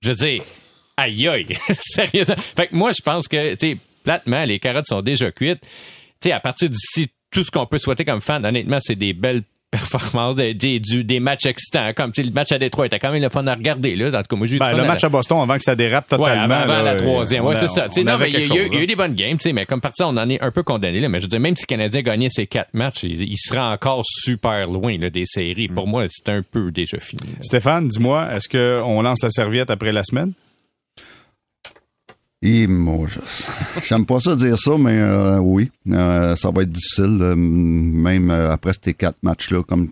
Je 0.00 0.08
veux 0.08 0.14
dire, 0.14 0.42
aïe 0.96 1.28
aïe, 1.28 1.46
sérieusement. 1.70 2.36
Fait 2.36 2.68
que 2.68 2.74
moi, 2.74 2.92
je 2.92 3.02
pense 3.02 3.28
que, 3.28 3.54
tu 3.54 3.78
platement, 4.04 4.44
les 4.44 4.58
carottes 4.58 4.86
sont 4.86 5.02
déjà 5.02 5.30
cuites. 5.30 5.62
Tu 6.20 6.30
à 6.30 6.40
partir 6.40 6.68
d'ici, 6.68 7.08
tout 7.30 7.44
ce 7.44 7.50
qu'on 7.50 7.66
peut 7.66 7.78
souhaiter 7.78 8.04
comme 8.04 8.20
fan, 8.20 8.44
honnêtement, 8.44 8.78
c'est 8.80 8.96
des 8.96 9.12
belles 9.12 9.42
performance 9.70 10.36
des, 10.36 10.54
des, 10.54 10.80
des 10.80 11.20
matchs 11.20 11.46
excitants. 11.46 11.92
Comme 11.94 12.12
le 12.16 12.30
match 12.30 12.52
à 12.52 12.58
Détroit 12.58 12.86
était 12.86 12.98
quand 12.98 13.10
même 13.10 13.22
le 13.22 13.28
fun 13.28 13.46
à 13.46 13.54
regarder. 13.54 13.96
Là. 13.96 14.08
En 14.08 14.22
tout 14.22 14.28
cas, 14.28 14.36
moi, 14.36 14.46
ben, 14.58 14.76
le 14.76 14.84
match 14.84 15.04
à 15.04 15.08
Boston 15.08 15.40
avant 15.42 15.56
que 15.56 15.62
ça 15.62 15.76
dérape 15.76 16.06
totalement. 16.06 16.54
Ouais, 16.54 16.62
avant, 16.62 16.82
la 16.82 16.96
troisième. 16.96 17.44
Ouais, 17.44 17.56
c'est 17.56 17.68
ça. 17.68 17.88
non, 18.04 18.18
mais 18.18 18.30
il 18.30 18.46
y, 18.46 18.58
a 18.58 18.82
eu 18.82 18.86
des 18.86 18.96
bonnes 18.96 19.14
games, 19.14 19.38
mais 19.52 19.66
comme 19.66 19.80
parti, 19.80 20.02
on 20.02 20.16
en 20.16 20.28
est 20.28 20.40
un 20.40 20.50
peu 20.50 20.62
condamné. 20.62 21.00
Là, 21.00 21.08
mais 21.08 21.20
je 21.20 21.24
veux 21.24 21.28
dire, 21.28 21.40
même 21.40 21.56
si 21.56 21.64
le 21.64 21.76
Canadien 21.76 22.02
gagnait 22.02 22.30
ses 22.30 22.46
quatre 22.46 22.72
matchs, 22.72 23.02
il, 23.02 23.36
serait 23.36 23.58
encore 23.60 24.02
super 24.04 24.66
loin 24.66 24.96
là, 24.98 25.10
des 25.10 25.24
séries. 25.24 25.68
Pour 25.68 25.86
mm. 25.86 25.90
moi, 25.90 26.04
c'est 26.08 26.30
un 26.30 26.42
peu 26.42 26.70
déjà 26.70 26.98
fini. 26.98 27.22
Stéphane, 27.40 27.88
dis-moi, 27.88 28.28
est-ce 28.34 28.48
qu'on 28.48 29.02
lance 29.02 29.22
la 29.22 29.30
serviette 29.30 29.70
après 29.70 29.92
la 29.92 30.04
semaine? 30.04 30.32
Et 32.40 32.68
moi, 32.68 33.06
j'aime 33.82 34.06
pas 34.06 34.20
ça 34.20 34.36
dire 34.36 34.58
ça, 34.58 34.78
mais 34.78 34.98
euh, 34.98 35.38
oui, 35.38 35.72
euh, 35.90 36.36
ça 36.36 36.50
va 36.50 36.62
être 36.62 36.70
difficile, 36.70 37.18
euh, 37.20 37.34
même 37.34 38.30
après 38.30 38.72
ces 38.80 38.94
quatre 38.94 39.18
matchs-là, 39.22 39.62
comme 39.64 39.88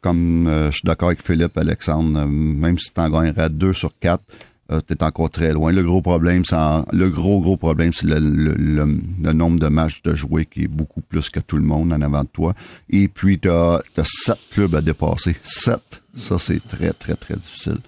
comme 0.00 0.44
je 0.46 0.70
suis 0.70 0.84
d'accord 0.86 1.08
avec 1.08 1.22
Philippe, 1.22 1.56
Alexandre, 1.58 2.26
même 2.26 2.78
si 2.78 2.92
tu 2.92 3.00
en 3.00 3.10
gagnerais 3.10 3.48
deux 3.48 3.72
sur 3.72 3.92
quatre, 3.98 4.22
tu 4.70 4.94
es 4.94 5.02
encore 5.02 5.30
très 5.30 5.52
loin. 5.52 5.72
Le 5.72 5.82
gros 5.82 6.02
problème, 6.02 6.44
c'est 6.44 6.56
le 6.92 7.08
gros, 7.08 7.40
gros 7.40 7.56
problème, 7.56 7.92
c'est 7.92 8.06
le, 8.06 9.32
nombre 9.32 9.58
de 9.58 9.66
matchs 9.66 10.02
de 10.02 10.14
jouer 10.14 10.46
qui 10.46 10.64
est 10.64 10.68
beaucoup 10.68 11.00
plus 11.00 11.30
que 11.30 11.40
tout 11.40 11.56
le 11.56 11.64
monde 11.64 11.92
en 11.92 12.00
avant 12.00 12.22
de 12.22 12.28
toi. 12.28 12.54
Et 12.90 13.08
puis, 13.08 13.40
tu 13.40 13.50
as 13.50 13.82
sept 14.04 14.38
clubs 14.52 14.74
à 14.76 14.80
dépasser. 14.80 15.36
Sept, 15.42 16.02
ça 16.14 16.38
c'est 16.38 16.66
très, 16.68 16.92
très, 16.92 17.14
très 17.14 17.34
difficile. 17.34 17.78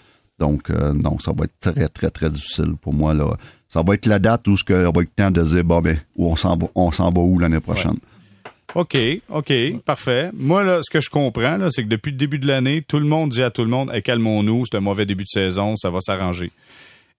Donc, 0.40 0.70
euh, 0.70 0.94
non, 0.94 1.18
ça 1.18 1.32
va 1.36 1.44
être 1.44 1.54
très, 1.60 1.88
très, 1.88 2.10
très 2.10 2.30
difficile 2.30 2.74
pour 2.80 2.94
moi. 2.94 3.12
Là. 3.14 3.36
Ça 3.68 3.82
va 3.82 3.94
être 3.94 4.06
la 4.06 4.18
date 4.18 4.48
où 4.48 4.56
ce 4.56 4.64
que, 4.64 4.72
va 4.72 5.02
être 5.02 5.14
temps 5.14 5.30
de 5.30 5.42
dire, 5.42 5.62
bon, 5.62 5.80
ben, 5.80 5.98
où 6.16 6.26
on 6.32 6.36
s'en 6.36 6.56
va, 6.56 6.66
on 6.74 6.90
s'en 6.90 7.12
va 7.12 7.20
où 7.20 7.38
l'année 7.38 7.60
prochaine. 7.60 7.98
OK, 8.74 8.96
OK, 9.28 9.52
parfait. 9.84 10.30
Moi, 10.32 10.64
là, 10.64 10.80
ce 10.82 10.90
que 10.90 11.00
je 11.00 11.10
comprends, 11.10 11.56
là, 11.56 11.68
c'est 11.70 11.82
que 11.82 11.88
depuis 11.88 12.12
le 12.12 12.16
début 12.16 12.38
de 12.38 12.46
l'année, 12.46 12.82
tout 12.82 12.98
le 12.98 13.04
monde 13.04 13.30
dit 13.30 13.42
à 13.42 13.50
tout 13.50 13.62
le 13.62 13.70
monde, 13.70 13.90
hey, 13.92 14.02
calmons-nous, 14.02 14.64
c'est 14.70 14.78
un 14.78 14.80
mauvais 14.80 15.06
début 15.06 15.24
de 15.24 15.28
saison, 15.28 15.76
ça 15.76 15.90
va 15.90 16.00
s'arranger. 16.00 16.52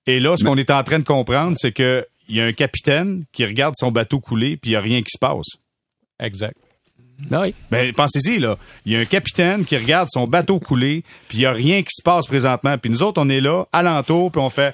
Et 0.08 0.20
là, 0.20 0.36
ce 0.38 0.44
qu'on 0.44 0.58
est 0.58 0.72
en 0.72 0.84
train 0.84 1.00
de 1.00 1.04
comprendre, 1.04 1.56
c'est 1.58 1.74
que 1.74 2.06
il 2.28 2.36
y 2.36 2.42
a 2.42 2.46
un 2.46 2.54
capitaine 2.54 3.26
qui 3.34 3.46
regarde 3.46 3.76
son 3.78 3.92
bateau 3.92 4.20
couler, 4.20 4.56
puis 4.56 4.72
il 4.72 4.74
n'y 4.74 4.78
a 4.78 4.82
rien 4.82 5.02
qui 5.02 5.12
se 5.12 5.20
passe. 5.20 5.58
Exact. 6.20 6.56
Ben. 7.30 7.52
Ben, 7.70 7.94
pensez-y, 7.94 8.40
là. 8.40 8.58
Il 8.86 8.94
y 8.94 8.96
a 8.96 9.00
un 9.00 9.06
capitaine 9.06 9.66
qui 9.66 9.78
regarde 9.78 10.10
son 10.12 10.28
bateau 10.28 10.60
couler, 10.60 11.04
puis 11.28 11.40
il 11.40 11.42
n'y 11.42 11.46
a 11.46 11.52
rien 11.52 11.82
qui 11.82 11.94
se 11.94 12.04
passe 12.04 12.28
présentement. 12.28 12.78
Puis 12.78 12.90
nous 12.90 13.04
autres, 13.04 13.22
on 13.22 13.30
est 13.30 13.42
là, 13.42 13.66
alentour, 13.72 14.32
puis 14.32 14.42
on 14.42 14.50
fait 14.50 14.74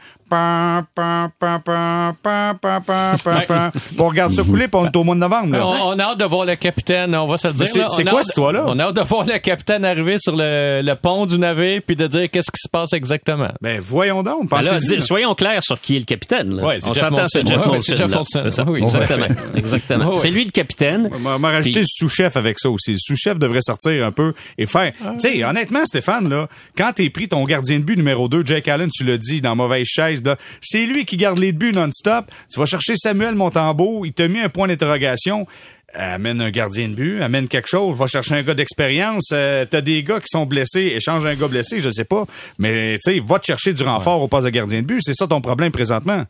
on 3.98 4.08
regarde 4.08 4.34
ça 4.34 4.44
couler, 4.44 4.68
puis 4.68 4.80
on 4.82 4.86
est 4.86 4.96
au 4.96 5.04
mois 5.04 5.16
de 5.16 5.20
novembre. 5.20 5.58
On, 5.58 5.98
a 5.98 6.04
hâte 6.04 6.20
de 6.20 6.26
voir 6.26 6.46
le 6.46 6.56
capitaine, 6.56 7.16
on 7.16 7.28
va 7.28 7.38
se 7.38 7.48
le 7.48 7.54
dire. 7.54 7.68
C'est 7.68 8.04
quoi 8.04 8.22
cette 8.22 8.30
histoire-là? 8.30 8.66
On 8.68 8.78
a 8.80 8.86
hâte 8.86 8.96
de 8.96 9.02
voir 9.02 9.26
le 9.26 9.38
capitaine 9.40 9.86
arriver 9.86 10.18
sur 10.20 10.36
le, 10.36 10.94
pont 10.96 11.26
du 11.26 11.38
navire, 11.38 11.82
puis 11.86 11.96
de 11.96 12.08
dire 12.08 12.30
qu'est-ce 12.30 12.52
qui 12.52 12.62
se 12.62 12.70
passe 12.70 12.94
exactement. 12.94 13.50
Ben, 13.62 13.80
voyons 13.80 14.24
donc. 14.24 14.50
Ben 14.50 14.62
soyons 15.00 15.36
clairs 15.36 15.64
sur 15.64 15.80
qui 15.80 15.96
est 15.96 16.00
le 16.00 16.06
capitaine. 16.06 16.60
on 16.62 16.94
s'entend, 16.94 17.26
c'est 17.28 17.48
Jeff. 17.48 17.62
C'est 17.80 18.52
ça. 18.52 18.66
exactement. 18.76 19.28
exactement. 19.56 20.14
C'est 20.14 20.30
lui 20.30 20.46
le 20.46 20.52
capitaine. 20.52 21.10
On 21.14 21.40
m'a 21.40 21.52
rajouté 21.52 21.80
le 21.80 21.86
sous-chef 21.88 22.36
avec 22.36 22.60
ça 22.60 22.70
aussi. 22.70 22.94
Le 22.94 22.98
sous-chef 23.00 23.38
devrait 23.38 23.62
sortir 23.62 24.06
un 24.06 24.12
peu 24.12 24.34
et 24.58 24.66
faire. 24.66 24.92
Tu 25.20 25.30
sais, 25.30 25.44
honnêtement, 25.44 25.86
Stéphane, 25.86 26.30
là, 26.30 26.48
quand 26.78 26.92
t'es 26.96 27.10
pris 27.10 27.28
ton 27.28 27.44
gardien 27.44 27.80
de 27.80 27.84
but 27.84 27.96
numéro 27.96 28.28
2, 28.28 28.46
Jake 28.46 28.68
Allen, 28.68 28.90
tu 28.90 29.04
l'as 29.04 29.18
dit, 29.18 29.42
dans 29.42 29.56
mauvaise 29.56 29.86
chaise, 29.86 30.17
c'est 30.62 30.86
lui 30.86 31.06
qui 31.06 31.18
garde 31.18 31.40
les 31.40 31.52
buts 31.52 31.72
non-stop. 31.74 32.26
Tu 32.52 32.60
vas 32.60 32.66
chercher 32.66 32.96
Samuel 32.96 33.36
Montembeau, 33.36 34.06
il 34.06 34.14
t'a 34.14 34.28
mis 34.28 34.40
un 34.40 34.50
point 34.50 34.68
d'interrogation 34.68 35.48
amène 35.94 36.42
un 36.42 36.52
gardien 36.52 36.90
de 36.90 36.94
but, 36.94 37.22
amène 37.22 37.48
quelque 37.48 37.68
chose, 37.68 37.96
va 37.98 38.08
chercher 38.08 38.36
un 38.36 38.44
gars 38.44 38.54
d'expérience. 38.54 39.30
Euh, 39.34 39.66
t'as 39.70 39.82
des 39.82 40.04
gars 40.04 40.20
qui 40.20 40.28
sont 40.28 40.46
blessés, 40.46 40.94
échange 40.96 41.26
un 41.26 41.36
gars 41.36 41.48
blessé, 41.48 41.80
je 41.80 41.90
sais 41.90 42.04
pas. 42.04 42.26
Mais 42.60 43.00
tu 43.04 43.14
sais, 43.14 43.20
va 43.20 43.40
te 43.40 43.46
chercher 43.46 43.74
du 43.74 43.84
renfort 43.84 44.22
au 44.22 44.28
poste 44.28 44.46
de 44.46 44.52
gardien 44.52 44.82
de 44.82 44.88
but. 44.88 45.00
C'est 45.02 45.14
ça 45.14 45.28
ton 45.28 45.42
problème 45.42 45.72
présentement? 45.72 46.24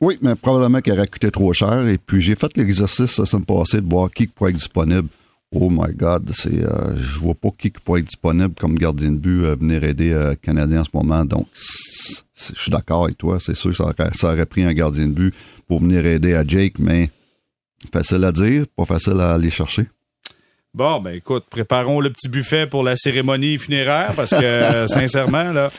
Oui, 0.00 0.16
mais 0.22 0.34
probablement 0.34 0.80
qu'il 0.80 0.92
aurait 0.94 1.06
coûté 1.06 1.30
trop 1.30 1.52
cher. 1.52 1.86
Et 1.86 1.98
puis 1.98 2.20
j'ai 2.22 2.34
fait 2.34 2.56
l'exercice 2.56 3.18
la 3.18 3.26
semaine 3.26 3.44
passée 3.44 3.80
de 3.80 3.88
voir 3.88 4.10
qui 4.10 4.26
pourrait 4.26 4.50
être 4.50 4.56
disponible. 4.56 5.08
Oh 5.52 5.68
my 5.68 5.92
God, 5.94 6.30
c'est, 6.32 6.62
euh, 6.62 6.96
je 6.96 7.18
vois 7.18 7.34
pas 7.34 7.48
qui 7.58 7.70
pourrait 7.70 8.00
être 8.00 8.06
disponible 8.06 8.54
comme 8.58 8.76
gardien 8.76 9.10
de 9.10 9.16
but 9.16 9.46
à 9.46 9.56
venir 9.56 9.82
aider 9.82 10.12
euh, 10.12 10.34
Canadien 10.40 10.82
en 10.82 10.84
ce 10.84 10.90
moment. 10.94 11.24
Donc, 11.24 11.48
je 12.34 12.60
suis 12.60 12.70
d'accord 12.70 13.04
avec 13.04 13.18
toi. 13.18 13.38
C'est 13.40 13.54
sûr 13.54 13.70
que 13.70 13.76
ça 13.76 14.32
aurait, 14.32 14.46
pris 14.46 14.62
un 14.62 14.72
gardien 14.72 15.06
de 15.06 15.12
but 15.12 15.34
pour 15.66 15.80
venir 15.80 16.04
aider 16.06 16.34
à 16.34 16.44
Jake, 16.44 16.74
mais 16.78 17.10
facile 17.92 18.24
à 18.24 18.32
dire, 18.32 18.64
pas 18.76 18.84
facile 18.84 19.20
à 19.20 19.34
aller 19.34 19.50
chercher. 19.50 19.86
Bon, 20.72 21.00
ben 21.00 21.14
écoute, 21.14 21.46
préparons 21.50 22.00
le 22.00 22.10
petit 22.10 22.28
buffet 22.28 22.66
pour 22.66 22.84
la 22.84 22.96
cérémonie 22.96 23.58
funéraire 23.58 24.12
parce 24.14 24.30
que 24.30 24.86
sincèrement, 24.88 25.52
là, 25.52 25.70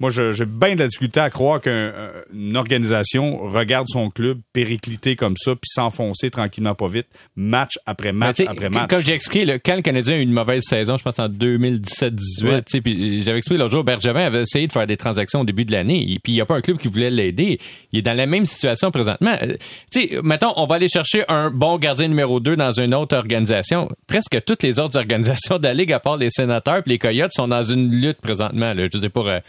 moi, 0.00 0.10
je- 0.10 0.32
j'ai 0.32 0.46
bien 0.46 0.74
de 0.74 0.80
la 0.80 0.88
difficulté 0.88 1.20
à 1.20 1.30
croire 1.30 1.60
qu'une 1.60 2.56
organisation 2.56 3.36
regarde 3.48 3.86
son 3.88 4.10
club 4.10 4.38
péricliter 4.52 5.14
comme 5.14 5.34
ça, 5.36 5.52
puis 5.52 5.68
s'enfoncer 5.72 6.30
tranquillement 6.30 6.74
pas 6.74 6.88
vite, 6.88 7.06
match 7.36 7.74
après 7.86 8.12
Ben, 8.12 8.18
match 8.18 8.40
après 8.40 8.70
match. 8.70 8.88
Comme 8.90 9.04
j'ai 9.04 9.12
expliqué, 9.12 9.44
là, 9.44 9.58
quand 9.58 9.76
le 9.76 9.82
Canadien 9.82 10.14
a 10.14 10.18
eu 10.18 10.22
une 10.22 10.32
mauvaise 10.32 10.62
saison, 10.68 10.96
je 10.96 11.02
pense 11.02 11.18
en 11.18 11.28
2017-18, 11.28 12.44
Ouais. 12.44 12.62
tu 12.62 12.70
sais, 12.72 12.80
puis 12.80 13.22
j'avais 13.22 13.38
expliqué 13.38 13.58
l'autre 13.60 13.72
jour, 13.72 13.84
Bergevin 13.84 14.24
avait 14.24 14.40
essayé 14.42 14.66
de 14.66 14.72
faire 14.72 14.86
des 14.86 14.96
transactions 14.96 15.40
au 15.40 15.44
début 15.44 15.64
de 15.64 15.72
l'année, 15.72 16.00
et 16.12 16.18
puis 16.18 16.32
il 16.32 16.34
n'y 16.36 16.40
a 16.40 16.46
pas 16.46 16.56
un 16.56 16.60
club 16.60 16.78
qui 16.78 16.88
voulait 16.88 17.10
l'aider. 17.10 17.58
Il 17.92 17.98
est 17.98 18.02
dans 18.02 18.16
la 18.16 18.26
même 18.26 18.46
situation 18.46 18.90
présentement. 18.90 19.34
Euh, 19.42 19.56
Tu 19.92 20.08
sais, 20.08 20.18
mettons, 20.22 20.52
on 20.56 20.66
va 20.66 20.76
aller 20.76 20.88
chercher 20.88 21.24
un 21.28 21.50
bon 21.50 21.76
gardien 21.78 22.08
numéro 22.08 22.40
2 22.40 22.56
dans 22.56 22.72
une 22.72 22.94
autre 22.94 23.16
organisation. 23.16 23.90
Presque 24.06 24.42
toutes 24.44 24.62
les 24.62 24.78
autres 24.80 24.96
organisations 24.98 25.58
de 25.58 25.64
la 25.64 25.74
Ligue, 25.74 25.92
à 25.92 26.00
part 26.00 26.16
les 26.16 26.30
sénateurs 26.30 26.82
puis 26.82 26.92
les 26.92 26.98
Coyotes, 26.98 27.32
sont 27.32 27.48
dans 27.48 27.62
une 27.64 27.90
lutte 27.90 28.20
présentement. 28.20 28.72
Là. 28.74 28.86
Je 28.92 28.98
sais 29.00 29.08
pas, 29.08 29.20
euh, 29.20 29.40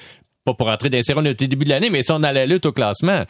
pas 0.43 0.54
pour 0.54 0.67
entrer 0.69 0.89
dans 0.89 0.97
les 0.97 1.04
séries 1.04 1.19
au 1.30 1.34
début 1.34 1.65
de 1.65 1.69
l'année, 1.69 1.89
mais 1.89 1.99
ils 1.99 2.06
sont 2.06 2.19
dans 2.19 2.32
la 2.32 2.45
lutte 2.45 2.65
au 2.65 2.71
classement. 2.71 3.23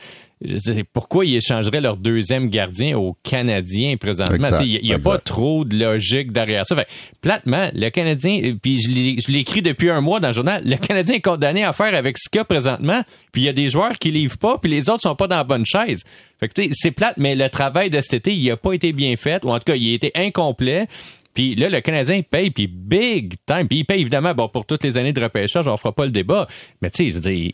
Pourquoi 0.93 1.25
ils 1.25 1.35
échangeraient 1.35 1.81
leur 1.81 1.97
deuxième 1.97 2.49
gardien 2.49 2.97
aux 2.97 3.15
Canadiens 3.21 3.95
présentement? 3.97 4.47
Il 4.61 4.81
n'y 4.81 4.93
a, 4.93 4.99
pas 4.99 5.19
trop 5.19 5.65
de 5.65 5.77
logique 5.77 6.31
derrière 6.31 6.65
ça. 6.65 6.75
Fait, 6.75 6.87
platement, 7.21 7.69
le 7.73 7.89
Canadien, 7.89 8.41
euh, 8.43 8.55
puis 8.59 8.81
je 8.81 9.35
écrit 9.35 9.61
depuis 9.61 9.89
un 9.89 10.01
mois 10.01 10.19
dans 10.19 10.29
le 10.29 10.33
journal, 10.33 10.63
le 10.65 10.77
Canadien 10.77 11.15
est 11.15 11.21
condamné 11.21 11.63
à 11.63 11.73
faire 11.73 11.93
avec 11.93 12.17
ce 12.17 12.29
qu'il 12.29 12.39
y 12.39 12.41
a 12.41 12.45
présentement, 12.45 13.03
puis 13.31 13.43
il 13.43 13.45
y 13.45 13.49
a 13.49 13.53
des 13.53 13.69
joueurs 13.69 13.99
qui 13.99 14.11
livrent 14.11 14.37
pas, 14.37 14.57
puis 14.57 14.71
les 14.71 14.89
autres 14.89 15.01
sont 15.01 15.15
pas 15.15 15.27
dans 15.27 15.37
la 15.37 15.43
bonne 15.43 15.65
chaise. 15.65 16.01
Fait 16.39 16.47
que 16.47 16.61
c'est 16.71 16.91
plate, 16.91 17.17
mais 17.17 17.35
le 17.35 17.49
travail 17.49 17.89
de 17.89 18.01
cet 18.01 18.13
été, 18.13 18.33
il 18.33 18.49
a 18.49 18.57
pas 18.57 18.73
été 18.73 18.93
bien 18.93 19.15
fait, 19.15 19.43
ou 19.45 19.49
en 19.49 19.59
tout 19.59 19.65
cas, 19.65 19.75
il 19.75 19.91
a 19.91 19.95
été 19.95 20.11
incomplet. 20.15 20.87
Puis 21.33 21.55
là, 21.55 21.69
le 21.69 21.79
Canadien 21.81 22.21
paye, 22.21 22.51
puis 22.51 22.67
big 22.67 23.35
time. 23.45 23.67
Puis 23.67 23.79
il 23.79 23.85
paye 23.85 24.01
évidemment 24.01 24.33
bon, 24.33 24.49
pour 24.49 24.65
toutes 24.65 24.83
les 24.83 24.97
années 24.97 25.13
de 25.13 25.21
repêchage, 25.21 25.67
on 25.67 25.77
fera 25.77 25.93
pas 25.93 26.05
le 26.05 26.11
débat. 26.11 26.47
Mais 26.81 26.89
tu 26.89 27.05
sais, 27.05 27.09
je 27.09 27.15
veux 27.15 27.21
dire, 27.21 27.51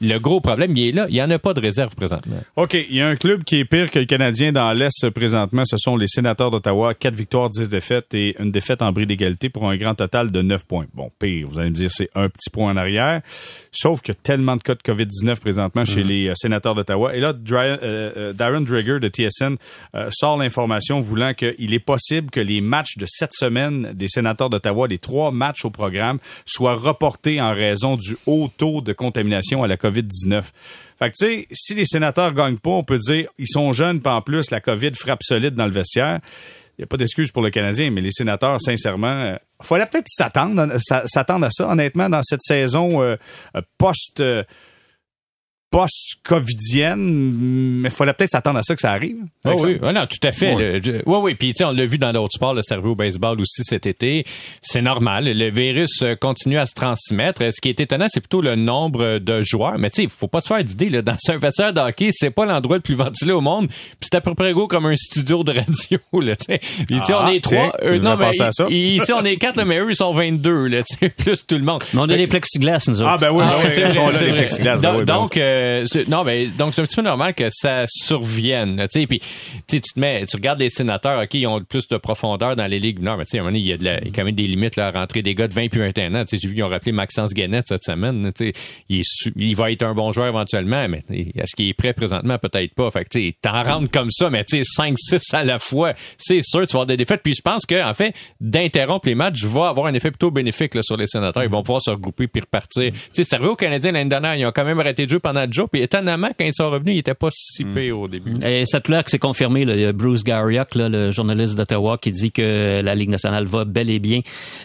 le 0.00 0.18
gros 0.18 0.40
problème, 0.40 0.76
il 0.76 0.88
est 0.88 0.92
là. 0.92 1.06
Il 1.08 1.14
y 1.14 1.22
en 1.22 1.30
a 1.30 1.38
pas 1.38 1.54
de 1.54 1.60
réserve 1.60 1.94
présentement. 1.94 2.36
OK, 2.56 2.74
il 2.74 2.96
y 2.96 3.00
a 3.00 3.08
un 3.08 3.16
club 3.16 3.44
qui 3.44 3.56
est 3.56 3.64
pire 3.64 3.90
que 3.90 3.98
le 3.98 4.06
Canadien 4.06 4.52
dans 4.52 4.72
l'Est 4.72 5.10
présentement. 5.10 5.64
Ce 5.64 5.76
sont 5.78 5.96
les 5.96 6.08
sénateurs 6.08 6.50
d'Ottawa. 6.50 6.94
Quatre 6.94 7.14
victoires, 7.14 7.50
10 7.50 7.68
défaites 7.68 8.14
et 8.14 8.34
une 8.40 8.50
défaite 8.50 8.82
en 8.82 8.92
bris 8.92 9.06
d'égalité 9.06 9.48
pour 9.48 9.68
un 9.68 9.76
grand 9.76 9.94
total 9.94 10.30
de 10.30 10.42
9 10.42 10.64
points. 10.64 10.86
Bon, 10.94 11.10
pire, 11.18 11.46
vous 11.48 11.58
allez 11.58 11.70
me 11.70 11.74
dire, 11.74 11.90
c'est 11.90 12.10
un 12.14 12.28
petit 12.28 12.50
point 12.50 12.72
en 12.72 12.76
arrière. 12.76 13.22
Sauf 13.74 14.02
qu'il 14.02 14.12
y 14.12 14.16
a 14.18 14.20
tellement 14.22 14.56
de 14.56 14.62
cas 14.62 14.74
de 14.74 14.82
COVID-19 14.82 15.40
présentement 15.40 15.86
chez 15.86 16.04
les 16.04 16.28
euh, 16.28 16.34
sénateurs 16.34 16.74
d'Ottawa. 16.74 17.16
Et 17.16 17.20
là, 17.20 17.32
Dry- 17.32 17.78
euh, 17.82 18.12
euh, 18.18 18.32
Darren 18.34 18.60
Dreger 18.60 19.00
de 19.00 19.08
TSN 19.08 19.56
euh, 19.94 20.10
sort 20.12 20.36
l'information 20.36 21.00
voulant 21.00 21.32
qu'il 21.32 21.72
est 21.72 21.78
possible 21.78 22.30
que 22.30 22.40
les 22.40 22.60
matchs 22.60 22.98
de 22.98 23.06
cette 23.08 23.32
semaine 23.32 23.92
des 23.94 24.08
sénateurs 24.08 24.50
d'Ottawa, 24.50 24.86
les 24.88 24.98
trois 24.98 25.30
matchs 25.30 25.64
au 25.64 25.70
programme, 25.70 26.18
soient 26.44 26.74
reportés 26.74 27.40
en 27.40 27.54
raison 27.54 27.96
du 27.96 28.14
haut 28.26 28.50
taux 28.54 28.82
de 28.82 28.92
contamination 28.92 29.62
à 29.62 29.66
la 29.66 29.76
COVID-19. 29.78 30.42
Fait 30.98 31.10
que, 31.10 31.14
tu 31.16 31.24
sais, 31.26 31.48
si 31.52 31.74
les 31.74 31.86
sénateurs 31.86 32.34
gagnent 32.34 32.58
pas, 32.58 32.70
on 32.70 32.84
peut 32.84 32.98
dire, 32.98 33.28
ils 33.38 33.48
sont 33.48 33.72
jeunes, 33.72 34.00
puis 34.02 34.12
en 34.12 34.20
plus, 34.20 34.50
la 34.50 34.60
COVID 34.60 34.92
frappe 34.94 35.22
solide 35.22 35.54
dans 35.54 35.66
le 35.66 35.72
vestiaire. 35.72 36.20
Il 36.82 36.86
n'y 36.86 36.88
a 36.88 36.88
pas 36.88 36.96
d'excuse 36.96 37.30
pour 37.30 37.42
le 37.42 37.50
Canadien, 37.50 37.92
mais 37.92 38.00
les 38.00 38.10
sénateurs, 38.10 38.60
sincèrement, 38.60 39.06
euh, 39.06 39.36
fallait 39.62 39.86
peut-être 39.86 40.08
s'attendre, 40.08 40.66
s'a- 40.80 41.04
s'attendre 41.06 41.46
à 41.46 41.50
ça, 41.52 41.70
honnêtement, 41.70 42.08
dans 42.08 42.22
cette 42.24 42.42
saison 42.42 43.00
euh, 43.00 43.14
euh, 43.56 43.62
post... 43.78 44.20
euh, 45.74 45.78
post-covidienne, 45.78 47.00
mais 47.80 47.88
il 47.88 47.92
fallait 47.94 48.12
peut-être 48.12 48.30
s'attendre 48.30 48.58
à 48.58 48.62
ça 48.62 48.74
que 48.74 48.80
ça 48.80 48.92
arrive. 48.92 49.16
Ah 49.44 49.54
oui, 49.56 49.78
Ah 49.82 49.92
non, 49.92 50.06
tout 50.06 50.26
à 50.26 50.32
fait. 50.32 50.54
Le- 50.54 50.80
je- 50.82 51.02
Oui, 51.06 51.18
oui. 51.22 51.34
Puis, 51.34 51.48
tu 51.52 51.58
sais, 51.58 51.64
on 51.64 51.72
l'a 51.72 51.86
vu 51.86 51.98
dans 51.98 52.12
d'autres 52.12 52.34
sports, 52.34 52.54
le 52.54 52.62
cerveau 52.62 52.90
au 52.90 52.94
baseball 52.94 53.40
aussi 53.40 53.62
cet 53.64 53.86
été. 53.86 54.24
C'est 54.60 54.82
normal. 54.82 55.24
Le 55.24 55.50
virus 55.50 56.02
euh, 56.02 56.14
continue 56.14 56.58
à 56.58 56.66
se 56.66 56.74
transmettre. 56.74 57.42
Ce 57.52 57.60
qui 57.60 57.68
est 57.68 57.80
étonnant, 57.80 58.06
c'est 58.08 58.20
plutôt 58.20 58.40
le 58.40 58.54
nombre 58.56 59.18
de 59.18 59.42
joueurs. 59.42 59.78
Mais, 59.78 59.90
tu 59.90 60.02
sais, 60.02 60.08
faut 60.08 60.28
pas 60.28 60.40
se 60.40 60.46
faire 60.48 60.62
d'idée, 60.62 60.88
là. 60.88 61.02
Dans 61.02 61.16
un 61.28 61.38
vestiaire 61.38 61.72
de 61.72 61.80
hockey, 61.80 62.10
c'est 62.12 62.30
pas 62.30 62.44
l'endroit 62.46 62.76
le 62.76 62.82
plus 62.82 62.94
ventilé 62.94 63.32
au 63.32 63.40
monde. 63.40 63.68
Puis, 63.68 64.08
c'est 64.10 64.14
à 64.16 64.20
peu 64.20 64.34
près 64.34 64.52
gros 64.52 64.68
comme 64.68 64.86
un 64.86 64.96
studio 64.96 65.42
de 65.44 65.52
radio, 65.52 65.98
là, 66.20 66.36
tu 66.36 66.44
sais. 66.46 66.58
Puis, 66.58 66.86
tu 66.86 67.02
sais, 67.04 67.12
Ah, 67.14 67.24
on 67.26 67.28
est 67.28 67.42
trois. 67.42 67.72
tu 67.84 67.98
devrais 67.98 68.16
penser 68.26 68.42
à 68.42 68.52
ça? 68.52 68.66
Ici, 68.70 69.12
on 69.12 69.24
est 69.24 69.36
quatre, 69.36 69.56
là, 69.56 69.64
mais 69.64 69.78
eux, 69.78 69.90
ils 69.90 69.96
sont 69.96 70.12
22, 70.12 70.66
là, 70.68 70.82
tu 70.82 70.96
sais, 70.98 71.08
plus 71.24 71.46
tout 71.46 71.56
le 71.56 71.62
monde. 71.64 71.82
Mais 71.94 72.00
on 72.00 72.04
a 72.04 72.16
des 72.16 72.26
plexiglas, 72.26 72.84
nous 72.88 73.00
autres. 73.02 73.10
Ah, 73.10 73.16
ben 73.18 73.30
oui, 73.32 73.42
Ah 73.46 73.54
ben 73.56 73.64
oui, 73.64 73.70
c'est 73.70 73.80
ils 73.80 73.84
vrai, 73.84 73.92
sont 73.92 74.08
là, 74.08 74.12
c'est 74.18 74.24
les 74.24 74.30
vrai. 74.30 74.38
plexiglas. 74.40 74.76
Ben 74.76 74.82
Donc, 74.90 74.98
oui, 74.98 75.04
ben 75.04 75.14
donc, 75.14 75.36
euh, 75.36 75.61
c'est- 75.86 76.08
non, 76.08 76.24
mais 76.24 76.46
donc 76.46 76.74
c'est 76.74 76.82
un 76.82 76.84
petit 76.84 76.96
peu 76.96 77.02
normal 77.02 77.34
que 77.34 77.48
ça 77.50 77.84
survienne. 77.88 78.84
Tu 78.92 79.00
sais, 79.00 79.06
puis 79.06 79.20
tu 79.68 79.80
te 79.80 79.98
mets, 79.98 80.24
tu 80.26 80.36
regardes 80.36 80.60
les 80.60 80.70
sénateurs, 80.70 81.22
ok, 81.22 81.34
ils 81.34 81.46
ont 81.46 81.62
plus 81.62 81.88
de 81.88 81.96
profondeur 81.96 82.56
dans 82.56 82.66
les 82.66 82.78
ligues. 82.78 83.00
Non, 83.00 83.16
mais 83.16 83.24
tu 83.24 83.30
sais, 83.32 83.38
un 83.38 83.44
moment 83.44 83.56
il 83.56 83.66
y 83.66 83.72
a 83.72 84.00
quand 84.14 84.24
même 84.24 84.34
des 84.34 84.46
limites 84.46 84.76
là, 84.76 84.88
à 84.88 84.90
rentrer 84.90 85.22
des 85.22 85.34
gars 85.34 85.48
de 85.48 85.54
20 85.54 85.68
puis 85.68 85.80
21 85.80 86.14
ans. 86.14 86.24
Tu 86.24 86.36
sais, 86.36 86.38
j'ai 86.42 86.48
vu 86.48 86.54
qu'ils 86.54 86.64
ont 86.64 86.68
rappelé 86.68 86.92
Maxence 86.92 87.32
Guénette 87.34 87.68
cette 87.68 87.84
semaine. 87.84 88.32
Tu 88.36 88.52
sais, 88.88 89.04
il, 89.36 89.54
va 89.54 89.70
être 89.70 89.82
un 89.82 89.94
bon 89.94 90.12
joueur 90.12 90.28
éventuellement, 90.28 90.86
mais 90.88 91.02
est-ce 91.10 91.54
qu'il 91.56 91.68
est 91.68 91.74
prêt 91.74 91.92
présentement? 91.92 92.38
Peut-être 92.38 92.74
pas. 92.74 92.90
Fait 92.90 93.04
que 93.04 93.10
tu 93.10 93.28
sais, 93.28 93.34
t'en 93.40 93.62
rentres 93.62 93.90
comme 93.90 94.10
ça, 94.10 94.30
mais 94.30 94.44
tu 94.44 94.58
sais, 94.58 94.64
5, 94.64 94.94
6 94.98 95.34
à 95.34 95.44
la 95.44 95.58
fois, 95.58 95.94
c'est 96.18 96.42
sûr, 96.42 96.66
tu 96.66 96.72
vas 96.72 96.80
avoir 96.82 96.86
des 96.86 96.96
défaites. 96.96 97.22
Puis 97.22 97.34
je 97.34 97.42
pense 97.42 97.66
que 97.66 97.82
en 97.82 97.94
fait, 97.94 98.14
d'interrompre 98.40 99.08
les 99.08 99.14
matchs 99.14 99.44
va 99.44 99.68
avoir 99.68 99.86
un 99.86 99.94
effet 99.94 100.10
plutôt 100.10 100.30
bénéfique 100.30 100.74
là, 100.74 100.82
sur 100.82 100.96
les 100.96 101.06
sénateurs. 101.06 101.44
Ils 101.44 101.50
vont 101.50 101.62
pouvoir 101.62 101.82
se 101.82 101.90
regrouper 101.90 102.26
puis 102.28 102.40
repartir. 102.40 102.92
Tu 102.92 102.98
sais, 103.12 103.24
c'est 103.24 103.34
arrivé 103.34 103.50
aux 103.50 103.56
Canadiens 103.56 103.92
l'année 103.92 104.10
dernière, 104.10 104.36
ils 104.36 104.46
ont 104.46 104.52
quand 104.52 104.64
même 104.64 104.80
arrêté 104.80 105.04
de 105.04 105.10
jouer 105.10 105.20
pendant 105.20 105.46
Puis 105.70 105.82
étonnamment, 105.82 106.30
quand 106.38 106.44
ils 106.44 106.54
sont 106.54 106.70
revenus, 106.70 106.94
ils 106.96 106.98
étaient 106.98 107.14
pas 107.14 107.28
si 107.32 107.64
pires 107.64 107.98
au 107.98 108.08
début. 108.08 108.36
Et 108.44 108.64
ça 108.66 108.80
tout 108.80 108.90
l'air 108.90 109.04
que 109.04 109.10
c'est 109.10 109.18
confirmé. 109.18 109.64
Là. 109.64 109.74
Il 109.74 109.80
y 109.80 109.84
a 109.84 109.92
Bruce 109.92 110.24
Garriock, 110.24 110.74
là, 110.74 110.88
le 110.88 111.10
journaliste 111.10 111.56
d'Ottawa, 111.56 111.98
qui 111.98 112.12
dit 112.12 112.32
que 112.32 112.80
la 112.82 112.94
Ligue 112.94 113.10
nationale 113.10 113.46
va 113.46 113.64
bel 113.64 113.90
et 113.90 113.98
bien 113.98 114.20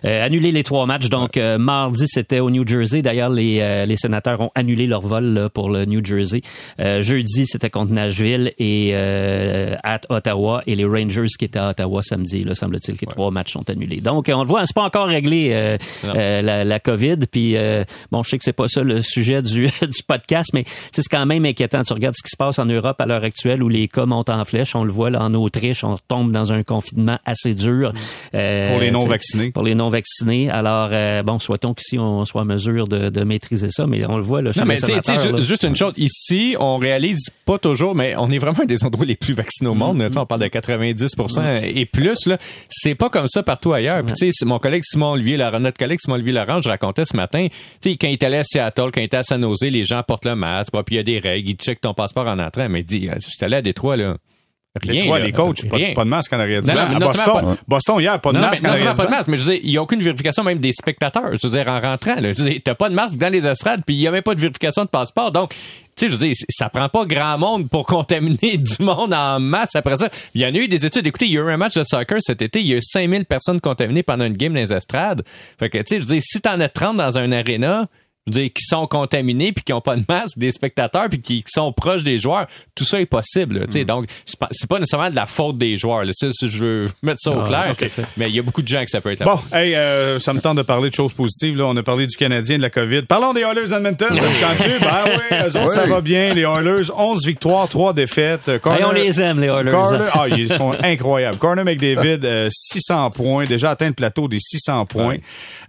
euh, 0.06 0.26
annuler 0.26 0.52
les 0.52 0.64
trois 0.64 0.86
matchs. 0.86 1.10
Donc, 1.10 1.38
euh, 1.38 1.58
mardi, 1.58 2.06
c'était 2.08 2.40
au 2.40 2.50
New 2.50 2.68
Jersey. 2.68 3.02
D'ailleurs, 3.02 3.30
les, 3.30 3.60
euh, 3.62 3.86
les 3.86 3.98
sénateurs 3.98 4.42
ont 4.42 4.52
annulé 4.56 4.88
leur 4.88 5.02
vol 5.02 5.26
là, 5.26 5.50
pour 5.50 5.70
le 5.70 5.86
New 5.86 6.04
Jersey. 6.04 6.42
Euh, 6.80 7.02
jeudi, 7.02 7.46
c'était 7.46 7.70
contre 7.70 7.92
Nashville 7.92 8.54
et 8.58 8.92
euh, 8.94 9.76
à 9.84 10.00
Ottawa. 10.10 10.64
Et 10.68 10.76
les 10.76 10.86
Rangers 10.86 11.26
qui 11.38 11.46
étaient 11.46 11.60
à 11.60 11.70
Ottawa 11.70 12.02
samedi, 12.02 12.44
là, 12.44 12.56
semble-t-il 12.56 12.98
que 12.98 13.06
les 13.06 13.12
trois 13.12 13.32
matchs 13.32 13.54
sont 13.54 13.70
annulés. 13.70 14.02
Donc, 14.02 14.30
on 14.34 14.42
le 14.42 14.48
voit, 14.48 14.66
c'est 14.66 14.76
pas 14.76 14.84
encore 14.84 15.08
réglé 15.08 15.52
euh, 15.52 15.78
euh, 16.06 16.42
la, 16.42 16.64
la 16.64 16.80
COVID. 16.80 17.18
Puis, 17.32 17.56
euh, 17.56 17.84
bon, 18.12 18.24
je 18.24 18.30
sais 18.30 18.38
que 18.38 18.44
c'est 18.44 18.54
pas 18.54 18.68
ça 18.68 18.82
le 18.82 19.02
sujet 19.02 19.42
du, 19.42 19.66
du 19.82 20.04
podcast, 20.08 20.52
mais 20.54 20.66
c'est 20.92 21.04
quand 21.10 21.26
même 21.26 21.46
inquiétant. 21.46 21.84
Tu 21.84 21.94
regardes 21.94 22.16
ce 22.16 22.24
qui 22.24 22.30
se 22.32 22.38
passe 22.38 22.60
en 22.60 22.66
Europe 22.66 23.00
à 23.02 23.06
l'heure 23.06 23.24
actuelle 23.24 23.64
où 23.64 23.70
les 23.70 23.88
cas 23.88 24.06
montent 24.06 24.30
en 24.30 24.44
flèche. 24.46 24.76
On 24.76 24.84
le 24.84 24.92
voit 24.92 25.10
là 25.10 25.22
en 25.22 25.34
Autriche, 25.34 25.84
on 25.84 25.96
tombe 26.08 26.32
dans 26.32 26.52
un 26.54 26.64
confinement 26.64 27.18
assez 27.26 27.54
dur. 27.56 27.94
Euh, 28.34 28.70
Pour 28.72 28.80
les 28.80 28.88
tu 28.88 28.94
sais, 28.94 29.00
non-vaccinés. 29.00 29.52
Pour 29.52 29.64
les 29.64 29.76
non-vaccinés. 29.76 30.50
Alors, 30.50 30.90
euh, 30.92 31.24
bon, 31.24 31.40
souhaitons 31.40 31.74
qu'ici, 31.74 31.98
on 32.00 32.26
soit 32.26 32.42
en 32.42 32.46
mesure 32.46 32.88
de, 32.88 33.10
de 33.10 33.24
maîtriser 33.24 33.70
ça, 33.72 33.88
mais 33.88 34.04
on 34.10 34.18
le 34.18 34.24
voit 34.24 34.42
là, 34.42 34.52
chez 34.52 34.60
Non, 34.60 34.66
mais 34.66 34.78
les 34.78 34.94
là. 35.32 35.40
juste 35.42 35.64
une 35.64 35.76
chose. 35.76 35.94
Ici, 35.98 36.56
on 36.60 36.78
réalise 36.78 37.30
pas 37.46 37.58
toujours, 37.60 37.96
mais 37.96 38.16
on 38.18 38.30
est 38.32 38.38
vraiment 38.40 38.62
un 38.62 38.66
des 38.66 38.84
endroits 38.84 39.06
les 39.06 39.16
plus 39.16 39.34
vaccinés 39.34 39.70
au 39.70 39.74
monde. 39.76 40.00
Tu 40.08 40.14
sais, 40.14 40.20
on 40.20 40.26
parle 40.26 40.42
de 40.42 40.48
90% 40.48 41.62
et 41.76 41.86
plus. 41.86 42.26
là. 42.26 42.38
C'est 42.70 42.96
pas 42.96 43.10
comme 43.10 43.28
ça 43.28 43.44
partout 43.44 43.74
ailleurs. 43.74 44.04
Puis, 44.04 44.14
tu 44.14 44.26
sais, 44.28 44.30
c'est 44.34 44.46
mon 44.46 44.60
collègue 44.60 44.84
Simon 44.86 45.12
Olivier, 45.14 45.38
Laurent, 45.38 45.60
notre 45.60 45.78
collègue 45.78 46.00
Simon 46.02 46.16
Olivier 46.16 46.34
Laurent, 46.34 46.62
je 46.62 46.70
racontais 46.70 47.06
ce 47.06 47.16
matin, 47.16 47.48
tu 47.82 47.92
sais, 47.92 47.98
quand 47.98 48.08
il 48.08 48.14
est 48.14 48.24
allé 48.24 48.38
à 48.38 48.44
Seattle, 48.44 48.90
quand 48.94 49.02
il 49.02 49.06
était 49.06 49.18
à 49.18 49.24
San 49.24 49.42
Jose, 49.42 49.62
les 49.64 49.84
gens 49.84 50.02
portent 50.04 50.26
le 50.26 50.36
masque, 50.36 50.57
puis 50.66 50.96
il 50.96 50.98
y 50.98 51.00
a 51.00 51.04
des 51.04 51.20
règles, 51.20 51.50
ils 51.50 51.56
checkent 51.56 51.82
ton 51.82 51.94
passeport 51.94 52.28
en 52.28 52.40
entrant. 52.40 52.68
Mais 52.70 52.82
il 52.82 52.86
dit, 52.86 53.10
je 53.16 53.30
suis 53.30 53.44
allé 53.44 53.58
à 53.58 53.62
Détroit, 53.62 53.98
là. 53.98 54.18
Rien, 54.80 54.94
Les 54.94 55.00
trois, 55.06 55.18
là. 55.18 55.26
les 55.26 55.32
coachs, 55.32 55.68
pas, 55.70 56.04
de 56.04 56.10
masque 56.10 56.32
en 56.34 56.40
arrière 56.40 56.62
du 56.62 56.68
Non, 56.68 56.76
non, 56.76 56.82
À 56.98 57.00
Boston, 57.00 57.26
pas- 57.26 57.58
Boston 57.68 58.00
hier, 58.00 58.22
pas 58.22 58.32
de 58.32 58.36
Non, 58.38 58.42
masque 58.44 58.62
mais 58.62 58.70
en 58.70 58.86
non 58.86 58.94
pas 58.94 59.06
de 59.08 59.10
masque, 59.10 59.28
mais 59.28 59.38
je 59.38 59.44
veux 59.44 59.54
dire, 59.54 59.62
il 59.64 59.72
n'y 59.72 59.78
a 59.78 59.82
aucune 59.82 60.04
vérification 60.04 60.44
même 60.44 60.60
des 60.60 60.72
spectateurs. 60.72 61.32
Je 61.42 61.48
veux 61.48 61.50
dire, 61.58 61.68
en 61.68 61.80
rentrant, 61.80 62.14
là, 62.22 62.32
je 62.34 62.44
veux 62.44 62.50
dire, 62.52 62.60
t'as 62.64 62.76
pas 62.76 62.88
de 62.90 62.94
masque 62.94 63.18
dans 63.18 63.30
les 63.34 63.44
estrades, 63.44 63.82
puis 63.84 63.96
il 63.96 64.00
n'y 64.02 64.08
a 64.08 64.12
même 64.12 64.22
pas 64.22 64.36
de 64.36 64.40
vérification 64.40 64.84
de 64.84 64.90
passeport. 64.90 65.32
Donc, 65.32 65.50
tu 65.50 65.58
sais, 65.96 66.08
je 66.10 66.16
veux 66.16 66.28
dire, 66.28 66.36
ça 66.50 66.70
prend 66.70 66.90
pas 66.90 67.06
grand 67.06 67.40
monde 67.40 67.70
pour 67.70 67.86
contaminer 67.88 68.58
du 68.58 68.84
monde 68.84 69.16
en 69.16 69.40
masse 69.40 69.76
après 69.76 69.98
ça. 69.98 70.10
Il 70.36 70.42
y 70.42 70.46
en 70.46 70.54
a 70.54 70.58
eu 70.60 70.68
des 70.68 70.86
études. 70.86 71.08
Écoutez, 71.08 71.26
il 71.26 71.32
y 71.32 71.40
a 71.40 71.42
eu 71.42 71.50
un 71.50 71.58
match 71.58 71.74
de 71.74 71.84
soccer 71.84 72.18
cet 72.22 72.44
été, 72.44 72.60
il 72.60 72.68
y 72.68 72.74
a 72.74 72.78
eu 72.78 72.82
5000 72.84 73.26
personnes 73.26 73.60
contaminées 73.60 74.04
pendant 74.04 74.26
une 74.26 74.38
game 74.38 74.54
dans 74.54 74.60
les 74.60 74.72
estrades. 74.74 75.24
Fait 75.58 75.72
que, 75.72 75.80
tu 75.80 75.84
sais, 75.88 75.96
je 75.96 76.02
veux 76.02 76.14
dire, 76.14 76.22
si 76.22 76.40
t'en 76.40 76.60
as 76.60 76.70
30 76.70 76.98
dans 76.98 77.18
un 77.18 77.32
aréna, 77.32 77.88
je 78.28 78.32
veux 78.34 78.42
dire, 78.42 78.50
qui 78.54 78.64
sont 78.66 78.86
contaminés 78.88 79.52
puis 79.54 79.64
qui 79.64 79.74
ont 79.74 79.82
pas 79.82 79.96
de 79.96 80.04
masque, 80.08 80.38
des 80.38 80.52
spectateurs 80.52 81.08
puis 81.10 81.22
qui, 81.22 81.38
qui 81.44 81.52
sont 81.52 81.72
proches 81.72 82.04
des 82.04 82.18
joueurs, 82.20 82.46
tout 82.76 82.84
ça 82.84 83.00
est 83.02 83.06
possible. 83.06 83.60
là, 83.60 83.66
sais. 83.70 83.86
Donc, 83.86 84.06
c'est 84.26 84.38
pas, 84.38 84.48
c'est 84.52 84.70
pas 84.70 84.80
nécessairement 84.80 85.10
de 85.10 85.16
la 85.16 85.26
faute 85.26 85.58
des 85.58 85.78
joueurs. 85.78 86.04
Là, 86.06 86.12
je 86.22 86.58
veux 86.58 86.90
mettre 87.02 87.20
ça 87.22 87.32
au 87.32 87.40
Ah, 87.42 87.74
clair, 87.74 87.90
mais 88.18 88.30
il 88.30 88.36
y 88.36 88.40
a 88.40 88.42
beaucoup 88.42 88.62
de 88.62 88.68
gens 88.68 88.84
que 88.84 88.90
ça 88.92 89.02
peut 89.02 89.12
être 89.12 89.24
Bon, 89.24 89.40
hey, 89.54 89.74
euh, 89.76 90.20
ça 90.20 90.34
me 90.34 90.42
tente 90.42 90.58
de 90.58 90.62
parler 90.62 90.90
de 90.90 90.96
choses 90.96 91.14
positives. 91.14 91.58
Là. 91.58 91.66
On 91.66 91.76
a 91.78 91.84
parlé 91.84 92.06
du 92.08 92.16
Canadien, 92.18 92.58
de 92.58 92.62
la 92.62 92.70
COVID. 92.70 93.04
Parlons 93.04 93.34
des 93.34 93.42
Oilers 93.42 93.68
d'Edmonton. 93.70 94.18
Ça? 94.20 94.26
Ben 94.80 95.04
oui, 95.06 95.38
eux 95.38 95.48
autres, 95.58 95.68
Oui. 95.70 95.74
ça 95.76 95.86
va 95.86 96.02
bien. 96.02 96.34
Les 96.34 96.42
Oilers, 96.44 96.92
11 96.96 97.26
victoires, 97.26 97.68
3 97.68 97.94
défaites. 97.94 98.50
Euh, 98.50 98.60
Hey, 98.66 98.84
on 98.84 98.92
les 98.92 99.22
aime, 99.22 99.40
les 99.40 99.48
Oilers. 99.48 99.72
Corner- 99.72 100.10
ah, 100.14 100.26
ils 100.30 100.52
sont 100.54 100.72
incroyables. 100.84 101.38
Corner 101.38 101.64
McDavid, 101.64 102.20
euh, 102.26 102.50
600 102.52 103.12
points, 103.12 103.46
déjà 103.46 103.72
atteint 103.72 103.88
le 103.88 103.94
plateau 103.94 104.28
des 104.28 104.40
600 104.40 104.86
points. 104.86 105.18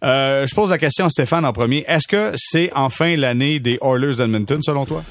Euh, 0.04 0.46
je 0.46 0.54
pose 0.54 0.70
la 0.70 0.78
question 0.78 1.06
à 1.06 1.10
Stéphane 1.10 1.44
en 1.44 1.52
premier. 1.52 1.84
Est-ce 1.88 2.06
que 2.08 2.32
c'est 2.50 2.70
enfin 2.74 3.16
l'année 3.16 3.60
des 3.60 3.78
Oilers 3.82 4.16
d'Edmonton, 4.16 4.62
selon 4.62 4.84
toi? 4.84 5.04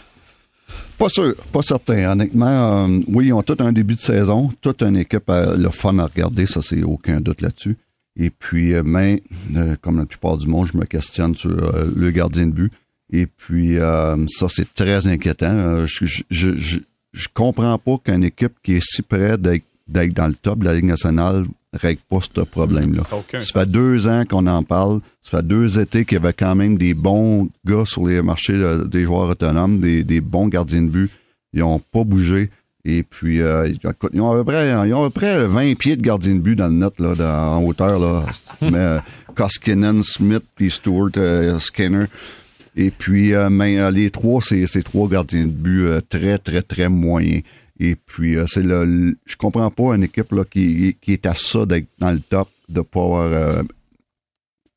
Pas 0.98 1.10
sûr, 1.10 1.36
pas 1.52 1.62
certain. 1.62 2.12
Honnêtement, 2.12 2.86
euh, 2.88 3.00
oui, 3.08 3.28
ils 3.28 3.34
ont 3.34 3.44
tout 3.44 3.58
un 3.60 3.72
début 3.72 3.96
de 3.96 4.00
saison, 4.00 4.52
toute 4.62 4.82
une 4.82 4.98
équipe, 4.98 5.30
euh, 5.30 5.56
le 5.56 5.70
fun 5.70 5.98
à 6.00 6.06
regarder, 6.06 6.48
ça 6.48 6.62
c'est 6.62 6.84
aucun 6.84 7.22
doute 7.22 7.42
là-dessus. 7.42 7.78
Et 8.16 8.32
puis, 8.32 8.74
euh, 8.74 8.82
mais, 8.84 9.22
euh, 9.56 9.76
comme 9.80 10.00
la 10.00 10.06
plupart 10.06 10.38
du 10.38 10.48
monde, 10.48 10.68
je 10.74 10.78
me 10.78 10.86
questionne 10.86 11.36
sur 11.36 11.52
le 11.52 12.10
gardien 12.10 12.48
de 12.48 12.52
but. 12.52 12.74
Et 13.12 13.28
puis, 13.28 13.78
ça, 13.78 14.48
c'est 14.50 14.74
très 14.74 15.08
inquiétant. 15.08 15.86
Je, 15.86 16.06
je, 16.30 16.50
je, 16.58 17.28
comprends 17.34 17.78
pas 17.78 17.98
qu'une 18.04 18.26
équipe 18.26 18.54
qui 18.62 18.74
est 18.74 18.84
si 18.84 19.02
près 19.02 19.38
d'être 19.38 20.14
dans 20.14 20.28
le 20.28 20.34
top 20.34 20.60
de 20.60 20.66
la 20.66 20.74
Ligue 20.74 20.86
nationale 20.86 21.46
règle 21.78 22.02
pas 22.10 22.20
ce 22.22 22.42
problème-là. 22.42 23.04
Ça 23.42 23.62
fait 23.62 23.72
deux 23.72 24.08
ans 24.08 24.24
qu'on 24.30 24.48
en 24.48 24.64
parle. 24.64 25.00
Ça 25.24 25.38
fait 25.40 25.48
deux 25.48 25.80
étés 25.80 26.06
qu'il 26.06 26.16
y 26.18 26.22
avait 26.22 26.34
quand 26.34 26.56
même 26.56 26.78
des 26.78 26.94
bons 26.94 27.50
gars 27.66 27.86
sur 27.86 28.08
les 28.08 28.22
marchés 28.22 28.60
des 28.86 29.06
joueurs 29.06 29.30
autonomes, 29.30 29.80
des, 29.80 30.04
des 30.04 30.22
bons 30.22 30.48
gardiens 30.48 30.82
de 30.82 30.88
but. 30.90 31.12
Ils 31.54 31.64
ont 31.64 31.80
pas 31.80 32.04
bougé. 32.04 32.50
Et 32.86 33.04
puis, 33.04 33.42
euh, 33.42 33.68
ils 33.68 34.22
ont 34.22 34.32
à 34.32 34.36
peu 34.38 34.44
près, 34.46 34.70
ils 34.88 34.94
ont 34.94 35.04
à 35.04 35.10
peu 35.10 35.20
près 35.20 35.46
20 35.46 35.76
pieds 35.78 35.98
de 35.98 36.02
gardien 36.02 36.36
de 36.36 36.40
but 36.40 36.56
dans 36.56 36.68
le 36.68 36.74
net, 36.74 36.94
là, 37.00 37.16
dans- 37.16 37.58
en 37.58 37.64
hauteur, 37.66 38.00
là. 38.00 38.26
Mais, 38.62 38.78
euh, 38.78 39.00
Koskinen, 39.36 40.02
Smith, 40.04 40.44
puis 40.56 40.72
Stewart, 40.72 41.10
euh, 41.18 41.60
Skinner. 41.60 42.06
Et 42.78 42.92
puis, 42.92 43.34
mais, 43.50 43.90
les 43.92 44.10
trois, 44.12 44.40
c'est 44.42 44.84
trois 44.84 45.10
gardiens 45.10 45.46
de 45.46 45.52
but 45.52 45.88
très, 46.10 46.38
très, 46.38 46.62
très 46.62 46.90
moyens. 46.90 47.42
Et 47.80 47.96
puis, 47.96 48.38
euh, 48.38 48.46
c'est 48.48 48.64
le, 48.64 48.86
le- 48.86 49.18
je 49.26 49.36
comprends 49.36 49.70
pas 49.70 49.96
une 49.96 50.04
équipe 50.04 50.32
là, 50.32 50.44
qui, 50.46 50.96
qui 51.02 51.14
est 51.14 51.26
à 51.26 51.34
ça 51.34 51.66
d'être 51.66 51.88
dans 52.00 52.12
le 52.12 52.20
top, 52.20 52.50
de 52.70 52.82
pouvoir 52.82 53.22
euh, 53.32 53.62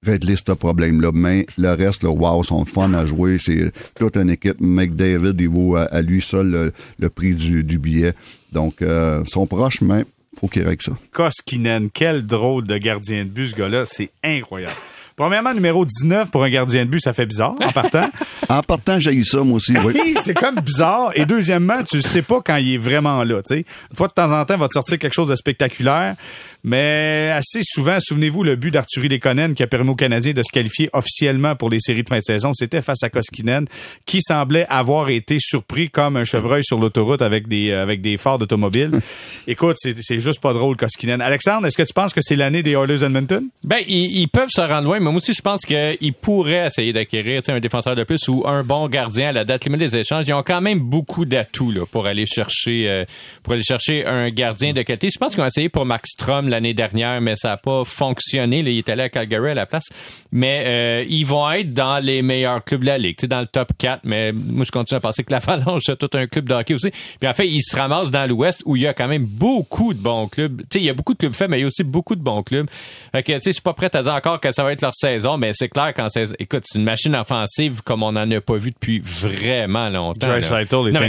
régler 0.04 0.36
ce 0.36 0.52
problème-là. 0.52 1.10
Mais 1.12 1.46
le 1.58 1.70
reste, 1.74 2.02
là, 2.02 2.10
wow, 2.10 2.42
sont 2.44 2.64
fun 2.64 2.92
à 2.94 3.06
jouer. 3.06 3.38
C'est 3.38 3.72
toute 3.94 4.16
une 4.16 4.30
équipe. 4.30 4.56
McDavid, 4.60 5.34
il 5.38 5.48
vaut 5.48 5.76
à, 5.76 5.82
à 5.84 6.02
lui 6.02 6.20
seul 6.20 6.50
le, 6.50 6.72
le 6.98 7.08
prix 7.10 7.34
du, 7.34 7.64
du 7.64 7.78
billet. 7.78 8.12
Donc, 8.52 8.82
euh, 8.82 9.24
sont 9.26 9.46
proches, 9.46 9.80
mais 9.82 10.04
faut 10.38 10.48
qu'ils 10.48 10.62
règlent 10.62 10.82
ça. 10.82 10.96
Koskinen, 11.12 11.90
quel 11.90 12.24
drôle 12.24 12.64
de 12.66 12.78
gardien 12.78 13.24
de 13.24 13.30
but, 13.30 13.48
ce 13.48 13.56
gars-là. 13.56 13.84
C'est 13.86 14.10
incroyable. 14.22 14.74
Premièrement, 15.20 15.52
numéro 15.52 15.84
19 15.84 16.30
pour 16.30 16.44
un 16.44 16.48
gardien 16.48 16.86
de 16.86 16.90
but, 16.90 17.00
ça 17.00 17.12
fait 17.12 17.26
bizarre 17.26 17.54
en 17.62 17.72
partant. 17.72 18.08
En 18.48 18.62
partant, 18.62 18.98
j'ai 18.98 19.22
ça, 19.22 19.44
moi 19.44 19.56
aussi. 19.56 19.76
Oui. 19.84 20.16
C'est 20.18 20.34
comme 20.34 20.56
bizarre. 20.56 21.12
Et 21.14 21.24
deuxièmement, 21.24 21.84
tu 21.84 22.02
sais 22.02 22.22
pas 22.22 22.40
quand 22.44 22.56
il 22.56 22.74
est 22.74 22.78
vraiment 22.78 23.22
là. 23.22 23.42
Tu 23.46 23.54
sais, 23.54 23.58
une 23.58 23.96
fois 23.96 24.08
de 24.08 24.12
temps 24.12 24.32
en 24.32 24.44
temps, 24.44 24.54
il 24.54 24.60
va 24.60 24.66
te 24.66 24.72
sortir 24.72 24.98
quelque 24.98 25.12
chose 25.12 25.28
de 25.28 25.36
spectaculaire. 25.36 26.16
Mais 26.62 27.30
assez 27.34 27.60
souvent, 27.62 27.98
souvenez-vous, 28.00 28.42
le 28.42 28.56
but 28.56 28.70
d'Arthurie 28.70 29.08
Lekonen 29.08 29.54
qui 29.54 29.62
a 29.62 29.66
permis 29.66 29.90
aux 29.90 29.94
Canadiens 29.94 30.32
de 30.32 30.42
se 30.42 30.52
qualifier 30.52 30.90
officiellement 30.92 31.56
pour 31.56 31.70
les 31.70 31.80
séries 31.80 32.02
de 32.02 32.08
fin 32.08 32.18
de 32.18 32.22
saison, 32.22 32.52
c'était 32.52 32.82
face 32.82 33.02
à 33.02 33.10
Koskinen, 33.10 33.66
qui 34.06 34.20
semblait 34.20 34.66
avoir 34.68 35.08
été 35.08 35.38
surpris 35.40 35.90
comme 35.90 36.16
un 36.16 36.24
chevreuil 36.24 36.62
sur 36.62 36.78
l'autoroute 36.78 37.22
avec 37.22 37.48
des 37.48 37.72
avec 37.72 38.02
des 38.02 38.16
phares 38.16 38.38
d'automobile. 38.38 38.92
Écoute, 39.46 39.76
c'est 39.78 40.20
juste 40.20 40.40
pas 40.40 40.52
drôle, 40.52 40.76
Koskinen. 40.76 41.20
Alexandre, 41.20 41.66
est-ce 41.66 41.76
que 41.76 41.82
tu 41.82 41.94
penses 41.94 42.12
que 42.12 42.20
c'est 42.22 42.36
l'année 42.36 42.62
des 42.62 42.72
Oilers 42.72 43.04
Edmonton? 43.04 43.48
Ben, 43.64 43.78
ils, 43.88 44.20
ils 44.20 44.28
peuvent 44.28 44.50
se 44.50 44.60
rendre 44.60 44.84
loin, 44.84 44.98
mais 44.98 45.06
moi 45.06 45.16
aussi, 45.16 45.32
je 45.32 45.42
pense 45.42 45.62
qu'ils 45.62 46.14
pourraient 46.20 46.66
essayer 46.66 46.92
d'acquérir 46.92 47.42
tu 47.42 47.46
sais, 47.46 47.52
un 47.52 47.60
défenseur 47.60 47.96
de 47.96 48.04
plus 48.04 48.28
ou 48.28 48.44
un 48.46 48.62
bon 48.62 48.88
gardien 48.88 49.28
à 49.28 49.32
la 49.32 49.44
date 49.44 49.64
limite 49.64 49.80
des 49.80 49.96
échanges. 49.96 50.24
Ils 50.28 50.34
ont 50.34 50.42
quand 50.42 50.60
même 50.60 50.80
beaucoup 50.80 51.24
d'atouts 51.24 51.70
là, 51.70 51.86
pour 51.90 52.06
aller 52.06 52.26
chercher 52.26 52.88
euh, 52.88 53.04
pour 53.42 53.54
aller 53.54 53.62
chercher 53.62 54.04
un 54.06 54.30
gardien 54.30 54.72
de 54.72 54.82
qualité. 54.82 55.08
Je 55.12 55.18
pense 55.18 55.34
qu'ils 55.34 55.42
ont 55.42 55.46
essayé 55.46 55.68
pour 55.68 55.86
Max 55.86 56.10
Strom 56.10 56.49
l'année 56.50 56.74
dernière, 56.74 57.20
mais 57.20 57.34
ça 57.36 57.48
n'a 57.50 57.56
pas 57.56 57.84
fonctionné. 57.84 58.62
Là, 58.62 58.70
il 58.70 58.78
est 58.78 58.88
allé 58.88 59.02
à 59.04 59.08
Calgary 59.08 59.50
à 59.50 59.54
la 59.54 59.66
place. 59.66 59.84
Mais 60.32 60.62
euh, 60.66 61.04
ils 61.08 61.24
vont 61.24 61.50
être 61.50 61.72
dans 61.74 61.98
les 62.04 62.22
meilleurs 62.22 62.62
clubs 62.64 62.80
de 62.82 62.86
la 62.86 62.98
Ligue, 62.98 63.16
dans 63.26 63.40
le 63.40 63.46
top 63.46 63.72
4. 63.78 64.00
Mais 64.04 64.32
moi, 64.32 64.64
je 64.64 64.70
continue 64.70 64.96
à 64.96 65.00
penser 65.00 65.24
que 65.24 65.32
l'Avalanche 65.32 65.88
a 65.88 65.96
tout 65.96 66.10
un 66.14 66.26
club 66.26 66.48
de 66.48 66.54
hockey 66.54 66.74
aussi. 66.74 66.90
Puis 67.18 67.28
en 67.28 67.34
fait, 67.34 67.48
ils 67.48 67.62
se 67.62 67.76
ramassent 67.76 68.10
dans 68.10 68.28
l'Ouest 68.28 68.62
où 68.66 68.76
il 68.76 68.82
y 68.82 68.86
a 68.86 68.94
quand 68.94 69.08
même 69.08 69.24
beaucoup 69.24 69.94
de 69.94 69.98
bons 70.00 70.28
clubs. 70.28 70.60
Tu 70.62 70.66
sais, 70.74 70.78
il 70.80 70.84
y 70.84 70.90
a 70.90 70.94
beaucoup 70.94 71.14
de 71.14 71.18
clubs 71.18 71.34
faits, 71.34 71.48
mais 71.50 71.58
il 71.58 71.62
y 71.62 71.64
a 71.64 71.66
aussi 71.66 71.82
beaucoup 71.84 72.14
de 72.16 72.22
bons 72.22 72.42
clubs. 72.42 72.68
Fait 73.12 73.22
que, 73.22 73.32
tu 73.32 73.38
sais, 73.38 73.50
je 73.50 73.52
suis 73.52 73.62
pas 73.62 73.72
prêt 73.74 73.90
à 73.94 74.02
dire 74.02 74.14
encore 74.14 74.40
que 74.40 74.52
ça 74.52 74.62
va 74.64 74.72
être 74.72 74.82
leur 74.82 74.94
saison, 74.94 75.36
mais 75.36 75.50
c'est 75.54 75.68
clair 75.68 75.92
qu'en 75.94 76.08
saison, 76.08 76.34
écoute, 76.38 76.64
c'est 76.66 76.78
une 76.78 76.84
machine 76.84 77.14
offensive 77.14 77.82
comme 77.84 78.02
on 78.02 78.12
n'en 78.12 78.30
a 78.30 78.40
pas 78.40 78.56
vu 78.56 78.70
depuis 78.70 79.00
vraiment 79.00 79.88
longtemps. 79.88 80.26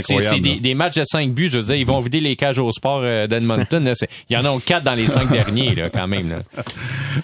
c'est- 0.06 0.14
C'est 0.30 0.40
des, 0.40 0.60
des 0.60 0.74
matchs 0.74 0.96
de 0.96 1.04
5 1.04 1.30
buts, 1.32 1.48
je 1.52 1.58
veux 1.58 1.64
dire, 1.64 1.74
ils 1.76 1.86
vont 1.86 2.00
vider 2.00 2.20
les 2.20 2.36
cages 2.36 2.58
au 2.58 2.70
sport 2.72 3.00
euh, 3.02 3.26
d'Edmonton. 3.26 3.92
C'est- 3.94 4.08
Il 4.30 4.34
y 4.34 4.36
en 4.36 4.44
a 4.44 4.60
4 4.60 4.82
dans 4.84 4.94
les 4.94 5.06
5 5.08 5.30
derniers, 5.32 5.74
là, 5.74 5.90
quand 5.90 6.06
même. 6.06 6.30
Là. 6.30 6.42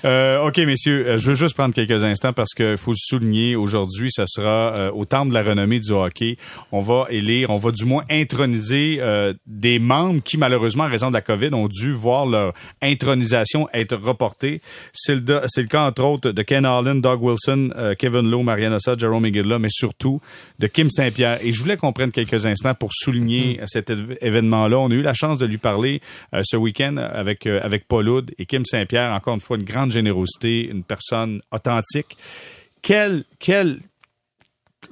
Euh, 0.05 0.47
OK, 0.47 0.59
messieurs, 0.59 1.07
euh, 1.07 1.19
je 1.19 1.31
veux 1.31 1.35
juste 1.35 1.55
prendre 1.55 1.75
quelques 1.75 2.05
instants 2.05 2.33
parce 2.33 2.55
qu'il 2.55 2.77
faut 2.77 2.93
le 2.93 2.99
souligner. 2.99 3.57
Aujourd'hui, 3.57 4.11
ça 4.11 4.25
sera 4.27 4.75
euh, 4.77 4.91
au 4.93 5.05
temple 5.05 5.31
de 5.31 5.35
la 5.35 5.43
renommée 5.43 5.81
du 5.81 5.93
hockey. 5.93 6.37
On 6.73 6.81
va 6.81 7.07
élire, 7.11 7.51
on 7.51 7.57
va 7.57 7.71
du 7.71 7.85
moins 7.85 8.05
introniser 8.11 8.99
euh, 9.01 9.35
des 9.47 9.79
membres 9.79 10.23
qui, 10.23 10.39
malheureusement, 10.39 10.85
en 10.85 10.89
raison 10.89 11.09
de 11.09 11.15
la 11.15 11.21
COVID, 11.21 11.55
ont 11.55 11.69
dû 11.69 11.93
voir 11.93 12.27
leur 12.27 12.53
intronisation 12.83 13.69
être 13.73 13.97
reportée. 13.97 14.61
C'est 14.93 15.15
le, 15.17 15.67
cas, 15.67 15.87
entre 15.87 16.03
autres, 16.03 16.31
de 16.31 16.43
Ken 16.43 16.65
Holland, 16.67 17.01
Doug 17.01 17.23
Wilson, 17.23 17.71
Kevin 17.99 18.31
Lowe, 18.31 18.43
Marianne 18.43 18.75
Ossa, 18.75 18.95
Jerome 18.97 19.27
Igudla, 19.27 19.59
mais 19.59 19.71
surtout 19.71 20.21
de 20.59 20.67
Kim 20.67 20.89
Saint-Pierre. 20.89 21.39
Et 21.43 21.53
je 21.53 21.61
voulais 21.61 21.77
qu'on 21.77 21.93
prenne 21.93 22.11
quelques 22.11 22.47
instants 22.47 22.75
pour 22.75 22.91
souligner 22.93 23.61
euh, 23.61 23.65
cet 23.67 23.93
événement-là. 24.21 24.79
On 24.79 24.91
a 24.91 24.95
eu 24.95 25.03
la 25.03 25.15
chance 25.15 25.39
de 25.39 25.47
lui 25.47 25.59
parler 25.59 26.01
ce 26.43 26.57
week-end 26.57 26.97
avec, 26.97 27.47
avec 27.47 27.87
Paul 27.87 27.97
Et 28.38 28.46
Kim 28.46 28.64
Saint-Pierre. 28.64 29.12
Encore 29.12 29.34
une 29.34 29.40
fois, 29.40 29.57
une 29.57 29.64
grande 29.64 29.90
générosité, 29.92 30.68
une 30.68 30.84
personne 30.84 31.40
authentique. 31.51 32.16
Quel, 32.82 33.24
quel, 33.38 33.80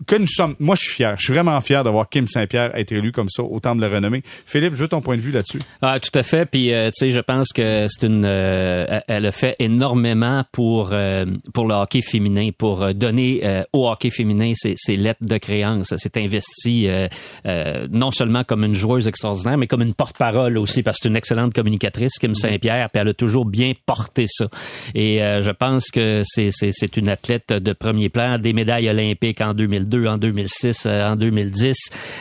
que 0.06 0.16
nous 0.16 0.26
sommes. 0.26 0.54
Moi, 0.58 0.74
je 0.74 0.82
suis 0.82 0.92
fier. 0.94 1.14
Je 1.18 1.24
suis 1.24 1.32
vraiment 1.32 1.60
fier 1.60 1.82
d'avoir 1.84 2.08
Kim 2.08 2.26
Saint-Pierre 2.26 2.76
être 2.76 2.92
élu 2.92 3.12
comme 3.12 3.28
ça 3.28 3.42
au 3.42 3.58
temple 3.60 3.80
de 3.80 3.86
la 3.86 3.94
renommée. 3.94 4.22
Philippe, 4.44 4.74
je 4.74 4.78
veux 4.80 4.88
ton 4.88 5.00
point 5.00 5.16
de 5.16 5.22
vue 5.22 5.32
là-dessus. 5.32 5.58
Ah, 5.82 5.98
tout 6.00 6.16
à 6.18 6.22
fait. 6.22 6.46
Puis, 6.46 6.72
euh, 6.72 6.88
tu 6.88 7.06
sais, 7.06 7.10
je 7.10 7.20
pense 7.20 7.48
que 7.54 7.86
c'est 7.88 8.06
une. 8.06 8.24
euh, 8.26 9.00
elle 9.08 9.26
a 9.26 9.32
fait 9.32 9.56
énormément 9.58 10.44
pour 10.52 10.90
euh, 10.92 11.24
pour 11.54 11.66
le 11.66 11.74
hockey 11.74 12.02
féminin, 12.02 12.50
pour 12.56 12.82
euh, 12.82 12.92
donner 12.92 13.40
euh, 13.44 13.62
au 13.72 13.88
hockey 13.88 14.10
féminin 14.10 14.52
ses, 14.54 14.74
ses 14.76 14.96
lettres 14.96 15.24
de 15.24 15.38
créance. 15.38 15.92
Elle 15.92 15.98
s'est 15.98 16.18
investie 16.18 16.88
euh, 16.88 17.86
non 17.90 18.10
seulement 18.10 18.44
comme 18.44 18.64
une 18.64 18.74
joueuse 18.74 19.08
extraordinaire, 19.08 19.56
mais 19.58 19.66
comme 19.66 19.82
une 19.82 19.94
porte-parole 19.94 20.58
aussi, 20.58 20.82
parce 20.82 20.98
que 20.98 21.04
c'est 21.04 21.08
une 21.08 21.16
excellente 21.16 21.54
communicatrice, 21.54 22.18
Kim 22.18 22.34
Saint-Pierre. 22.34 22.90
Puis 22.90 23.00
elle 23.00 23.08
a 23.08 23.14
toujours 23.14 23.44
bien 23.46 23.72
porté 23.86 24.26
ça. 24.28 24.46
Et 24.94 25.18
je 25.18 25.50
pense 25.50 25.90
que 25.90 26.22
c'est 26.24 26.50
c'est 26.52 26.96
une 26.96 27.08
athlète 27.08 27.52
de 27.52 27.72
premier 27.72 28.08
plan, 28.08 28.38
des 28.38 28.52
médailles 28.52 28.88
olympiques 28.88 29.40
en 29.40 29.54
2002, 29.86 30.06
en 30.08 30.18
2006, 30.18 30.84
euh, 30.86 31.12
en 31.12 31.16
2010. 31.16 31.76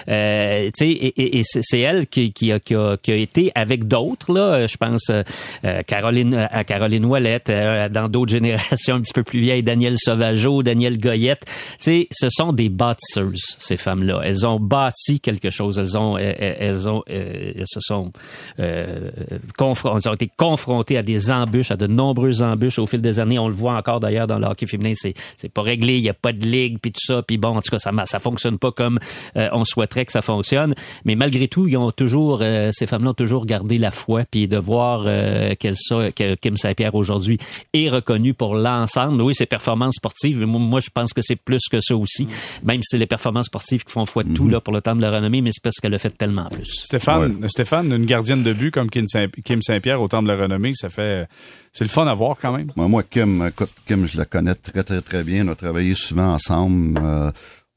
Euh, 0.07 0.69
et, 0.81 1.37
et- 1.39 1.43
c'est 1.43 1.79
elle 1.79 2.07
qui, 2.07 2.31
qui, 2.33 2.51
a, 2.51 2.59
qui, 2.59 2.75
a, 2.75 2.97
qui 2.97 3.11
a 3.11 3.15
été 3.15 3.51
avec 3.55 3.87
d'autres 3.87 4.33
là. 4.33 4.41
euh, 4.41 4.67
Je 4.67 4.77
pense 4.77 5.09
euh, 5.09 5.23
euh, 5.65 5.81
Caroline 5.83 6.47
à 6.51 6.63
Caroline 6.63 7.05
Ouellette, 7.05 7.49
euh, 7.49 7.89
dans 7.89 8.09
d'autres 8.09 8.31
générations 8.39 8.95
un 8.95 9.01
petit 9.01 9.13
peu 9.13 9.23
plus 9.23 9.39
vieilles, 9.39 9.63
Daniel 9.63 9.95
Sauvageau, 9.97 10.63
Daniel 10.63 10.97
Goyette. 10.99 11.45
Ce 11.79 12.29
sont 12.29 12.53
des 12.53 12.69
bâtisseuses 12.69 13.55
ces 13.57 13.77
femmes-là. 13.77 14.21
Elles 14.23 14.45
ont 14.45 14.59
bâti 14.59 15.19
quelque 15.19 15.49
chose. 15.49 15.77
Elles 15.77 15.97
ont, 15.97 16.17
elles, 16.17 16.87
ont, 16.89 17.03
euh, 17.09 17.51
elles 17.55 17.63
se 17.67 17.79
sont 17.79 18.11
euh, 18.59 19.09
confron- 19.57 19.99
elles 20.03 20.09
ont 20.09 20.13
été 20.13 20.29
confrontées 20.37 20.97
à 20.97 21.03
des 21.03 21.31
embûches, 21.31 21.71
à 21.71 21.77
de 21.77 21.87
nombreuses 21.87 22.41
embûches 22.41 22.79
au 22.79 22.85
fil 22.87 23.01
des 23.01 23.19
années. 23.19 23.39
On 23.39 23.47
le 23.47 23.53
voit 23.53 23.75
encore 23.77 23.99
d'ailleurs 23.99 24.27
dans 24.27 24.37
le 24.39 24.45
hockey 24.45 24.65
féminin. 24.67 24.93
C'est 24.95 25.13
c'est 25.37 25.51
pas 25.51 25.61
réglé. 25.61 25.95
Il 25.95 26.03
y 26.03 26.09
a 26.09 26.13
pas 26.13 26.33
de 26.33 26.45
ligue 26.45 26.77
puis 26.81 26.91
tout 26.91 27.01
ça. 27.05 27.21
Puis 27.21 27.37
bon, 27.37 27.54
en 27.55 27.61
tout 27.61 27.71
cas, 27.71 27.79
ça 27.79 27.91
ça 28.05 28.19
fonctionne 28.19 28.57
pas 28.57 28.71
comme 28.71 28.99
euh, 29.37 29.47
on 29.53 29.63
souhaiterait 29.63 30.05
que 30.05 30.11
ça 30.11 30.21
fonctionne. 30.21 30.73
Mais 31.05 31.15
malgré 31.15 31.47
tout, 31.47 31.67
ils 31.67 31.77
ont 31.77 31.91
toujours 31.91 32.39
euh, 32.41 32.69
ces 32.71 32.85
femmes-là 32.87 33.11
ont 33.11 33.13
toujours 33.13 33.45
gardé 33.45 33.77
la 33.77 33.91
foi 33.91 34.23
puis 34.29 34.47
de 34.47 34.57
voir 34.57 35.03
euh, 35.05 35.53
que 35.55 36.35
Kim 36.35 36.57
Saint-Pierre 36.57 36.95
aujourd'hui 36.95 37.37
est 37.73 37.89
reconnue 37.89 38.33
pour 38.33 38.55
l'ensemble. 38.55 39.21
Oui, 39.21 39.33
ses 39.35 39.45
performances 39.45 39.95
sportives. 39.95 40.39
Mais 40.39 40.45
moi, 40.45 40.79
je 40.79 40.89
pense 40.93 41.13
que 41.13 41.21
c'est 41.23 41.35
plus 41.35 41.67
que 41.71 41.79
ça 41.79 41.95
aussi. 41.95 42.27
Même 42.63 42.77
si 42.83 42.89
c'est 42.91 42.97
les 42.97 43.05
performances 43.07 43.45
sportives 43.47 43.83
qui 43.83 43.91
font 43.91 44.05
foi 44.05 44.23
de 44.23 44.33
tout 44.33 44.47
là 44.47 44.59
pour 44.61 44.73
le 44.73 44.81
temps 44.81 44.95
de 44.95 45.01
la 45.01 45.11
renommée, 45.11 45.41
mais 45.41 45.51
c'est 45.51 45.63
parce 45.63 45.77
qu'elle 45.77 45.93
a 45.93 45.99
fait 45.99 46.15
tellement 46.17 46.49
plus. 46.49 46.65
Stéphane, 46.83 47.47
Stéphane, 47.49 47.91
une 47.91 48.05
gardienne 48.05 48.43
de 48.43 48.53
but 48.53 48.71
comme 48.71 48.89
Kim 48.89 49.05
Saint- 49.07 49.27
Kim 49.45 49.61
Saint-Pierre 49.61 50.01
au 50.01 50.07
temple 50.07 50.27
de 50.27 50.33
la 50.33 50.41
renommée, 50.43 50.71
ça 50.73 50.89
fait, 50.89 51.27
c'est 51.75 51.83
le 51.83 51.89
fun 51.89 52.07
à 52.07 52.13
voir 52.13 52.37
quand 52.41 52.55
même. 52.55 52.71
Moi, 52.77 53.03
Kim, 53.03 53.45
écoute, 53.45 53.69
Kim, 53.85 54.07
je 54.07 54.17
la 54.17 54.23
connais 54.23 54.55
très, 54.55 54.81
très, 54.83 55.01
très 55.01 55.25
bien. 55.25 55.45
On 55.45 55.51
a 55.51 55.55
travaillé 55.55 55.93
souvent 55.93 56.33
ensemble. 56.33 56.97
Euh, 57.03 57.31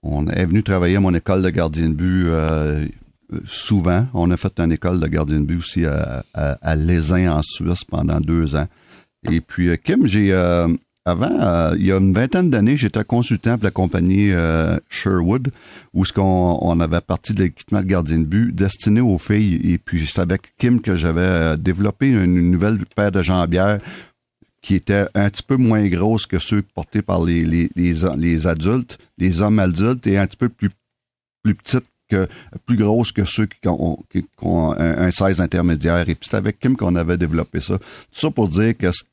on 0.05 0.29
est 0.29 0.45
venu 0.45 0.63
travailler 0.63 0.97
à 0.97 1.01
mon 1.01 1.13
école 1.13 1.43
de 1.43 1.51
gardien 1.51 1.89
de 1.89 1.95
but 1.95 2.27
euh, 2.29 2.87
souvent. 3.45 4.07
On 4.15 4.31
a 4.31 4.37
fait 4.37 4.61
une 4.61 4.71
école 4.71 5.01
de 5.01 5.07
gardien 5.09 5.41
de 5.41 5.47
but 5.47 5.59
aussi 5.59 5.85
à, 5.85 6.23
à, 6.33 6.53
à 6.63 6.77
Lézin, 6.77 7.33
en 7.33 7.43
Suisse, 7.43 7.83
pendant 7.83 8.21
deux 8.21 8.55
ans. 8.55 8.69
Et 9.29 9.41
puis, 9.41 9.69
euh, 9.69 9.77
Kim, 9.77 10.07
j'ai... 10.07 10.33
euh, 10.33 10.69
avant, 11.09 11.31
euh, 11.31 11.75
il 11.79 11.87
y 11.87 11.93
a 11.93 11.97
une 11.97 12.13
vingtaine 12.13 12.51
d'années, 12.51 12.77
j'étais 12.77 13.05
consultant 13.05 13.57
pour 13.57 13.65
la 13.65 13.71
compagnie 13.71 14.33
euh, 14.33 14.79
Sherwood, 14.89 15.51
où 15.95 16.05
ce 16.05 16.13
qu'on 16.13 16.59
on 16.61 16.81
avait 16.81 17.01
parti 17.01 17.35
de 17.35 17.45
l'équipement 17.45 17.81
de 17.81 17.87
gardien 17.87 18.19
de 18.19 18.25
but 18.25 18.55
destiné 18.55 19.01
aux 19.01 19.19
filles. 19.19 19.61
Et 19.65 19.79
puis, 19.79 20.07
c'est 20.07 20.21
avec 20.21 20.57
Kim 20.59 20.81
que 20.81 20.95
j'avais 20.95 21.21
euh, 21.21 21.57
développé 21.57 22.09
une, 22.09 22.51
nouvelle 22.51 22.79
paire 22.95 23.13
de 23.13 23.23
jambières 23.23 23.79
qui 24.61 24.75
était 24.75 25.07
un 25.15 25.31
petit 25.31 25.43
peu 25.43 25.57
moins 25.57 25.87
grosse 25.89 26.27
que 26.27 26.39
ceux 26.39 26.63
portés 26.63 27.03
par 27.03 27.25
les, 27.25 27.45
les, 27.45 28.47
adultes, 28.47 28.99
les 29.17 29.41
hommes 29.41 29.59
adultes, 29.59 30.07
et 30.07 30.19
un 30.19 30.27
petit 30.27 30.37
peu 30.37 30.49
plus, 30.49 30.71
plus 31.43 31.55
petites 31.55 31.89
que, 32.11 32.27
plus 32.67 32.77
grosses 32.77 33.13
que 33.13 33.25
ceux 33.25 33.47
qui 33.47 33.69
ont, 33.69 33.99
qui 34.11 34.25
ont 34.43 34.73
un, 34.73 34.99
un 35.07 35.11
size 35.11 35.41
intermédiaire. 35.41 36.09
Et 36.09 36.15
puis 36.15 36.29
c'est 36.31 36.37
avec 36.37 36.59
Kim 36.59 36.77
qu'on 36.77 36.97
avait 36.97 37.17
développé 37.17 37.61
ça. 37.61 37.79
Tout 37.79 37.85
ça 38.13 38.31
pour 38.31 38.49
dire 38.49 38.77
que 38.77 38.91
c'est- 38.93 39.05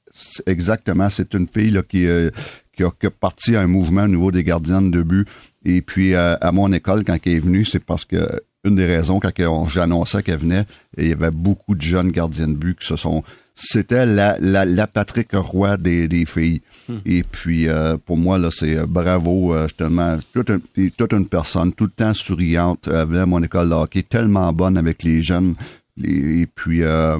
exactement, 0.46 1.10
c'est 1.10 1.34
une 1.34 1.48
fille 1.48 1.72
là, 1.72 1.82
qui, 1.84 2.06
euh, 2.08 2.30
qui 2.76 2.84
a, 2.84 2.90
qui 2.92 3.08
a 3.08 3.12
parti 3.12 3.56
un 3.56 3.68
mouvement 3.68 4.04
au 4.04 4.08
niveau 4.08 4.32
des 4.32 4.44
gardiens 4.44 4.82
de 4.82 5.02
but. 5.02 5.28
Et 5.66 5.82
puis 5.82 6.16
à, 6.16 6.34
à 6.36 6.52
mon 6.52 6.72
école, 6.74 7.04
quand 7.04 7.18
elle 7.26 7.34
est 7.34 7.40
venue, 7.40 7.66
c'est 7.66 7.80
parce 7.84 8.06
que 8.06 8.18
une 8.64 8.76
des 8.76 8.86
raisons, 8.86 9.20
quand 9.20 9.32
on- 9.42 9.68
j'annonçais 9.68 10.24
qu'elle 10.24 10.40
venait, 10.40 10.66
il 10.98 11.10
y 11.10 11.12
avait 11.14 11.30
beaucoup 11.32 11.76
de 11.76 11.82
jeunes 11.82 12.12
gardiens 12.12 12.48
de 12.48 12.56
but 12.56 12.80
qui 12.80 12.88
se 12.88 12.96
sont. 12.96 13.24
C'était 13.54 14.06
la, 14.06 14.38
la, 14.40 14.66
la 14.66 14.86
Patrick 14.88 15.30
Roy 15.34 15.78
des, 15.78 16.08
des 16.08 16.26
filles. 16.26 16.62
Et 17.06 17.24
puis 17.24 17.68
euh, 17.70 17.96
pour 18.04 18.18
moi, 18.18 18.38
là, 18.38 18.50
c'est 18.52 18.76
euh, 18.78 18.86
bravo, 18.88 19.54
euh, 19.56 19.68
tellement 19.78 20.18
toute, 20.34 20.50
un- 20.50 20.60
toute 20.98 21.14
une 21.14 21.28
personne, 21.28 21.72
tout 21.74 21.86
le 21.86 21.92
temps 21.92 22.14
souriante, 22.14 22.90
elle 22.92 23.08
venait 23.08 23.20
à 23.22 23.26
mon 23.26 23.42
école 23.44 23.70
de 23.70 23.74
hockey, 23.76 24.04
tellement 24.04 24.52
bonne 24.52 24.78
avec 24.78 25.04
les 25.04 25.22
jeunes. 25.22 25.56
Et, 26.04 26.46
puis 26.54 26.84
euh, 26.84 27.18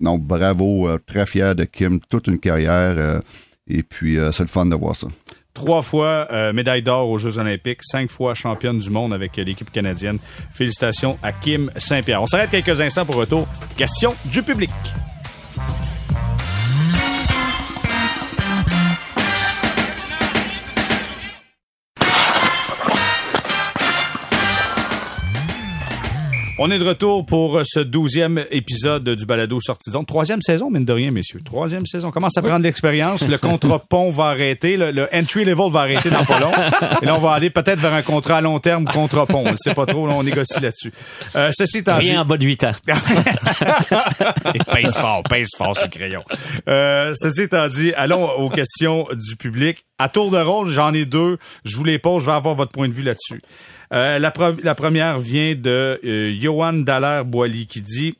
non, 0.00 0.18
bravo, 0.18 0.88
euh, 0.88 0.98
très 1.06 1.26
fier 1.26 1.54
de 1.54 1.64
Kim, 1.64 2.00
toute 2.10 2.26
une 2.26 2.38
carrière. 2.38 2.94
euh, 2.98 3.20
et 3.68 3.82
puis 3.82 4.18
euh, 4.18 4.30
c'est 4.32 4.42
le 4.44 4.48
fun 4.48 4.66
de 4.66 4.74
voir 4.74 4.94
ça. 4.94 5.08
Trois 5.54 5.80
fois 5.82 6.28
euh, 6.30 6.52
médaille 6.52 6.82
d'or 6.82 7.08
aux 7.08 7.18
Jeux 7.18 7.38
olympiques, 7.38 7.82
cinq 7.82 8.10
fois 8.10 8.34
championne 8.34 8.78
du 8.78 8.90
monde 8.90 9.14
avec 9.14 9.38
euh, 9.38 9.44
l'équipe 9.44 9.70
canadienne. 9.72 10.18
Félicitations 10.52 11.18
à 11.22 11.32
Kim 11.32 11.70
Saint-Pierre. 11.76 12.22
On 12.22 12.26
s'arrête 12.26 12.50
quelques 12.50 12.80
instants 12.80 13.06
pour 13.06 13.16
retour. 13.16 13.48
Question 13.76 14.14
du 14.26 14.42
public. 14.42 14.70
On 26.58 26.70
est 26.70 26.78
de 26.78 26.84
retour 26.84 27.26
pour 27.26 27.60
ce 27.64 27.80
douzième 27.80 28.42
épisode 28.50 29.06
du 29.06 29.26
balado 29.26 29.58
zone. 29.60 30.06
Troisième 30.06 30.40
saison, 30.40 30.70
mine 30.70 30.86
de 30.86 30.92
rien, 30.94 31.10
messieurs. 31.10 31.40
Troisième 31.44 31.84
saison. 31.84 32.08
On 32.08 32.10
commence 32.10 32.38
à 32.38 32.40
prendre 32.40 32.60
de 32.60 32.62
l'expérience? 32.62 33.28
Le 33.28 33.36
contrat 33.36 33.78
pont 33.90 34.08
va 34.10 34.28
arrêter. 34.28 34.78
Le, 34.78 34.90
le 34.90 35.06
entry 35.14 35.44
level 35.44 35.70
va 35.70 35.80
arrêter 35.80 36.08
dans 36.08 36.24
pas 36.24 36.40
long. 36.40 36.52
Et 37.02 37.04
là, 37.04 37.14
on 37.14 37.18
va 37.18 37.32
aller 37.32 37.50
peut-être 37.50 37.78
vers 37.78 37.92
un 37.92 38.00
contrat 38.00 38.38
à 38.38 38.40
long 38.40 38.58
terme 38.58 38.86
contrat 38.86 39.26
pont. 39.26 39.42
On 39.44 39.50
ne 39.50 39.56
sait 39.56 39.74
pas 39.74 39.84
trop. 39.84 40.06
Là, 40.06 40.14
on 40.16 40.22
négocie 40.22 40.58
là-dessus. 40.60 40.92
Euh, 41.34 41.50
ceci 41.52 41.78
étant 41.78 41.98
dit... 41.98 42.08
Rien 42.08 42.22
en 42.22 42.24
bas 42.24 42.38
de 42.38 42.46
8 42.46 42.64
ans. 42.64 42.72
Et 44.54 44.58
pèse 44.58 44.96
fort, 44.96 45.24
pèse 45.24 45.50
fort 45.58 45.76
ce 45.76 45.86
crayon. 45.88 46.24
Euh, 46.70 47.12
ceci 47.14 47.42
étant 47.42 47.68
dit, 47.68 47.92
allons 47.94 48.30
aux 48.30 48.48
questions 48.48 49.06
du 49.12 49.36
public. 49.36 49.84
À 49.98 50.08
tour 50.08 50.30
de 50.30 50.38
rôle, 50.38 50.70
j'en 50.70 50.94
ai 50.94 51.04
deux. 51.04 51.36
Je 51.66 51.76
vous 51.76 51.84
les 51.84 51.98
pose, 51.98 52.22
je 52.22 52.26
vais 52.26 52.36
avoir 52.36 52.54
votre 52.54 52.72
point 52.72 52.88
de 52.88 52.94
vue 52.94 53.02
là-dessus. 53.02 53.42
Euh, 53.92 54.18
la, 54.18 54.30
pre- 54.30 54.62
la 54.62 54.74
première 54.74 55.18
vient 55.18 55.54
de 55.54 56.00
euh, 56.04 56.36
Johan 56.38 56.72
Dallaire-Boily 56.74 57.66
qui 57.66 57.82
dit... 57.82 58.16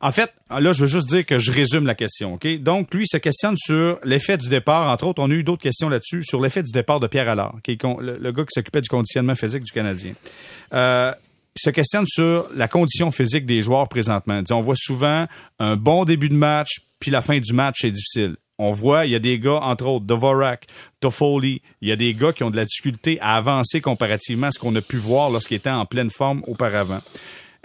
En 0.00 0.12
fait, 0.12 0.32
là, 0.48 0.72
je 0.72 0.82
veux 0.82 0.86
juste 0.86 1.08
dire 1.08 1.26
que 1.26 1.38
je 1.38 1.50
résume 1.50 1.84
la 1.84 1.96
question, 1.96 2.34
OK? 2.34 2.46
Donc, 2.60 2.94
lui, 2.94 3.02
il 3.02 3.08
se 3.08 3.16
questionne 3.16 3.56
sur 3.56 3.98
l'effet 4.04 4.38
du 4.38 4.48
départ. 4.48 4.88
Entre 4.92 5.04
autres, 5.08 5.20
on 5.20 5.28
a 5.28 5.34
eu 5.34 5.42
d'autres 5.42 5.62
questions 5.62 5.88
là-dessus, 5.88 6.22
sur 6.22 6.40
l'effet 6.40 6.62
du 6.62 6.70
départ 6.70 7.00
de 7.00 7.08
Pierre 7.08 7.28
Allard, 7.28 7.56
qui 7.64 7.72
est 7.72 7.82
le, 7.82 8.30
gars 8.30 8.44
qui 8.44 8.52
s'occupait 8.52 8.80
du 8.80 8.88
conditionnement 8.88 9.34
physique 9.34 9.64
du 9.64 9.72
Canadien. 9.72 10.12
Euh, 10.72 11.12
se 11.56 11.70
questionne 11.70 12.06
sur 12.06 12.46
la 12.54 12.68
condition 12.68 13.10
physique 13.10 13.44
des 13.44 13.60
joueurs 13.60 13.88
présentement. 13.88 14.40
On 14.52 14.60
voit 14.60 14.76
souvent 14.76 15.26
un 15.58 15.76
bon 15.76 16.04
début 16.04 16.28
de 16.28 16.34
match, 16.34 16.78
puis 17.00 17.10
la 17.10 17.20
fin 17.20 17.40
du 17.40 17.52
match 17.52 17.84
est 17.84 17.90
difficile. 17.90 18.36
On 18.60 18.72
voit, 18.72 19.06
il 19.06 19.12
y 19.12 19.14
a 19.14 19.20
des 19.20 19.38
gars, 19.38 19.60
entre 19.62 19.86
autres, 19.86 20.04
Dvorak, 20.04 20.66
Toffoli, 20.98 21.62
il 21.80 21.88
y 21.88 21.92
a 21.92 21.96
des 21.96 22.12
gars 22.12 22.32
qui 22.32 22.42
ont 22.42 22.50
de 22.50 22.56
la 22.56 22.64
difficulté 22.64 23.18
à 23.20 23.36
avancer 23.36 23.80
comparativement 23.80 24.48
à 24.48 24.50
ce 24.50 24.58
qu'on 24.58 24.74
a 24.74 24.80
pu 24.80 24.96
voir 24.96 25.30
lorsqu'ils 25.30 25.58
étaient 25.58 25.70
en 25.70 25.86
pleine 25.86 26.10
forme 26.10 26.42
auparavant. 26.48 27.00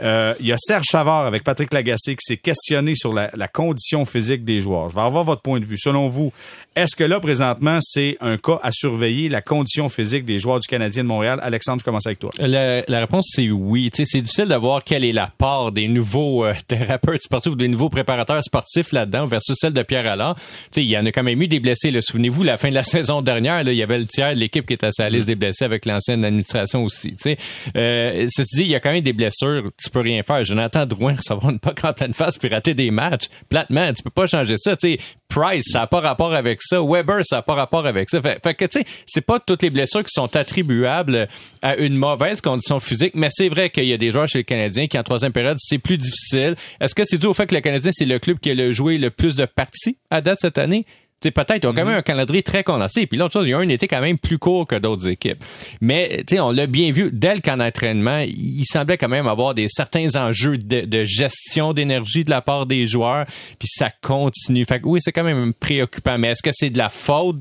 Euh, 0.01 0.33
il 0.39 0.47
y 0.47 0.51
a 0.51 0.57
Serge 0.57 0.85
Savard 0.89 1.25
avec 1.25 1.43
Patrick 1.43 1.71
Lagacé 1.71 2.15
qui 2.15 2.25
s'est 2.25 2.37
questionné 2.37 2.95
sur 2.95 3.13
la, 3.13 3.29
la 3.35 3.47
condition 3.47 4.05
physique 4.05 4.43
des 4.43 4.59
joueurs. 4.59 4.89
Je 4.89 4.95
vais 4.95 5.01
avoir 5.01 5.23
votre 5.23 5.41
point 5.41 5.59
de 5.59 5.65
vue. 5.65 5.77
Selon 5.77 6.07
vous, 6.07 6.31
est-ce 6.75 6.95
que 6.95 7.03
là, 7.03 7.19
présentement, 7.19 7.77
c'est 7.81 8.17
un 8.19 8.37
cas 8.37 8.59
à 8.63 8.71
surveiller, 8.71 9.29
la 9.29 9.43
condition 9.43 9.89
physique 9.89 10.25
des 10.25 10.39
joueurs 10.39 10.59
du 10.59 10.67
Canadien 10.67 11.03
de 11.03 11.07
Montréal? 11.07 11.39
Alexandre, 11.43 11.79
je 11.79 11.85
commence 11.85 12.07
avec 12.07 12.17
toi. 12.17 12.31
La, 12.39 12.81
la 12.87 12.99
réponse, 13.01 13.31
c'est 13.35 13.51
oui. 13.51 13.91
C'est 13.93 14.21
difficile 14.21 14.47
de 14.47 14.55
voir 14.55 14.83
quelle 14.83 15.03
est 15.03 15.13
la 15.13 15.27
part 15.37 15.71
des 15.71 15.87
nouveaux 15.87 16.43
euh, 16.43 16.53
thérapeutes 16.67 17.21
sportifs 17.21 17.51
ou 17.51 17.55
des 17.55 17.67
nouveaux 17.67 17.89
préparateurs 17.89 18.43
sportifs 18.43 18.91
là-dedans 18.91 19.27
versus 19.27 19.55
celle 19.59 19.73
de 19.73 19.83
Pierre 19.83 20.07
Allard. 20.07 20.35
Tu 20.35 20.41
sais, 20.71 20.83
il 20.83 20.89
y 20.89 20.97
en 20.97 21.05
a 21.05 21.11
quand 21.11 21.21
même 21.21 21.39
eu 21.39 21.47
des 21.47 21.59
blessés. 21.59 21.91
là. 21.91 22.01
Souvenez-vous, 22.01 22.41
la 22.41 22.57
fin 22.57 22.69
de 22.69 22.73
la 22.73 22.83
saison 22.83 23.21
dernière, 23.21 23.63
là, 23.63 23.71
il 23.71 23.77
y 23.77 23.83
avait 23.83 23.99
le 23.99 24.07
tiers 24.07 24.33
de 24.33 24.39
l'équipe 24.39 24.65
qui 24.65 24.73
était 24.73 24.87
à 24.87 24.91
sa 24.91 25.09
liste 25.11 25.27
des 25.27 25.35
blessés 25.35 25.65
avec 25.65 25.85
l'ancienne 25.85 26.25
administration 26.25 26.83
aussi. 26.83 27.11
Tu 27.11 27.17
sais, 27.19 27.37
euh, 27.75 28.25
ceci 28.31 28.55
dit, 28.55 28.61
il 28.63 28.69
y 28.69 28.75
a 28.75 28.79
quand 28.79 28.91
même 28.91 29.03
des 29.03 29.13
blessures. 29.13 29.69
Tu 29.83 29.89
peux 29.89 29.99
rien 29.99 30.23
faire. 30.23 30.43
Jonathan 30.45 30.85
Drouin 30.85 31.15
recevoir 31.15 31.51
une 31.51 31.59
puck 31.59 31.83
en 31.83 31.93
pleine 31.93 32.13
face 32.13 32.37
puis 32.37 32.47
rater 32.47 32.73
des 32.73 32.91
matchs. 32.91 33.25
Platement, 33.49 33.91
tu 33.93 34.03
peux 34.03 34.09
pas 34.09 34.27
changer 34.27 34.55
ça. 34.57 34.75
Tu 34.75 34.93
sais, 34.93 34.99
Price, 35.33 35.65
ça 35.71 35.79
n'a 35.79 35.87
pas 35.87 35.99
rapport 35.99 36.33
avec 36.33 36.61
ça. 36.61 36.79
Weber, 36.79 37.21
ça 37.23 37.37
n'a 37.37 37.41
pas 37.41 37.55
rapport 37.55 37.87
avec 37.87 38.09
ça. 38.09 38.21
Fait, 38.21 38.39
fait 38.43 38.53
que, 38.53 38.65
tu 38.65 38.79
sais, 38.79 38.85
c'est 39.07 39.25
pas 39.25 39.39
toutes 39.39 39.63
les 39.63 39.71
blessures 39.71 40.03
qui 40.03 40.11
sont 40.13 40.35
attribuables 40.35 41.27
à 41.61 41.75
une 41.77 41.95
mauvaise 41.95 42.39
condition 42.39 42.79
physique, 42.79 43.13
mais 43.15 43.29
c'est 43.31 43.49
vrai 43.49 43.69
qu'il 43.71 43.85
y 43.85 43.93
a 43.93 43.97
des 43.97 44.11
joueurs 44.11 44.27
chez 44.27 44.39
les 44.39 44.43
Canadiens 44.43 44.85
qui, 44.85 44.97
en 44.97 45.03
troisième 45.03 45.31
période, 45.31 45.57
c'est 45.59 45.79
plus 45.79 45.97
difficile. 45.97 46.55
Est-ce 46.79 46.93
que 46.93 47.03
c'est 47.03 47.17
dû 47.17 47.25
au 47.25 47.33
fait 47.33 47.47
que 47.47 47.55
le 47.55 47.61
Canadien, 47.61 47.91
c'est 47.91 48.05
le 48.05 48.19
club 48.19 48.39
qui 48.39 48.51
a 48.51 48.53
le 48.53 48.71
joué 48.71 48.99
le 48.99 49.09
plus 49.09 49.35
de 49.35 49.45
parties 49.45 49.97
à 50.11 50.21
date 50.21 50.37
cette 50.39 50.59
année? 50.59 50.85
Tu 51.23 51.29
sais, 51.29 51.31
peut-être, 51.31 51.63
ils 51.63 51.67
ont 51.67 51.73
quand 51.73 51.85
même 51.85 51.95
un 51.95 52.01
calendrier 52.01 52.43
très 52.43 52.65
condensé. 52.65 53.07
Puis 53.07 53.17
l'autre 53.17 53.31
chose, 53.31 53.47
il 53.47 53.51
y 53.51 53.53
a 53.53 53.57
un 53.57 53.69
été 53.69 53.87
quand 53.87 54.01
même 54.01 54.17
plus 54.17 54.37
court 54.37 54.67
que 54.67 54.75
d'autres 54.75 55.07
équipes. 55.07 55.41
Mais, 55.79 56.21
tu 56.27 56.35
sais, 56.35 56.41
on 56.41 56.51
l'a 56.51 56.67
bien 56.67 56.91
vu, 56.91 57.11
dès 57.13 57.33
le 57.33 57.39
camp 57.39 57.55
d'entraînement, 57.55 58.25
il 58.27 58.65
semblait 58.65 58.97
quand 58.97 59.07
même 59.07 59.27
avoir 59.27 59.53
des 59.53 59.67
certains 59.69 60.17
enjeux 60.17 60.57
de, 60.57 60.81
de 60.81 61.05
gestion 61.05 61.71
d'énergie 61.71 62.25
de 62.25 62.29
la 62.29 62.41
part 62.41 62.65
des 62.65 62.87
joueurs. 62.87 63.25
Puis 63.57 63.69
ça 63.71 63.89
continue. 64.01 64.65
Fait 64.65 64.81
que 64.81 64.85
oui, 64.85 64.99
c'est 65.01 65.13
quand 65.13 65.23
même 65.23 65.53
préoccupant. 65.53 66.17
Mais 66.17 66.31
est-ce 66.31 66.43
que 66.43 66.51
c'est 66.51 66.69
de 66.69 66.77
la 66.77 66.89
faute 66.89 67.37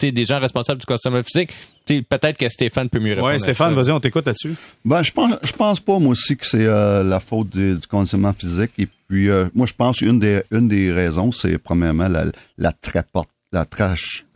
des 0.00 0.24
gens 0.24 0.40
responsables 0.40 0.80
du 0.80 0.86
consommation 0.86 1.24
physique? 1.24 1.50
Peut-être 2.08 2.38
que 2.38 2.48
Stéphane 2.48 2.88
peut 2.88 3.00
mieux 3.00 3.10
répondre. 3.10 3.28
Ouais, 3.28 3.34
à 3.34 3.38
Stéphane, 3.38 3.74
vas-y, 3.74 3.90
on 3.90 4.00
t'écoute 4.00 4.26
là-dessus. 4.26 4.54
Ben, 4.82 5.02
je 5.02 5.12
pense, 5.12 5.34
je 5.42 5.52
pense 5.52 5.78
pas, 5.78 5.98
moi 5.98 6.12
aussi, 6.12 6.38
que 6.38 6.46
c'est 6.46 6.64
euh, 6.64 7.04
la 7.04 7.20
faute 7.20 7.50
du, 7.50 7.76
du 7.76 7.86
conditionnement 7.86 8.32
physique. 8.32 8.70
Et 8.78 8.88
puis, 9.08 9.30
euh, 9.30 9.46
moi, 9.54 9.66
je 9.66 9.74
pense 9.74 10.00
une 10.00 10.18
des, 10.18 10.42
une 10.50 10.68
des 10.68 10.92
raisons, 10.92 11.32
c'est 11.32 11.58
premièrement 11.58 12.08
la, 12.08 12.24
la 12.58 12.72
très 12.72 13.02
porte 13.02 13.30
la 13.52 13.64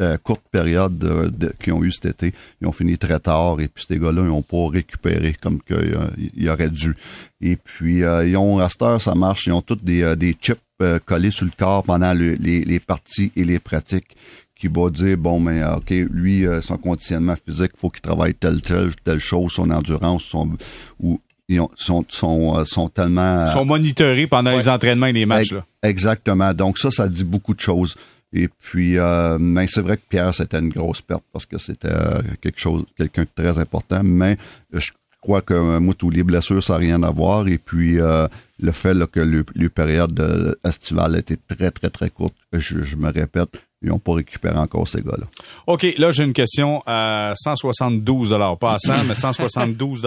euh, 0.00 0.16
courte 0.18 0.44
période 0.50 0.96
de- 0.96 1.28
de- 1.28 1.52
qu'ils 1.60 1.72
ont 1.74 1.82
eu 1.82 1.90
cet 1.92 2.06
été. 2.06 2.32
Ils 2.62 2.68
ont 2.68 2.72
fini 2.72 2.96
très 2.96 3.18
tard 3.18 3.60
et 3.60 3.68
puis 3.68 3.84
ces 3.86 3.98
gars-là, 3.98 4.22
ils 4.22 4.28
n'ont 4.28 4.40
pas 4.40 4.68
récupéré 4.70 5.34
comme 5.38 5.60
qu'ils 5.60 6.48
auraient 6.48 6.70
dû. 6.70 6.94
Et 7.40 7.56
puis, 7.56 8.02
euh, 8.04 8.26
ils 8.26 8.36
ont, 8.36 8.60
à 8.60 8.68
cette 8.70 8.82
heure, 8.82 9.02
ça 9.02 9.14
marche, 9.14 9.46
ils 9.46 9.52
ont 9.52 9.60
tous 9.62 9.76
des, 9.82 10.02
euh, 10.02 10.14
des 10.14 10.34
chips 10.40 10.60
euh, 10.80 10.98
collés 11.04 11.30
sur 11.32 11.44
le 11.44 11.50
corps 11.58 11.82
pendant 11.82 12.14
le- 12.14 12.34
les, 12.34 12.64
les 12.64 12.80
parties 12.80 13.32
et 13.36 13.44
les 13.44 13.58
pratiques 13.58 14.16
qui 14.54 14.68
va 14.68 14.88
dire 14.90 15.16
bon 15.18 15.40
mais 15.40 15.60
euh, 15.62 15.76
ok 15.76 15.90
lui 16.10 16.46
euh, 16.46 16.60
son 16.60 16.76
conditionnement 16.76 17.34
physique 17.36 17.72
faut 17.76 17.88
qu'il 17.88 18.02
travaille 18.02 18.34
telle 18.34 18.60
telle 18.62 18.94
telle 19.04 19.18
chose 19.18 19.52
son 19.52 19.70
endurance 19.70 20.22
son 20.24 20.50
ou 20.98 21.18
ils 21.50 21.60
ont- 21.60 21.70
sont 21.76 22.04
sont 22.08 22.58
euh, 22.58 22.64
sont 22.64 22.88
tellement 22.88 23.44
Ils 23.44 23.50
sont 23.52 23.64
monitorés 23.64 24.26
pendant 24.26 24.50
les 24.56 24.68
entraînements 24.68 25.06
et 25.06 25.12
les 25.12 25.26
matchs. 25.26 25.52
Là. 25.52 25.64
Exactement. 25.82 26.54
Donc 26.54 26.78
ça, 26.78 26.90
ça 26.90 27.08
dit 27.08 27.24
beaucoup 27.24 27.54
de 27.54 27.60
choses. 27.60 27.94
Et 28.32 28.48
puis, 28.48 28.96
euh, 28.96 29.38
mais 29.40 29.66
c'est 29.68 29.80
vrai 29.80 29.96
que 29.96 30.02
Pierre, 30.08 30.32
c'était 30.32 30.60
une 30.60 30.68
grosse 30.68 31.02
perte 31.02 31.24
parce 31.32 31.46
que 31.46 31.58
c'était 31.58 31.88
euh, 31.90 32.22
quelque 32.40 32.60
chose, 32.60 32.84
quelqu'un 32.96 33.22
de 33.22 33.28
très 33.34 33.58
important. 33.58 34.02
Mais 34.04 34.36
je 34.72 34.92
crois 35.20 35.42
que 35.42 35.52
euh, 35.54 35.80
moi, 35.80 35.94
tous 35.98 36.10
les 36.10 36.22
blessures, 36.22 36.62
ça 36.62 36.74
n'a 36.74 36.78
rien 36.78 37.02
à 37.02 37.10
voir. 37.10 37.48
Et 37.48 37.58
puis, 37.58 38.00
euh, 38.00 38.28
le 38.60 38.70
fait 38.70 38.94
là, 38.94 39.06
que 39.08 39.18
le, 39.18 39.44
le 39.56 39.68
période 39.68 40.18
euh, 40.20 40.54
estivale 40.64 41.16
était 41.16 41.38
très, 41.48 41.72
très, 41.72 41.90
très 41.90 42.08
courte, 42.10 42.34
je, 42.52 42.84
je 42.84 42.96
me 42.96 43.10
répète, 43.12 43.50
ils 43.82 43.88
n'ont 43.88 43.98
pas 43.98 44.14
récupéré 44.14 44.58
encore 44.58 44.86
ces 44.86 45.00
gars-là. 45.00 45.26
OK, 45.66 45.86
là, 45.96 46.10
j'ai 46.10 46.24
une 46.24 46.34
question 46.34 46.82
à 46.86 47.32
172 47.36 48.32
pas 48.58 48.74
à 48.74 48.78
100, 48.78 49.04
mais 49.04 49.14
172 49.14 50.02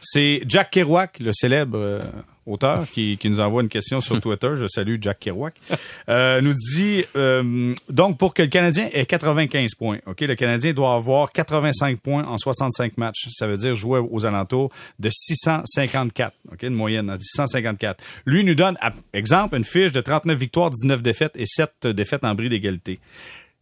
C'est 0.00 0.42
Jack 0.46 0.70
Kerouac, 0.70 1.18
le 1.20 1.32
célèbre 1.32 1.76
euh, 1.78 2.00
auteur, 2.46 2.86
qui, 2.90 3.16
qui 3.18 3.30
nous 3.30 3.40
envoie 3.40 3.62
une 3.62 3.68
question 3.68 4.00
sur 4.00 4.20
Twitter. 4.22 4.50
Je 4.56 4.66
salue 4.68 4.96
Jack 5.00 5.20
Kerouac. 5.20 5.54
Euh, 6.08 6.40
nous 6.40 6.52
dit, 6.52 7.04
euh, 7.16 7.74
donc, 7.88 8.18
pour 8.18 8.34
que 8.34 8.42
le 8.42 8.48
Canadien 8.48 8.88
ait 8.92 9.06
95 9.06 9.74
points, 9.74 9.98
OK, 10.06 10.20
le 10.20 10.34
Canadien 10.34 10.72
doit 10.72 10.94
avoir 10.94 11.32
85 11.32 11.98
points 12.00 12.24
en 12.24 12.38
65 12.38 12.98
matchs. 12.98 13.28
Ça 13.30 13.46
veut 13.46 13.56
dire 13.56 13.74
jouer 13.74 14.00
aux 14.10 14.26
alentours 14.26 14.70
de 14.98 15.08
654, 15.10 16.34
OK, 16.52 16.62
une 16.62 16.74
moyenne, 16.74 17.10
hein, 17.10 17.16
654. 17.18 18.02
Lui 18.26 18.44
nous 18.44 18.54
donne, 18.54 18.76
à- 18.80 18.92
exemple, 19.12 19.56
une 19.56 19.64
fiche 19.64 19.92
de 19.92 20.00
39 20.00 20.38
victoires, 20.38 20.70
19 20.70 21.02
défaites 21.02 21.32
et 21.36 21.46
7 21.46 21.86
défaites 21.88 22.24
en 22.24 22.34
bris 22.34 22.48
d'égalité 22.48 23.00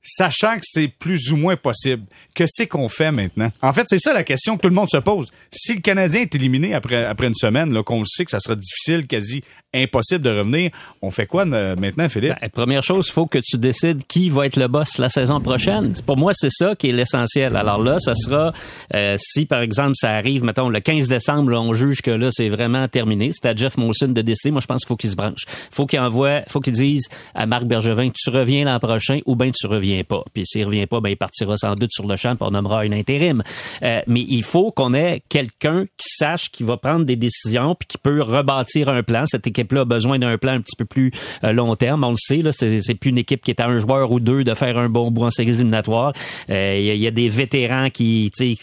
sachant 0.02 0.56
que 0.56 0.64
c'est 0.64 0.88
plus 0.88 1.32
ou 1.32 1.36
moins 1.36 1.56
possible, 1.56 2.04
que 2.34 2.44
c'est 2.46 2.66
qu'on 2.66 2.88
fait 2.88 3.12
maintenant? 3.12 3.50
En 3.62 3.72
fait, 3.72 3.86
c'est 3.88 3.98
ça 3.98 4.12
la 4.12 4.24
question 4.24 4.56
que 4.56 4.62
tout 4.62 4.68
le 4.68 4.74
monde 4.74 4.90
se 4.90 4.98
pose. 4.98 5.30
Si 5.50 5.74
le 5.74 5.80
Canadien 5.80 6.22
est 6.22 6.34
éliminé 6.34 6.74
après, 6.74 7.04
après 7.04 7.28
une 7.28 7.34
semaine, 7.34 7.82
qu'on 7.82 8.00
le 8.00 8.06
sait 8.06 8.24
que 8.24 8.30
ça 8.30 8.40
sera 8.40 8.56
difficile, 8.56 9.06
quasi 9.06 9.42
impossible 9.74 10.22
de 10.22 10.30
revenir, 10.30 10.70
on 11.00 11.10
fait 11.10 11.26
quoi 11.26 11.46
euh, 11.46 11.76
maintenant, 11.76 12.08
Philippe? 12.08 12.34
Ben, 12.40 12.48
première 12.50 12.82
chose, 12.82 13.06
il 13.08 13.12
faut 13.12 13.26
que 13.26 13.38
tu 13.38 13.58
décides 13.58 14.02
qui 14.06 14.28
va 14.30 14.46
être 14.46 14.56
le 14.56 14.68
boss 14.68 14.98
la 14.98 15.08
saison 15.08 15.40
prochaine. 15.40 15.92
Pour 16.06 16.16
moi, 16.16 16.32
c'est 16.34 16.50
ça 16.50 16.74
qui 16.74 16.90
est 16.90 16.92
l'essentiel. 16.92 17.56
Alors 17.56 17.82
là, 17.82 17.98
ça 17.98 18.14
sera, 18.14 18.52
euh, 18.94 19.16
si 19.18 19.46
par 19.46 19.62
exemple 19.62 19.92
ça 19.94 20.10
arrive, 20.10 20.44
mettons, 20.44 20.68
le 20.68 20.80
15 20.80 21.08
décembre, 21.08 21.50
là, 21.50 21.60
on 21.60 21.72
juge 21.72 22.02
que 22.02 22.10
là, 22.10 22.28
c'est 22.30 22.48
vraiment 22.48 22.86
terminé. 22.88 23.30
C'est 23.32 23.48
à 23.48 23.54
Jeff 23.54 23.76
Molson 23.76 24.08
de 24.08 24.22
décider. 24.22 24.50
Moi, 24.50 24.60
je 24.60 24.66
pense 24.66 24.82
qu'il 24.82 24.88
faut 24.88 24.96
qu'il 24.96 25.10
se 25.10 25.16
branche. 25.16 25.44
faut 25.70 25.86
qu'il 25.86 26.00
envoie, 26.00 26.42
faut 26.48 26.60
qu'il 26.60 26.72
dise 26.74 27.08
à 27.34 27.46
Marc 27.46 27.64
Bergevin, 27.64 28.10
tu 28.10 28.30
reviens 28.30 28.64
l'an 28.64 28.78
prochain 28.78 29.20
ou 29.26 29.36
bien 29.36 29.50
tu 29.50 29.66
reviens 29.66 30.02
pas. 30.04 30.22
Puis 30.32 30.46
s'il 30.46 30.64
revient 30.64 30.86
pas, 30.86 31.00
ben 31.00 31.10
il 31.10 31.16
partira 31.16 31.56
sans 31.56 31.74
doute 31.74 31.92
sur 31.92 32.06
le 32.06 32.16
champ, 32.16 32.34
on 32.40 32.50
nommera 32.50 32.80
un 32.80 32.92
intérim. 32.92 33.42
Euh, 33.82 34.00
mais 34.06 34.24
il 34.28 34.42
faut 34.42 34.72
qu'on 34.72 34.94
ait 34.94 35.22
quelqu'un 35.28 35.84
qui 35.96 36.08
sache 36.08 36.50
qui 36.50 36.62
va 36.62 36.76
prendre 36.76 37.04
des 37.04 37.16
décisions 37.16 37.74
puis 37.74 37.86
qui 37.86 37.98
peut 37.98 38.22
rebâtir 38.22 38.88
un 38.88 39.02
plan. 39.02 39.24
Cette 39.26 39.46
équipe-là 39.62 39.84
besoin 39.84 40.18
d'un 40.18 40.36
plan 40.38 40.52
un 40.52 40.60
petit 40.60 40.76
peu 40.76 40.84
plus 40.84 41.10
euh, 41.44 41.52
long 41.52 41.74
terme. 41.76 42.04
On 42.04 42.10
le 42.10 42.16
sait, 42.16 42.42
là, 42.42 42.50
c'est, 42.52 42.82
c'est 42.82 42.94
plus 42.94 43.10
une 43.10 43.18
équipe 43.18 43.42
qui 43.42 43.50
est 43.50 43.60
à 43.60 43.66
un 43.66 43.78
joueur 43.78 44.10
ou 44.10 44.20
deux 44.20 44.44
de 44.44 44.54
faire 44.54 44.76
un 44.78 44.88
bon 44.88 45.10
bout 45.10 45.24
en 45.24 45.30
séries 45.30 45.50
éliminatoires. 45.50 46.12
Euh, 46.50 46.78
Il 46.78 46.96
y, 47.00 47.06
a- 47.06 47.10
des 47.10 47.28
vétérans 47.28 47.90
qui, 47.90 48.30
qui, 48.34 48.56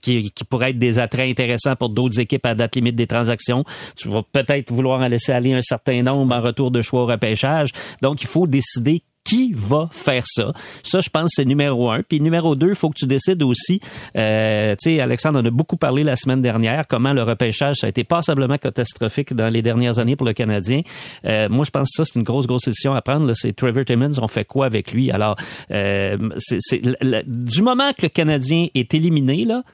qui 0.00 0.44
pourraient 0.48 0.70
être 0.70 0.78
des 0.78 0.98
attraits 0.98 1.28
intéressants 1.30 1.76
pour 1.76 1.88
d'autres 1.90 2.20
équipes 2.20 2.46
à 2.46 2.54
date 2.54 2.76
limite 2.76 2.94
des 2.96 3.06
transactions. 3.06 3.64
Tu 3.96 4.08
vas 4.08 4.22
peut-être 4.22 4.72
vouloir 4.72 5.00
en 5.00 5.08
laisser 5.08 5.32
aller 5.32 5.52
un 5.52 5.62
certain 5.62 6.02
nombre 6.02 6.34
en 6.34 6.40
retour 6.40 6.70
de 6.70 6.82
choix 6.82 7.02
au 7.02 7.06
repêchage. 7.06 7.70
Donc, 8.02 8.22
il 8.22 8.28
faut 8.28 8.46
décider 8.46 9.02
qui 9.26 9.52
va 9.52 9.88
faire 9.90 10.22
ça. 10.24 10.52
Ça, 10.84 11.00
je 11.00 11.10
pense, 11.10 11.32
c'est 11.34 11.44
numéro 11.44 11.90
un. 11.90 12.02
Puis 12.02 12.20
numéro 12.20 12.54
deux, 12.54 12.68
il 12.68 12.74
faut 12.76 12.90
que 12.90 12.98
tu 12.98 13.06
décides 13.06 13.42
aussi, 13.42 13.80
euh, 14.16 14.76
tu 14.80 14.90
sais, 14.90 15.00
Alexandre, 15.00 15.40
on 15.42 15.44
a 15.44 15.50
beaucoup 15.50 15.76
parlé 15.76 16.04
la 16.04 16.14
semaine 16.14 16.40
dernière, 16.40 16.86
comment 16.86 17.12
le 17.12 17.24
repêchage, 17.24 17.76
ça 17.80 17.88
a 17.88 17.90
été 17.90 18.04
passablement 18.04 18.56
catastrophique 18.56 19.34
dans 19.34 19.48
les 19.48 19.62
dernières 19.62 19.98
années 19.98 20.14
pour 20.14 20.28
le 20.28 20.32
Canadien. 20.32 20.82
Euh, 21.24 21.48
moi, 21.48 21.64
je 21.64 21.72
pense 21.72 21.88
que 21.90 21.96
ça, 21.96 22.04
c'est 22.04 22.16
une 22.20 22.24
grosse, 22.24 22.46
grosse 22.46 22.66
décision 22.66 22.94
à 22.94 23.02
prendre. 23.02 23.32
C'est 23.34 23.54
Trevor 23.54 23.84
Timmons, 23.84 24.12
on 24.22 24.28
fait 24.28 24.44
quoi 24.44 24.66
avec 24.66 24.92
lui? 24.92 25.10
Alors, 25.10 25.34
euh, 25.72 26.16
c'est, 26.38 26.80
du 27.26 27.62
moment 27.62 27.92
que 27.94 28.02
le 28.02 28.08
Canadien 28.10 28.68
est 28.76 28.94
éliminé, 28.94 29.44
là, 29.44 29.64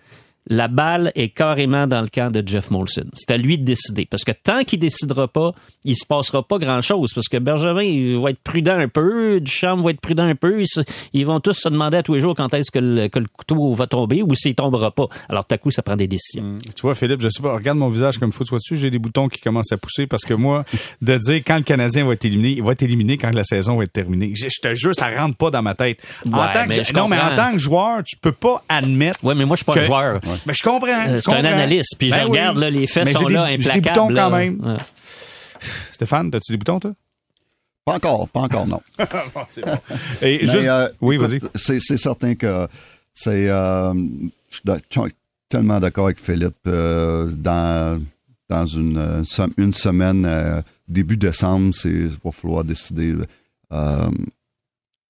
la 0.48 0.66
balle 0.68 1.12
est 1.14 1.28
carrément 1.28 1.86
dans 1.86 2.00
le 2.00 2.08
camp 2.08 2.30
de 2.32 2.42
Jeff 2.46 2.70
Molson. 2.70 3.04
C'est 3.14 3.30
à 3.30 3.36
lui 3.36 3.58
de 3.58 3.64
décider. 3.64 4.06
Parce 4.06 4.24
que 4.24 4.32
tant 4.32 4.64
qu'il 4.64 4.80
décidera 4.80 5.28
pas, 5.28 5.52
il 5.84 5.94
se 5.96 6.04
passera 6.04 6.42
pas 6.42 6.58
grand-chose. 6.58 7.12
Parce 7.14 7.28
que 7.28 7.36
Bergevin, 7.36 7.82
il 7.82 8.18
va 8.18 8.30
être 8.30 8.40
prudent 8.42 8.76
un 8.78 8.88
peu, 8.88 9.40
Duchamp 9.40 9.76
va 9.82 9.90
être 9.92 10.00
prudent 10.00 10.24
un 10.24 10.34
peu. 10.34 10.60
Ils, 10.60 10.66
se- 10.66 10.80
ils 11.12 11.24
vont 11.24 11.38
tous 11.40 11.52
se 11.52 11.68
demander 11.68 11.98
à 11.98 12.02
tous 12.02 12.14
les 12.14 12.20
jours 12.20 12.34
quand 12.36 12.52
est-ce 12.54 12.70
que 12.72 12.80
le, 12.80 13.08
que 13.08 13.20
le 13.20 13.26
couteau 13.32 13.72
va 13.72 13.86
tomber 13.86 14.22
ou 14.22 14.34
s'il 14.34 14.54
tombera 14.56 14.90
pas. 14.90 15.06
Alors, 15.28 15.44
tout 15.46 15.54
à 15.54 15.58
coup, 15.58 15.70
ça 15.70 15.82
prend 15.82 15.96
des 15.96 16.08
décisions. 16.08 16.58
Tu 16.74 16.82
vois, 16.82 16.94
Philippe, 16.96 17.20
je 17.20 17.28
sais 17.28 17.42
pas, 17.42 17.54
regarde 17.54 17.78
mon 17.78 17.88
visage 17.88 18.18
comme 18.18 18.32
faut, 18.32 18.44
tu 18.44 18.50
vois-tu, 18.50 18.76
j'ai 18.76 18.90
des 18.90 18.98
boutons 18.98 19.28
qui 19.28 19.40
commencent 19.40 19.72
à 19.72 19.76
pousser 19.76 20.06
parce 20.08 20.24
que 20.24 20.34
moi, 20.34 20.64
de 21.02 21.16
dire 21.18 21.36
quand 21.46 21.56
le 21.56 21.62
Canadien 21.62 22.04
va 22.04 22.14
être 22.14 22.24
éliminé, 22.24 22.50
il 22.56 22.62
va 22.64 22.72
être 22.72 22.82
éliminé 22.82 23.16
quand 23.16 23.32
la 23.32 23.44
saison 23.44 23.76
va 23.76 23.84
être 23.84 23.92
terminée. 23.92 24.32
Je, 24.34 24.48
te 24.60 24.74
jure, 24.74 24.94
ça 24.94 25.08
rentre 25.08 25.36
pas 25.36 25.50
dans 25.50 25.62
ma 25.62 25.74
tête. 25.74 26.00
En 26.26 26.30
tant 26.52 26.66
mais 26.68 26.76
non, 26.94 27.08
mais 27.08 27.16
en 27.20 27.34
tant 27.36 27.52
que 27.52 27.58
joueur, 27.58 28.02
tu 28.04 28.16
peux 28.16 28.32
pas 28.32 28.62
admettre. 28.68 29.22
Ouais, 29.24 29.34
mais 29.36 29.44
moi, 29.44 29.54
je 29.56 29.58
suis 29.58 29.64
pas 29.66 29.74
que- 29.74 29.80
un 29.80 29.84
joueur. 29.84 30.20
Mais 30.46 30.54
je 30.54 30.62
comprends. 30.62 30.88
Euh, 31.08 31.18
c'est 31.22 31.32
un 31.32 31.44
analyste. 31.44 31.96
Puis 31.98 32.10
je 32.10 32.14
Ben 32.14 32.24
oui. 32.24 32.30
regarde, 32.30 32.58
là, 32.58 32.70
les 32.70 32.86
faits 32.86 33.06
Mais 33.06 33.12
sont 33.12 33.20
j'ai 33.20 33.26
des- 33.26 33.34
là, 33.34 33.50
j'ai 33.50 33.56
des 33.58 33.68
implacables. 33.70 33.98
boutons 34.08 34.14
quand 34.14 34.30
même. 34.30 34.60
Ouais. 34.64 34.76
Stéphane, 35.92 36.30
as-tu 36.34 36.52
des 36.52 36.58
boutons, 36.58 36.80
toi? 36.80 36.92
Pas 37.84 37.94
encore, 37.96 38.28
pas 38.28 38.40
encore, 38.40 38.66
non. 38.66 38.80
Bon, 39.34 39.40
c'est 39.48 39.64
bon. 39.64 39.78
Et 40.22 40.38
Mais, 40.42 40.46
juste, 40.46 40.54
euh, 40.66 40.88
oui, 41.00 41.16
vas-y. 41.16 41.40
C'est, 41.56 41.80
c'est 41.80 41.96
certain 41.98 42.34
que 42.34 42.68
c'est. 43.12 43.48
euh, 43.48 43.92
je 44.50 44.56
suis 44.90 45.12
tellement 45.48 45.80
d'accord 45.80 46.06
avec 46.06 46.20
Philippe. 46.20 46.54
euh, 46.66 47.26
dans 47.32 48.00
dans 48.48 48.66
une, 48.66 49.24
une 49.56 49.72
semaine, 49.72 50.26
euh, 50.28 50.60
début 50.86 51.16
décembre, 51.16 51.74
c'est 51.74 51.88
il 51.88 52.10
va 52.22 52.30
falloir 52.32 52.62
décider. 52.64 53.14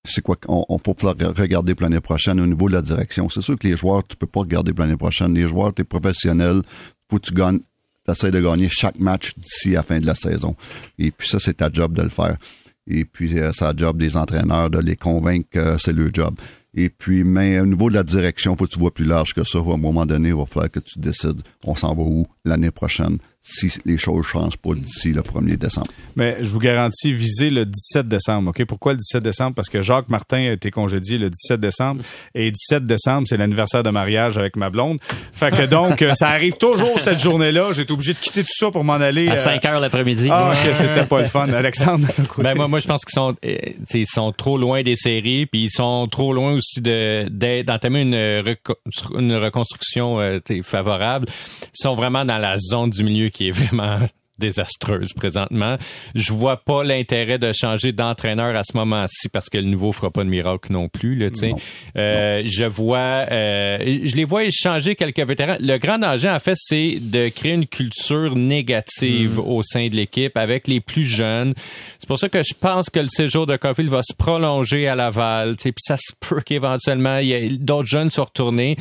C'est 0.05 0.21
quoi 0.21 0.35
qu'on 0.35 0.65
on 0.67 0.79
peut 0.79 0.93
falloir 0.97 1.35
regarder 1.35 1.73
l'année 1.79 2.01
prochaine 2.01 2.39
au 2.39 2.45
niveau 2.45 2.67
de 2.67 2.73
la 2.73 2.81
direction. 2.81 3.29
C'est 3.29 3.41
sûr 3.41 3.57
que 3.57 3.67
les 3.67 3.77
joueurs, 3.77 4.05
tu 4.05 4.17
peux 4.17 4.27
pas 4.27 4.41
regarder 4.41 4.73
l'année 4.77 4.97
prochaine. 4.97 5.33
Les 5.33 5.47
joueurs, 5.47 5.73
tu 5.73 5.81
es 5.81 5.85
professionnel, 5.85 6.61
faut 7.09 7.19
que 7.19 7.27
tu 7.27 7.33
gagnes, 7.33 7.59
essaies 8.07 8.31
de 8.31 8.41
gagner 8.41 8.67
chaque 8.69 8.99
match 8.99 9.33
d'ici 9.37 9.71
la 9.71 9.83
fin 9.83 9.99
de 9.99 10.05
la 10.05 10.15
saison. 10.15 10.55
Et 10.99 11.11
puis 11.11 11.27
ça, 11.27 11.39
c'est 11.39 11.55
ta 11.55 11.71
job 11.71 11.93
de 11.93 12.01
le 12.01 12.09
faire. 12.09 12.37
Et 12.85 13.05
puis, 13.05 13.39
euh, 13.39 13.51
c'est 13.53 13.63
la 13.63 13.73
job 13.75 13.97
des 13.97 14.17
entraîneurs 14.17 14.69
de 14.69 14.79
les 14.79 14.97
convaincre 14.97 15.47
que 15.49 15.77
c'est 15.77 15.93
leur 15.93 16.13
job. 16.13 16.35
Et 16.75 16.89
puis, 16.89 17.23
mais 17.23 17.59
au 17.59 17.65
niveau 17.65 17.89
de 17.89 17.93
la 17.95 18.03
direction, 18.03 18.57
faut 18.57 18.65
que 18.65 18.71
tu 18.71 18.79
vois 18.79 18.93
plus 18.93 19.05
large 19.05 19.33
que 19.33 19.43
ça. 19.43 19.59
À 19.59 19.61
un 19.61 19.77
moment 19.77 20.05
donné, 20.05 20.29
il 20.29 20.35
va 20.35 20.45
falloir 20.45 20.71
que 20.71 20.79
tu 20.79 20.99
décides 20.99 21.41
on 21.63 21.75
s'en 21.75 21.93
va 21.95 22.01
où 22.01 22.27
l'année 22.43 22.71
prochaine 22.71 23.19
si 23.45 23.69
les 23.85 23.97
choses 23.97 24.25
changent 24.25 24.55
pas 24.55 24.73
d'ici 24.73 25.11
le 25.11 25.21
1er 25.21 25.57
décembre. 25.57 25.87
Mais 26.15 26.37
je 26.41 26.49
vous 26.49 26.59
garantis, 26.59 27.11
visez 27.11 27.49
le 27.49 27.65
17 27.65 28.07
décembre. 28.07 28.51
OK? 28.51 28.63
Pourquoi 28.65 28.93
le 28.93 28.97
17 28.99 29.21
décembre? 29.21 29.53
Parce 29.53 29.67
que 29.67 29.81
Jacques 29.81 30.07
Martin 30.07 30.37
a 30.37 30.51
été 30.53 30.71
congédié 30.71 31.17
le 31.17 31.29
17 31.29 31.59
décembre. 31.59 32.01
Et 32.33 32.49
17 32.51 32.85
décembre, 32.85 33.27
c'est 33.27 33.35
l'anniversaire 33.35 33.83
de 33.83 33.89
mariage 33.89 34.37
avec 34.37 34.55
ma 34.55 34.69
blonde. 34.69 34.99
Fait 35.33 35.51
que 35.51 35.65
donc, 35.65 36.01
euh, 36.01 36.13
ça 36.15 36.29
arrive 36.29 36.53
toujours 36.53 37.01
cette 37.01 37.19
journée-là. 37.19 37.73
J'ai 37.73 37.81
été 37.81 37.91
obligé 37.91 38.13
de 38.13 38.19
quitter 38.19 38.43
tout 38.43 38.53
ça 38.55 38.71
pour 38.71 38.85
m'en 38.85 38.93
aller. 38.93 39.27
À 39.27 39.33
euh, 39.33 39.37
5 39.37 39.65
heures 39.65 39.81
l'après-midi. 39.81 40.29
Ah, 40.31 40.53
que 40.65 40.73
c'était 40.73 41.05
pas 41.05 41.19
le 41.19 41.27
fun. 41.27 41.49
Alexandre, 41.49 42.07
de 42.07 42.13
ton 42.13 42.23
côté. 42.23 42.43
Ben 42.43 42.55
moi, 42.55 42.69
moi, 42.69 42.79
je 42.79 42.87
pense 42.87 43.03
qu'ils 43.03 43.13
sont, 43.13 43.35
euh, 43.45 43.55
ils 43.93 44.07
sont 44.07 44.31
trop 44.31 44.57
loin 44.57 44.83
des 44.83 44.95
séries, 44.95 45.47
puis 45.47 45.63
ils 45.65 45.69
sont 45.69 46.07
trop 46.07 46.31
loin 46.33 46.53
aussi 46.53 46.79
de 46.79 47.27
d'entamer 47.63 48.01
une, 48.03 48.15
reco- 48.15 48.77
une 49.19 49.35
reconstruction 49.35 50.19
euh, 50.21 50.39
favorable. 50.63 51.27
Ils 51.63 51.81
sont 51.81 51.95
vraiment 51.95 52.23
dans 52.23 52.37
la 52.37 52.57
zone 52.57 52.89
du 52.89 53.03
milieu 53.03 53.29
qui 53.33 53.49
est 53.49 53.51
vraiment 53.51 53.99
désastreuse 54.39 55.13
présentement. 55.13 55.77
Je 56.15 56.33
vois 56.33 56.57
pas 56.57 56.83
l'intérêt 56.83 57.37
de 57.37 57.51
changer 57.53 57.91
d'entraîneur 57.91 58.55
à 58.55 58.63
ce 58.63 58.75
moment-ci 58.75 59.29
parce 59.29 59.49
que 59.49 59.57
le 59.57 59.65
nouveau 59.65 59.91
fera 59.91 60.11
pas 60.11 60.23
de 60.23 60.29
miracle 60.29 60.71
non 60.71 60.89
plus. 60.89 61.15
Là. 61.15 61.27
Non. 61.41 61.57
Euh, 61.97 62.41
je 62.45 62.65
vois, 62.65 63.25
euh, 63.31 63.77
je 63.79 64.15
les 64.15 64.23
vois 64.23 64.43
changer 64.51 64.95
quelques 64.95 65.19
vétérans. 65.19 65.57
Le 65.59 65.77
grand 65.77 65.99
danger, 65.99 66.29
en 66.29 66.39
fait, 66.39 66.55
c'est 66.55 66.97
de 66.99 67.29
créer 67.29 67.53
une 67.53 67.67
culture 67.67 68.35
négative 68.35 69.39
au 69.39 69.61
sein 69.63 69.87
de 69.87 69.95
l'équipe 69.95 70.35
avec 70.37 70.67
les 70.67 70.79
plus 70.79 71.05
jeunes. 71.05 71.53
C'est 71.99 72.07
pour 72.07 72.19
ça 72.19 72.29
que 72.29 72.43
je 72.43 72.53
pense 72.59 72.89
que 72.89 72.99
le 72.99 73.07
séjour 73.07 73.45
de 73.45 73.55
Caulfield 73.55 73.89
va 73.89 74.01
se 74.03 74.13
prolonger 74.15 74.87
à 74.87 74.95
Laval. 74.95 75.55
Puis 75.55 75.73
ça 75.77 75.97
se 75.97 76.11
peut 76.19 76.41
qu'éventuellement, 76.41 77.17
il 77.19 77.27
y 77.27 77.33
ait 77.33 77.49
d'autres 77.49 77.89
jeunes 77.89 78.09
soient 78.09 78.25
retournés. 78.25 78.75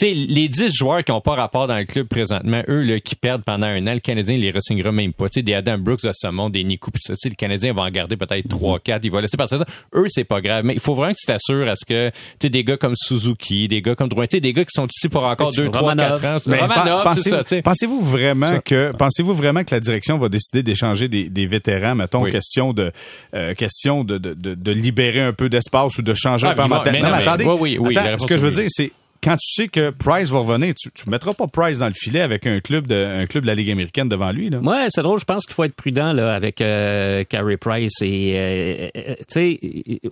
Les 0.00 0.48
10 0.48 0.74
joueurs 0.74 1.04
qui 1.04 1.12
n'ont 1.12 1.20
pas 1.20 1.34
rapport 1.34 1.66
dans 1.66 1.76
le 1.76 1.84
club 1.84 2.06
présentement, 2.06 2.62
eux, 2.68 2.82
là, 2.82 3.00
qui 3.00 3.14
perdent 3.14 3.42
pendant 3.42 3.66
un 3.66 3.86
an, 3.86 3.94
le 3.94 4.00
Canadien 4.00 4.36
les 4.36 4.50
re-signera 4.50 4.92
même 4.98 5.12
pas. 5.12 5.28
Tu 5.28 5.38
sais, 5.40 5.42
des 5.42 5.54
Adam 5.54 5.78
Brooks 5.78 6.02
de 6.02 6.10
ce 6.12 6.28
monde, 6.28 6.52
des 6.52 6.62
ça, 7.00 7.12
tu 7.14 7.16
sais, 7.16 7.28
le 7.28 7.34
Canadien 7.34 7.72
va 7.72 7.82
en 7.82 7.90
garder 7.90 8.16
peut-être 8.16 8.48
3 8.48 8.78
4 8.80 9.04
il 9.04 9.10
va 9.10 9.20
laisser 9.20 9.36
passer 9.36 9.56
ça. 9.58 9.64
Eux, 9.94 10.06
c'est 10.08 10.24
pas 10.24 10.40
grave. 10.40 10.64
Mais 10.64 10.74
il 10.74 10.80
faut 10.80 10.94
vraiment 10.94 11.12
que 11.12 11.18
tu 11.18 11.26
t'assures 11.26 11.68
à 11.68 11.74
ce 11.76 11.84
que, 11.84 12.10
tu 12.10 12.14
sais, 12.42 12.50
des 12.50 12.64
gars 12.64 12.76
comme 12.76 12.94
Suzuki, 12.96 13.68
des 13.68 13.80
gars 13.82 13.94
comme 13.94 14.08
Drouin, 14.08 14.26
tu 14.26 14.36
sais, 14.36 14.40
des 14.40 14.52
gars 14.52 14.62
qui 14.64 14.72
sont 14.74 14.86
ici 14.86 15.08
pour 15.08 15.24
encore 15.24 15.52
2, 15.52 15.70
3, 15.70 15.80
Romanov. 15.80 16.20
4 16.20 16.24
ans. 16.24 16.50
Mais 16.50 16.60
Romanov, 16.60 17.16
ça. 17.18 17.42
Pensez-vous 17.62 18.00
vraiment 18.00 18.48
Ça. 18.48 18.60
que 18.60 18.92
pensez-vous 18.98 19.34
vraiment 19.34 19.64
que 19.64 19.74
la 19.74 19.80
direction 19.80 20.18
va 20.18 20.28
décider 20.28 20.62
d'échanger 20.62 21.08
des, 21.08 21.28
des 21.30 21.46
vétérans, 21.46 21.94
mettons 21.94 22.22
Oui. 22.22 22.32
question 22.32 22.72
de 22.72 22.90
euh, 23.34 23.54
question 23.54 24.04
de, 24.04 24.18
de, 24.18 24.34
de, 24.34 24.54
de 24.54 24.70
libérer 24.72 25.20
un 25.20 25.32
peu 25.32 25.48
d'espace 25.48 25.98
ou 25.98 26.02
de 26.02 26.14
changer 26.14 26.46
Ah, 26.48 26.50
un 26.50 26.54
peu 26.54 26.62
en 26.62 26.66
ils 26.66 26.70
vont- 26.70 26.82
mais 26.92 27.00
Non, 27.00 27.10
mais 27.10 27.22
attendez, 27.28 27.44
oui, 27.44 27.78
oui, 27.80 27.96
attends, 27.96 28.18
ce 28.18 28.26
que 28.26 28.36
je 28.36 28.42
veux 28.46 28.50
dire, 28.52 28.66
c'est 28.68 28.92
quand 29.22 29.36
tu 29.36 29.62
sais 29.62 29.68
que 29.68 29.90
Price 29.90 30.30
va 30.30 30.38
revenir, 30.38 30.74
tu, 30.74 30.90
tu 30.92 31.10
mettras 31.10 31.32
pas 31.34 31.46
Price 31.46 31.78
dans 31.78 31.88
le 31.88 31.92
filet 31.92 32.20
avec 32.20 32.46
un 32.46 32.60
club 32.60 32.86
de 32.86 32.94
un 32.94 33.26
club 33.26 33.42
de 33.42 33.48
la 33.48 33.54
Ligue 33.54 33.70
américaine 33.70 34.08
devant 34.08 34.30
lui 34.30 34.50
là. 34.50 34.58
Ouais, 34.58 34.86
c'est 34.88 35.02
drôle. 35.02 35.18
Je 35.18 35.24
pense 35.24 35.44
qu'il 35.44 35.54
faut 35.54 35.64
être 35.64 35.74
prudent 35.74 36.12
là 36.12 36.34
avec 36.34 36.60
euh, 36.60 37.24
Carey 37.24 37.56
Price 37.56 38.00
et 38.02 38.32
euh, 38.34 38.88
euh, 38.96 39.14
sais, 39.28 39.58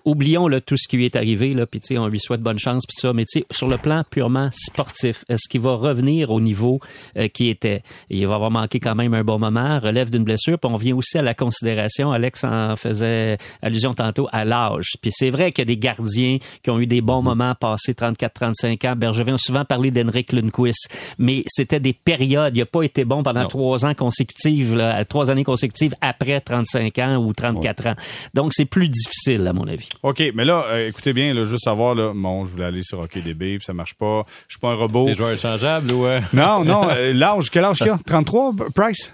oublions 0.05 0.49
là 0.49 0.61
tout 0.61 0.77
ce 0.77 0.89
qui 0.89 0.97
lui 0.97 1.05
est 1.05 1.17
arrivé 1.17 1.55
là, 1.55 1.67
sais, 1.83 1.99
on 1.99 2.09
lui 2.09 2.19
souhaite 2.19 2.41
bonne 2.41 2.59
chance 2.59 2.85
tout 2.87 3.01
ça. 3.01 3.13
Mais 3.13 3.25
sur 3.51 3.69
le 3.69 3.79
plan 3.79 4.03
purement 4.09 4.51
sportif, 4.53 5.25
est-ce 5.29 5.49
qu'il 5.49 5.61
va 5.61 5.75
revenir 5.75 6.31
au 6.31 6.41
niveau 6.41 6.81
euh, 7.17 7.29
qui 7.29 7.49
était? 7.49 7.83
Il 8.11 8.27
va 8.27 8.35
avoir 8.35 8.51
manqué 8.51 8.81
quand 8.81 8.95
même 8.95 9.15
un 9.15 9.25
bon 9.25 9.39
moment, 9.39 9.79
relève 9.79 10.11
d'une 10.11 10.25
blessure. 10.25 10.59
Puis 10.59 10.71
on 10.71 10.77
vient 10.77 10.97
aussi 10.97 11.19
à 11.19 11.23
la 11.23 11.35
considération. 11.35 12.13
Alex 12.13 12.45
en 12.45 12.77
faisait 12.77 13.39
allusion 13.63 13.95
tantôt 13.95 14.29
à 14.33 14.45
l'âge. 14.45 14.95
Puis 15.01 15.11
c'est 15.13 15.31
vrai 15.31 15.53
qu'il 15.53 15.63
y 15.63 15.67
a 15.67 15.73
des 15.75 15.79
gardiens 15.79 16.39
qui 16.63 16.71
ont 16.71 16.81
eu 16.81 16.87
des 16.87 17.01
bons 17.01 17.23
moments 17.23 17.55
passés 17.55 17.93
34-35 17.93 18.89
ans. 18.89 18.96
Bergevin 18.97 19.35
a 19.35 19.39
souvent 19.39 19.65
parlé 19.65 19.91
d'Henrik 19.91 20.33
Lundqvist, 20.33 20.89
mais 21.19 21.45
c'était 21.47 21.81
des 21.81 21.93
périodes. 21.93 22.57
Il 22.57 22.61
n'a 22.61 22.67
pas 22.67 22.83
été 22.83 23.05
bon 23.05 23.23
pendant 23.23 23.43
Non. 23.43 23.49
trois 23.49 23.85
ans 23.87 23.95
consécutifs, 23.95 24.73
là, 24.75 25.05
trois 25.05 25.31
années 25.31 25.45
consécutives 25.45 25.95
après 26.01 26.41
35 26.41 26.99
ans 26.99 27.17
ou 27.17 27.33
34 27.33 27.87
ans. 27.89 27.95
Donc, 28.35 28.53
c'est 28.55 28.65
plus 28.65 28.89
difficile, 28.89 29.47
à 29.47 29.53
mon 29.53 29.67
avis. 29.69 29.89
OK, 30.03 30.23
mais 30.35 30.45
là 30.45 30.65
euh, 30.71 30.89
écoutez 30.89 31.13
bien 31.13 31.33
là, 31.35 31.45
juste 31.45 31.65
savoir 31.65 31.95
là, 31.95 32.13
bon, 32.15 32.45
je 32.47 32.51
voulais 32.53 32.65
aller 32.65 32.83
sur 32.83 32.99
OKDB, 33.01 33.59
puis 33.59 33.65
ça 33.65 33.73
marche 33.73 33.95
pas. 33.95 34.25
Je 34.49 34.55
suis 34.55 34.61
pas 34.61 34.69
un 34.71 34.75
robot. 34.75 35.07
Des 35.07 35.15
joueurs 35.15 35.33
échangeables 35.33 35.93
ou... 35.93 36.07
euh, 36.07 36.21
Non, 36.33 36.65
non, 36.65 36.89
euh, 36.91 37.13
l'âge, 37.13 37.51
quel 37.51 37.65
âge 37.65 37.79
qu'il 37.79 37.89
a? 37.91 37.99
33 38.07 38.55
Price? 38.75 39.13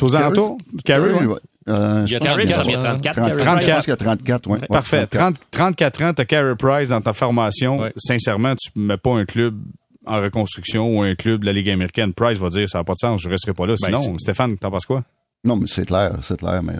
Aux 0.00 0.16
alentours? 0.16 0.58
Carey, 0.84 1.12
ouais. 1.12 1.36
Euh, 1.68 2.04
Il 2.06 2.12
y 2.12 2.16
a 2.16 2.18
je 2.18 2.24
pense 2.24 2.28
Carey, 2.28 2.44
que 2.46 2.52
ça 2.52 2.62
c'est 2.64 2.68
vient 2.70 2.78
34. 2.80 3.14
34, 3.14 3.14
Carey 3.14 3.32
je 3.32 3.44
Price. 3.44 3.74
pense 3.74 3.80
qu'il 3.84 3.90
y 3.90 3.92
a 3.92 3.96
34, 3.96 4.46
ouais. 4.48 4.58
Ouais, 4.60 4.66
Parfait. 4.68 5.06
34. 5.06 5.10
30, 5.10 5.36
34 5.50 6.02
ans, 6.02 6.12
t'as 6.14 6.24
Carey 6.24 6.54
Price 6.56 6.88
dans 6.88 7.00
ta 7.00 7.12
formation. 7.12 7.78
Ouais. 7.80 7.92
Sincèrement, 7.96 8.54
tu 8.56 8.70
mets 8.76 8.96
pas 8.96 9.10
un 9.12 9.24
club 9.24 9.56
en 10.04 10.20
reconstruction 10.20 10.96
ou 10.98 11.02
un 11.02 11.14
club 11.14 11.42
de 11.42 11.46
la 11.46 11.52
Ligue 11.52 11.70
américaine. 11.70 12.12
Price 12.12 12.38
va 12.38 12.48
dire 12.48 12.68
ça 12.68 12.78
n'a 12.78 12.84
pas 12.84 12.94
de 12.94 12.98
sens, 12.98 13.20
je 13.22 13.28
resterai 13.28 13.52
pas 13.54 13.66
là. 13.66 13.74
Ben, 13.80 13.96
Sinon, 13.96 14.18
Stéphane, 14.18 14.58
t'en 14.58 14.70
penses 14.70 14.86
quoi? 14.86 15.04
Non, 15.44 15.56
mais 15.56 15.66
c'est 15.68 15.86
clair, 15.86 16.12
c'est 16.22 16.38
clair, 16.38 16.60
mais 16.62 16.74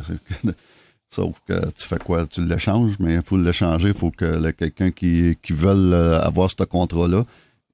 sauf 1.11 1.37
que 1.49 1.55
tu 1.71 1.87
fais 1.87 1.99
quoi? 1.99 2.27
Tu 2.27 2.45
l'échanges, 2.45 2.95
mais 2.99 3.15
il 3.15 3.23
faut 3.23 3.37
l'échanger, 3.37 3.89
il 3.89 3.95
faut 3.95 4.11
que 4.11 4.51
quelqu'un 4.53 4.91
qui, 4.91 5.37
qui 5.43 5.53
veut 5.53 5.95
avoir 6.21 6.51
ce 6.51 6.65
contrat-là. 6.65 7.25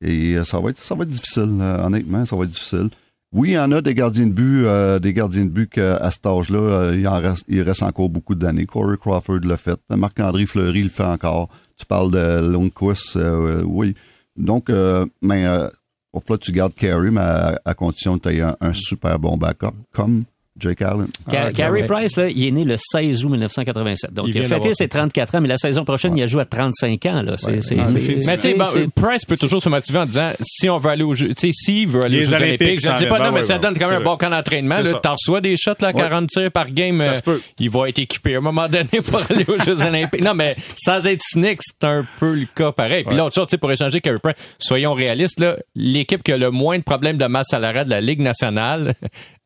Et 0.00 0.34
euh, 0.34 0.44
ça 0.44 0.60
va 0.60 0.70
être 0.70 0.78
ça 0.78 0.94
va 0.94 1.02
être 1.02 1.10
difficile, 1.10 1.58
euh, 1.60 1.84
honnêtement, 1.86 2.24
ça 2.24 2.36
va 2.36 2.44
être 2.44 2.50
difficile. 2.50 2.88
Oui, 3.30 3.50
il 3.50 3.54
y 3.54 3.58
en 3.58 3.70
a 3.72 3.82
des 3.82 3.94
gardiens 3.94 4.26
de 4.26 4.32
but, 4.32 4.64
euh, 4.64 4.98
des 4.98 5.12
gardiens 5.12 5.44
de 5.44 5.50
but 5.50 5.68
qu'à 5.68 6.10
cet 6.10 6.24
âge-là, 6.24 6.58
euh, 6.58 7.36
il, 7.48 7.60
reste, 7.60 7.82
encore 7.82 8.08
beaucoup 8.08 8.34
d'années. 8.34 8.64
Corey 8.64 8.96
Crawford 8.96 9.40
l'a 9.44 9.58
fait. 9.58 9.78
Marc-André 9.90 10.46
Fleury 10.46 10.82
le 10.82 10.88
fait 10.88 11.04
encore. 11.04 11.48
Tu 11.76 11.84
parles 11.84 12.10
de 12.10 12.50
Lundqvist, 12.50 13.16
euh, 13.16 13.62
oui. 13.66 13.94
Donc, 14.34 14.70
euh, 14.70 15.04
mais 15.20 15.44
euh, 15.44 15.68
au 16.14 16.20
fait, 16.20 16.38
tu 16.38 16.52
gardes 16.52 16.72
Carey, 16.72 17.10
mais 17.10 17.20
à, 17.20 17.74
condition 17.74 18.18
que 18.18 18.30
tu 18.30 18.36
aies 18.36 18.42
un 18.60 18.72
super 18.72 19.18
bon 19.18 19.36
backup, 19.36 19.74
comme 19.92 20.24
Jake 20.58 20.82
Allen. 20.82 21.08
Ah, 21.26 21.52
Carey 21.52 21.82
ouais. 21.82 21.86
Price, 21.86 22.16
là, 22.16 22.28
il 22.28 22.44
est 22.44 22.50
né 22.50 22.64
le 22.64 22.76
16 22.76 23.24
août 23.24 23.30
1987. 23.30 24.12
Donc, 24.12 24.26
Il 24.28 24.36
il, 24.36 24.44
a 24.44 24.48
fêté 24.48 24.74
ses 24.74 24.88
34 24.88 25.36
ans, 25.36 25.40
mais 25.40 25.48
la 25.48 25.58
saison 25.58 25.84
prochaine, 25.84 26.16
il 26.16 26.22
a 26.22 26.26
joué 26.26 26.42
à 26.42 26.44
35 26.44 27.06
ans. 27.06 27.22
Là. 27.22 27.36
C'est- 27.36 27.56
effet. 27.56 28.18
Mais 28.26 28.36
tu 28.36 28.42
sais, 28.42 28.54
bon, 28.54 28.66
Price 28.94 29.24
peut 29.24 29.36
toujours 29.36 29.62
se 29.62 29.68
motiver 29.68 29.98
en 29.98 30.06
disant 30.06 30.30
si 30.40 30.68
on 30.68 30.78
veut 30.78 30.90
aller 30.90 31.04
aux 31.04 31.14
Jeux, 31.14 31.28
tu 31.28 31.34
sais, 31.36 31.50
s'il 31.52 31.88
veut 31.88 32.02
aller 32.02 32.20
aux 32.20 32.24
Jeux 32.24 32.34
Olympiques, 32.34 32.60
Olympiques, 32.60 32.80
je 32.80 32.86
ça 32.86 32.92
ne 32.94 32.98
dis 32.98 33.06
pas 33.06 33.18
non, 33.18 33.24
mais 33.26 33.40
ouais, 33.40 33.42
ça 33.42 33.54
ouais, 33.54 33.60
donne 33.60 33.78
quand 33.78 33.88
même 33.88 34.00
un 34.00 34.04
bon 34.04 34.16
camp 34.16 34.30
d'entraînement. 34.30 34.76
T'en 35.02 35.12
reçois 35.12 35.40
des 35.40 35.56
shots, 35.56 35.72
là, 35.80 35.92
40 35.92 36.28
tirs 36.28 36.50
par 36.50 36.70
game. 36.70 36.98
Ça 36.98 37.10
euh, 37.10 37.14
se 37.14 37.22
peut. 37.22 37.40
Il 37.58 37.70
va 37.70 37.88
être 37.88 37.98
équipé 37.98 38.34
à 38.34 38.38
un 38.38 38.42
moment 38.42 38.68
donné 38.68 38.88
pour 39.04 39.20
aller 39.30 39.44
aux 39.48 39.62
Jeux 39.62 39.80
Olympiques. 39.80 40.24
Non, 40.24 40.34
mais 40.34 40.56
sans 40.76 41.06
être 41.06 41.22
cynique, 41.22 41.60
c'est 41.62 41.86
un 41.86 42.06
peu 42.20 42.34
le 42.34 42.46
cas 42.54 42.72
pareil. 42.72 43.04
Puis 43.04 43.16
l'autre 43.16 43.34
chose, 43.34 43.46
tu 43.46 43.52
sais, 43.52 43.58
pour 43.58 43.70
échanger 43.70 44.00
Carey 44.00 44.18
Price, 44.22 44.36
soyons 44.58 44.94
réalistes, 44.94 45.40
là, 45.40 45.56
l'équipe 45.74 46.22
qui 46.22 46.32
a 46.32 46.36
le 46.36 46.50
moins 46.50 46.78
de 46.78 46.82
problèmes 46.82 47.16
de 47.16 47.26
masse 47.26 47.48
salariale 47.50 47.86
de 47.86 47.90
la 47.90 48.00
Ligue 48.00 48.20
nationale, 48.20 48.94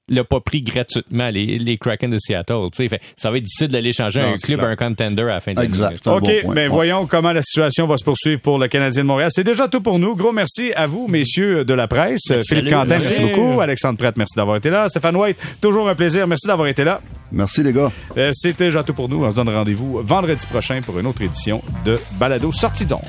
l'a 0.09 0.25
pas 0.25 0.41
pris 0.41 0.61
gratuitement, 0.61 1.29
les, 1.31 1.59
les 1.59 1.79
Kraken 1.79 2.11
de 2.11 2.19
Seattle. 2.19 2.69
tu 2.73 2.77
sais. 2.83 2.89
Fait, 2.89 3.01
ça 3.17 3.31
va 3.31 3.37
être 3.39 3.45
difficile 3.45 3.69
d'aller 3.69 3.93
changer 3.93 4.21
Non, 4.21 4.33
un 4.33 4.37
club, 4.37 4.59
clair. 4.59 4.71
un 4.71 4.77
contender 4.77 5.23
à 5.23 5.27
la 5.27 5.41
fin 5.41 5.53
de 5.53 5.57
l'année. 5.57 5.69
Exact. 5.69 6.07
OK, 6.07 6.23
bon 6.45 6.53
mais 6.53 6.69
voyons 6.69 7.07
comment 7.07 7.33
la 7.33 7.43
situation 7.43 7.87
va 7.87 7.97
se 7.97 8.05
poursuivre 8.05 8.41
pour 8.41 8.59
le 8.59 8.69
Canadien 8.69 9.03
de 9.03 9.07
Montréal. 9.09 9.31
C'est 9.33 9.45
déjà 9.45 9.69
tout 9.69 9.81
pour 9.81 9.99
nous. 9.99 10.17
Gros 10.17 10.33
merci 10.33 10.73
à 10.75 10.87
vous, 10.87 11.07
messieurs 11.09 11.65
de 11.65 11.75
la 11.75 11.87
presse. 11.89 12.21
Philippe 12.27 12.43
salut. 12.45 12.71
Quentin, 12.71 12.87
merci 12.89 13.21
Merci. 13.21 13.35
beaucoup. 13.35 13.61
Alexandre 13.61 13.97
Pratt, 13.99 14.17
merci 14.17 14.35
d'avoir 14.37 14.57
été 14.57 14.71
là. 14.71 14.89
Stéphane 14.89 15.17
White, 15.17 15.37
toujours 15.61 15.89
un 15.89 15.95
plaisir. 15.95 16.27
Merci 16.27 16.47
d'avoir 16.49 16.69
été 16.69 16.85
là. 16.85 17.01
Merci, 17.31 17.63
les 17.63 17.73
gars. 17.73 17.91
Euh, 18.19 18.31
C'était 18.33 18.65
déjà 18.65 18.83
tout 18.83 18.93
pour 18.95 19.09
nous. 19.09 19.25
On 19.25 19.31
se 19.31 19.37
donne 19.37 19.49
rendez-vous 19.49 20.01
vendredi 20.03 20.47
prochain 20.47 20.81
pour 20.85 20.99
une 20.99 21.07
autre 21.07 21.23
édition 21.23 21.63
de 21.85 21.99
Balado 22.19 22.53
Sortie 22.53 22.85
d'ombre. 22.87 23.09